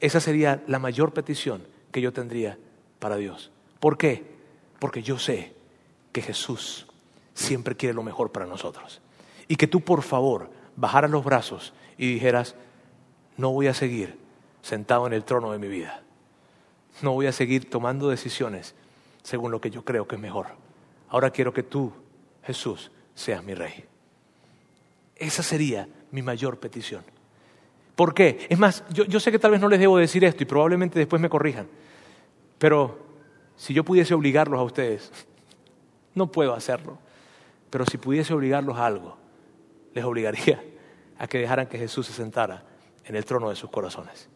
esa 0.00 0.20
sería 0.20 0.64
la 0.66 0.78
mayor 0.78 1.12
petición 1.12 1.62
que 1.92 2.00
yo 2.00 2.14
tendría 2.14 2.58
para 2.98 3.16
Dios. 3.16 3.50
¿Por 3.78 3.98
qué? 3.98 4.24
Porque 4.78 5.02
yo 5.02 5.18
sé 5.18 5.52
que 6.12 6.22
Jesús 6.22 6.86
siempre 7.34 7.76
quiere 7.76 7.94
lo 7.94 8.02
mejor 8.02 8.32
para 8.32 8.46
nosotros. 8.46 9.02
Y 9.48 9.56
que 9.56 9.66
tú, 9.66 9.82
por 9.82 10.00
favor, 10.00 10.48
bajaras 10.76 11.10
los 11.10 11.24
brazos 11.24 11.74
y 11.98 12.14
dijeras, 12.14 12.56
no 13.36 13.50
voy 13.50 13.66
a 13.66 13.74
seguir 13.74 14.18
sentado 14.62 15.06
en 15.06 15.12
el 15.12 15.24
trono 15.24 15.52
de 15.52 15.58
mi 15.58 15.68
vida. 15.68 16.02
No 17.02 17.12
voy 17.12 17.26
a 17.26 17.32
seguir 17.32 17.68
tomando 17.68 18.08
decisiones 18.08 18.74
según 19.22 19.50
lo 19.50 19.60
que 19.60 19.70
yo 19.70 19.84
creo 19.84 20.08
que 20.08 20.16
es 20.16 20.22
mejor. 20.22 20.46
Ahora 21.10 21.30
quiero 21.30 21.52
que 21.52 21.62
tú, 21.62 21.92
Jesús, 22.42 22.90
seas 23.14 23.44
mi 23.44 23.52
rey. 23.52 23.89
Esa 25.20 25.42
sería 25.42 25.86
mi 26.10 26.22
mayor 26.22 26.58
petición. 26.58 27.04
¿Por 27.94 28.14
qué? 28.14 28.46
Es 28.48 28.58
más, 28.58 28.82
yo, 28.90 29.04
yo, 29.04 29.20
sé 29.20 29.30
que 29.30 29.38
tal 29.38 29.50
vez 29.50 29.60
no 29.60 29.68
les 29.68 29.78
debo 29.78 29.98
decir 29.98 30.24
esto 30.24 30.42
y 30.42 30.46
probablemente 30.46 30.98
después 30.98 31.20
me 31.20 31.28
corrijan, 31.28 31.68
pero 32.58 32.98
si 33.54 33.74
yo 33.74 33.84
pudiese 33.84 34.14
obligarlos 34.14 34.58
a 34.58 34.62
ustedes, 34.62 35.12
no 36.14 36.32
puedo 36.32 36.54
hacerlo, 36.54 36.98
pero 37.68 37.84
si 37.84 37.98
pudiese 37.98 38.32
obligarlos 38.32 38.78
a 38.78 38.86
algo, 38.86 39.18
les 39.92 40.02
obligaría 40.04 40.64
a 41.18 41.26
que 41.26 41.36
dejaran 41.36 41.66
que 41.66 41.76
Jesús 41.76 42.06
se 42.06 42.14
sentara 42.14 42.64
en 43.04 43.14
el 43.14 43.26
trono 43.26 43.50
de 43.50 43.56
sus 43.56 43.68
corazones. 43.68 44.30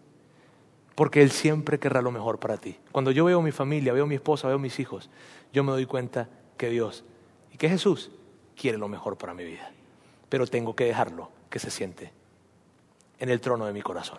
Porque 0.94 1.22
Él 1.22 1.30
siempre 1.30 1.78
querrá 1.78 2.02
lo 2.02 2.10
mejor 2.10 2.38
para 2.38 2.58
ti. 2.58 2.76
Cuando 2.92 3.10
yo 3.10 3.24
veo 3.24 3.40
mi 3.40 3.52
familia, 3.52 3.94
veo 3.94 4.06
mi 4.06 4.16
esposa, 4.16 4.48
veo 4.48 4.58
mis 4.58 4.78
hijos, 4.78 5.08
yo 5.50 5.64
me 5.64 5.72
doy 5.72 5.86
cuenta 5.86 6.28
que 6.58 6.68
Dios 6.68 7.04
y 7.52 7.56
que 7.56 7.70
Jesús 7.70 8.10
quiere 8.54 8.76
lo 8.76 8.88
mejor 8.88 9.16
para 9.16 9.32
mi 9.32 9.44
vida. 9.44 9.72
Pero 10.34 10.48
tengo 10.48 10.74
que 10.74 10.86
dejarlo 10.86 11.30
que 11.48 11.60
se 11.60 11.70
siente 11.70 12.10
en 13.20 13.28
el 13.30 13.40
trono 13.40 13.66
de 13.66 13.72
mi 13.72 13.82
corazón. 13.82 14.18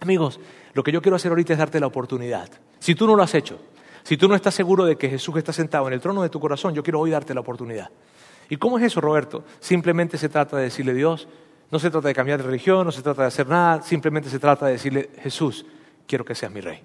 Amigos, 0.00 0.40
lo 0.72 0.82
que 0.82 0.90
yo 0.90 1.00
quiero 1.00 1.14
hacer 1.14 1.30
ahorita 1.30 1.52
es 1.52 1.58
darte 1.60 1.78
la 1.78 1.86
oportunidad. 1.86 2.50
Si 2.80 2.96
tú 2.96 3.06
no 3.06 3.14
lo 3.14 3.22
has 3.22 3.32
hecho, 3.36 3.60
si 4.02 4.16
tú 4.16 4.26
no 4.26 4.34
estás 4.34 4.56
seguro 4.56 4.84
de 4.84 4.96
que 4.96 5.08
Jesús 5.08 5.36
está 5.36 5.52
sentado 5.52 5.86
en 5.86 5.92
el 5.92 6.00
trono 6.00 6.20
de 6.20 6.30
tu 6.30 6.40
corazón, 6.40 6.74
yo 6.74 6.82
quiero 6.82 6.98
hoy 6.98 7.10
darte 7.10 7.32
la 7.32 7.42
oportunidad. 7.42 7.92
¿Y 8.48 8.56
cómo 8.56 8.76
es 8.76 8.82
eso, 8.86 9.00
Roberto? 9.00 9.44
Simplemente 9.60 10.18
se 10.18 10.28
trata 10.28 10.56
de 10.56 10.64
decirle, 10.64 10.92
Dios, 10.94 11.28
no 11.70 11.78
se 11.78 11.92
trata 11.92 12.08
de 12.08 12.14
cambiar 12.14 12.40
de 12.40 12.46
religión, 12.46 12.84
no 12.84 12.90
se 12.90 13.00
trata 13.00 13.22
de 13.22 13.28
hacer 13.28 13.46
nada, 13.46 13.82
simplemente 13.82 14.28
se 14.28 14.40
trata 14.40 14.66
de 14.66 14.72
decirle, 14.72 15.10
Jesús, 15.22 15.64
quiero 16.08 16.24
que 16.24 16.34
seas 16.34 16.50
mi 16.50 16.60
rey. 16.60 16.82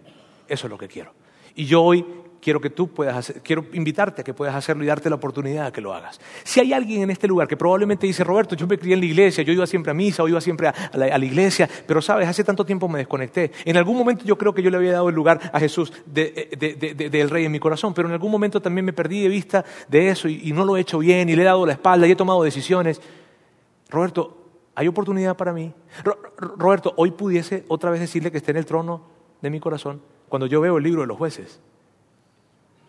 Eso 0.48 0.68
es 0.68 0.70
lo 0.70 0.78
que 0.78 0.88
quiero. 0.88 1.14
Y 1.56 1.66
yo 1.66 1.82
hoy 1.82 2.06
quiero 2.42 2.60
que 2.62 2.70
tú 2.70 2.88
puedas 2.88 3.34
quiero 3.44 3.66
invitarte 3.74 4.22
a 4.22 4.24
que 4.24 4.34
puedas 4.34 4.56
hacerlo 4.56 4.84
y 4.84 4.88
darte 4.88 5.10
la 5.10 5.16
oportunidad 5.16 5.66
de 5.66 5.72
que 5.72 5.82
lo 5.82 5.94
hagas. 5.94 6.20
Si 6.44 6.60
hay 6.60 6.74
alguien 6.74 7.04
en 7.04 7.12
este 7.12 7.28
lugar 7.28 7.48
que 7.48 7.58
probablemente 7.58 8.08
dice, 8.08 8.24
Roberto, 8.24 8.56
yo 8.56 8.68
me 8.68 8.78
crié 8.78 8.94
en 8.94 9.02
la 9.02 9.06
iglesia, 9.06 9.44
yo 9.44 9.54
iba 9.54 9.68
siempre 9.68 9.92
a 9.92 9.94
misa, 9.94 10.24
o 10.24 10.28
iba 10.28 10.42
siempre 10.42 10.68
a 10.68 10.92
la, 10.94 11.06
a 11.06 11.20
iglesia, 11.20 11.70
pero 11.86 12.02
sabes, 12.02 12.28
hace 12.28 12.44
tanto 12.44 12.66
tiempo 12.66 12.88
me 12.88 13.00
desconecté. 13.00 13.52
En 13.66 13.78
algún 13.78 13.98
momento 13.98 14.26
yo 14.26 14.38
creo 14.38 14.54
que 14.54 14.62
yo 14.62 14.70
le 14.70 14.78
había 14.78 14.94
dado 14.94 15.10
el 15.10 15.16
lugar 15.16 15.52
a 15.54 15.60
Jesús 15.60 15.92
del 16.06 16.34
de, 16.58 17.10
de, 17.10 17.28
rey 17.28 17.46
en 17.46 17.52
mi 17.52 17.60
corazón, 17.60 17.94
pero 17.94 18.08
en 18.08 18.14
algún 18.14 18.32
momento 18.32 18.62
también 18.62 18.86
me 18.86 18.94
perdí 18.94 19.22
de 19.22 19.30
vista 19.30 19.66
de 19.88 20.10
eso 20.10 20.28
y 20.28 20.52
no 20.52 20.66
lo 20.66 20.78
he 20.78 20.82
hecho 20.82 21.00
bien 21.00 21.30
y 21.30 21.36
le 21.36 21.42
he 21.42 21.46
dado 21.46 21.66
la 21.66 21.74
espalda 21.74 22.08
y 22.08 22.12
he 22.12 22.16
tomado 22.16 22.44
decisiones. 22.44 23.02
Roberto, 23.90 24.38
¿hay 24.76 24.88
oportunidad 24.88 25.36
para 25.36 25.52
mí? 25.52 25.74
Roberto, 26.38 26.94
hoy 26.96 27.12
pudiese 27.12 27.66
otra 27.68 27.90
vez 27.90 28.00
decirle 28.00 28.32
que 28.32 28.38
esté 28.38 28.52
en 28.52 28.58
el 28.58 28.66
trono 28.66 29.02
de 29.42 29.50
mi 29.50 29.60
corazón 29.60 30.02
cuando 30.30 30.46
yo 30.46 30.62
veo 30.62 30.78
el 30.78 30.84
libro 30.84 31.02
de 31.02 31.08
los 31.08 31.18
jueces. 31.18 31.60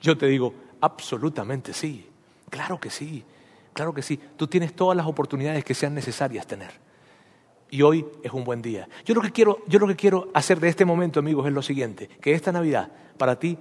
Yo 0.01 0.17
te 0.17 0.27
digo, 0.27 0.55
absolutamente 0.81 1.73
sí, 1.73 2.07
claro 2.49 2.81
que 2.81 2.91
sí, 2.91 3.25
claro 3.73 3.93
que 3.93 4.03
sí. 4.03 4.19
Tú 4.37 4.47
tienes 4.47 4.75
todas 4.75 4.97
las 4.97 5.07
oportunidades 5.07 5.65
que 5.65 5.75
sean 5.75 5.95
necesarias 5.95 6.47
tener. 6.47 6.71
Y 7.71 7.83
hoy 7.83 8.05
es 8.23 8.33
un 8.33 8.45
buen 8.45 8.63
día. 8.63 8.89
Yo 9.05 9.15
lo 9.15 9.21
que 9.21 9.31
quiero, 9.31 9.59
yo 9.69 9.79
lo 9.79 9.87
que 9.87 9.97
quiero 9.97 10.29
hacer 10.35 10.59
de 10.59 10.69
este 10.69 10.85
momento, 10.85 11.21
amigos, 11.21 11.47
es 11.47 11.53
lo 11.53 11.63
siguiente, 11.63 12.09
que 12.21 12.33
esta 12.33 12.51
Navidad, 12.51 12.91
para 13.17 13.39
ti, 13.39 13.59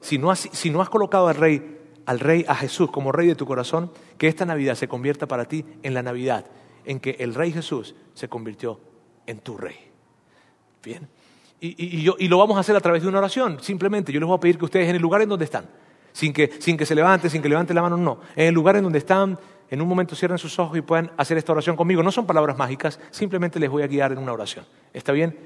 si 0.00 0.18
no 0.18 0.30
has, 0.30 0.48
si 0.52 0.70
no 0.70 0.82
has 0.82 0.88
colocado 0.88 1.28
al 1.28 1.36
rey, 1.36 1.78
al 2.06 2.20
rey, 2.20 2.44
a 2.48 2.54
Jesús 2.54 2.90
como 2.90 3.12
rey 3.12 3.28
de 3.28 3.34
tu 3.34 3.46
corazón, 3.46 3.92
que 4.18 4.28
esta 4.28 4.44
Navidad 4.44 4.74
se 4.74 4.88
convierta 4.88 5.26
para 5.26 5.46
ti 5.46 5.64
en 5.82 5.94
la 5.94 6.02
Navidad 6.02 6.46
en 6.84 7.00
que 7.00 7.16
el 7.20 7.34
rey 7.34 7.52
Jesús 7.52 7.94
se 8.14 8.28
convirtió 8.28 8.80
en 9.26 9.38
tu 9.38 9.56
rey. 9.56 9.76
Bien. 10.82 11.08
Y, 11.66 12.02
yo, 12.02 12.16
y, 12.18 12.28
lo 12.28 12.36
vamos 12.36 12.58
a 12.58 12.60
hacer 12.60 12.76
a 12.76 12.80
través 12.80 13.02
de 13.02 13.08
una 13.08 13.18
oración. 13.18 13.58
Simplemente 13.62 14.12
yo 14.12 14.20
les 14.20 14.26
voy 14.26 14.36
a 14.36 14.40
pedir 14.40 14.58
que 14.58 14.66
ustedes 14.66 14.86
en 14.86 14.96
el 14.96 15.00
lugar 15.00 15.22
en 15.22 15.30
donde 15.30 15.46
están, 15.46 15.64
sin 16.12 16.30
que, 16.30 16.50
sin 16.58 16.76
que 16.76 16.84
se 16.84 16.94
levanten, 16.94 17.30
sin 17.30 17.40
que 17.40 17.48
levanten 17.48 17.74
la 17.74 17.80
mano, 17.80 17.96
no. 17.96 18.20
En 18.36 18.48
el 18.48 18.54
lugar 18.54 18.76
en 18.76 18.82
donde 18.82 18.98
están, 18.98 19.38
en 19.70 19.80
un 19.80 19.88
momento 19.88 20.14
cierren 20.14 20.36
sus 20.36 20.58
ojos 20.58 20.76
y 20.76 20.82
puedan 20.82 21.10
hacer 21.16 21.38
esta 21.38 21.52
oración 21.52 21.74
conmigo. 21.74 22.02
No 22.02 22.12
son 22.12 22.26
palabras 22.26 22.58
mágicas, 22.58 23.00
simplemente 23.10 23.58
les 23.58 23.70
voy 23.70 23.82
a 23.82 23.86
guiar 23.86 24.12
en 24.12 24.18
una 24.18 24.34
oración. 24.34 24.66
¿Está 24.92 25.12
bien? 25.12 25.38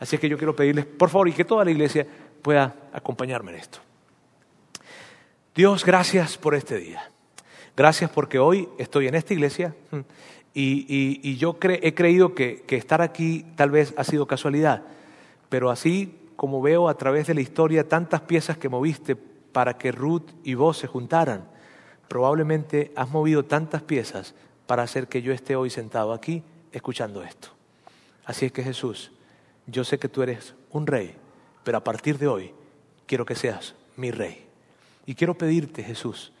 Así 0.00 0.16
es 0.16 0.20
que 0.20 0.28
yo 0.28 0.36
quiero 0.36 0.56
pedirles, 0.56 0.86
por 0.86 1.08
favor, 1.08 1.28
y 1.28 1.32
que 1.32 1.44
toda 1.44 1.64
la 1.64 1.70
iglesia 1.70 2.04
pueda 2.42 2.74
acompañarme 2.92 3.52
en 3.52 3.58
esto. 3.58 3.78
Dios, 5.54 5.84
gracias 5.84 6.36
por 6.36 6.56
este 6.56 6.78
día. 6.78 7.12
Gracias 7.76 8.10
porque 8.10 8.40
hoy 8.40 8.68
estoy 8.76 9.06
en 9.06 9.14
esta 9.14 9.34
iglesia 9.34 9.76
y, 10.52 11.20
y, 11.22 11.36
yo 11.36 11.56
he 11.62 11.94
creído 11.94 12.34
que 12.34 12.64
estar 12.70 13.00
aquí 13.02 13.46
tal 13.54 13.70
vez 13.70 13.94
ha 13.96 14.02
sido 14.02 14.26
casualidad 14.26 14.82
pero 15.50 15.68
así 15.68 16.16
como 16.36 16.62
veo 16.62 16.88
a 16.88 16.94
través 16.94 17.26
de 17.26 17.34
la 17.34 17.42
historia 17.42 17.86
tantas 17.86 18.22
piezas 18.22 18.56
que 18.56 18.70
moviste 18.70 19.14
para 19.14 19.76
que 19.76 19.92
Ruth 19.92 20.30
y 20.42 20.54
vos 20.54 20.78
se 20.78 20.86
juntaran, 20.86 21.46
probablemente 22.08 22.92
has 22.96 23.10
movido 23.10 23.44
tantas 23.44 23.82
piezas 23.82 24.34
para 24.66 24.84
hacer 24.84 25.08
que 25.08 25.20
yo 25.20 25.34
esté 25.34 25.56
hoy 25.56 25.68
sentado 25.68 26.14
aquí 26.14 26.42
escuchando 26.72 27.22
esto. 27.22 27.48
Así 28.24 28.46
es 28.46 28.52
que 28.52 28.62
Jesús, 28.62 29.12
yo 29.66 29.84
sé 29.84 29.98
que 29.98 30.08
tú 30.08 30.22
eres 30.22 30.54
un 30.70 30.86
rey, 30.86 31.14
pero 31.64 31.76
a 31.76 31.84
partir 31.84 32.16
de 32.16 32.28
hoy 32.28 32.54
quiero 33.06 33.26
que 33.26 33.34
seas 33.34 33.74
mi 33.96 34.10
rey. 34.12 34.46
Y 35.04 35.16
quiero 35.16 35.34
pedirte, 35.34 35.82
Jesús, 35.82 36.32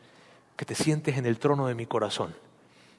que 0.56 0.64
te 0.64 0.74
sientes 0.74 1.18
en 1.18 1.26
el 1.26 1.38
trono 1.38 1.66
de 1.66 1.74
mi 1.74 1.86
corazón, 1.86 2.34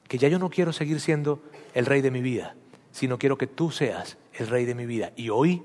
que 0.06 0.18
ya 0.18 0.28
yo 0.28 0.38
no 0.38 0.50
quiero 0.50 0.72
seguir 0.72 1.00
siendo 1.00 1.42
el 1.74 1.86
rey 1.86 2.02
de 2.02 2.10
mi 2.10 2.20
vida, 2.20 2.54
sino 2.90 3.18
quiero 3.18 3.38
que 3.38 3.46
tú 3.46 3.70
seas 3.70 4.18
el 4.34 4.48
rey 4.48 4.66
de 4.66 4.74
mi 4.74 4.84
vida. 4.84 5.12
Y 5.16 5.30
hoy 5.30 5.62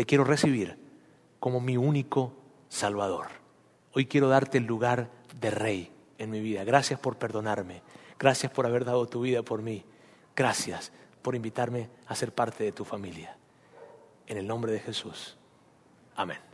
te 0.00 0.06
quiero 0.06 0.24
recibir 0.24 0.78
como 1.40 1.60
mi 1.60 1.76
único 1.76 2.32
Salvador. 2.70 3.26
Hoy 3.92 4.06
quiero 4.06 4.30
darte 4.30 4.56
el 4.56 4.64
lugar 4.64 5.10
de 5.38 5.50
rey 5.50 5.92
en 6.16 6.30
mi 6.30 6.40
vida. 6.40 6.64
Gracias 6.64 6.98
por 6.98 7.18
perdonarme. 7.18 7.82
Gracias 8.18 8.50
por 8.50 8.64
haber 8.64 8.86
dado 8.86 9.06
tu 9.08 9.20
vida 9.20 9.42
por 9.42 9.60
mí. 9.60 9.84
Gracias 10.34 10.90
por 11.20 11.34
invitarme 11.34 11.90
a 12.06 12.14
ser 12.14 12.32
parte 12.32 12.64
de 12.64 12.72
tu 12.72 12.86
familia. 12.86 13.36
En 14.26 14.38
el 14.38 14.46
nombre 14.46 14.72
de 14.72 14.80
Jesús. 14.80 15.36
Amén. 16.16 16.49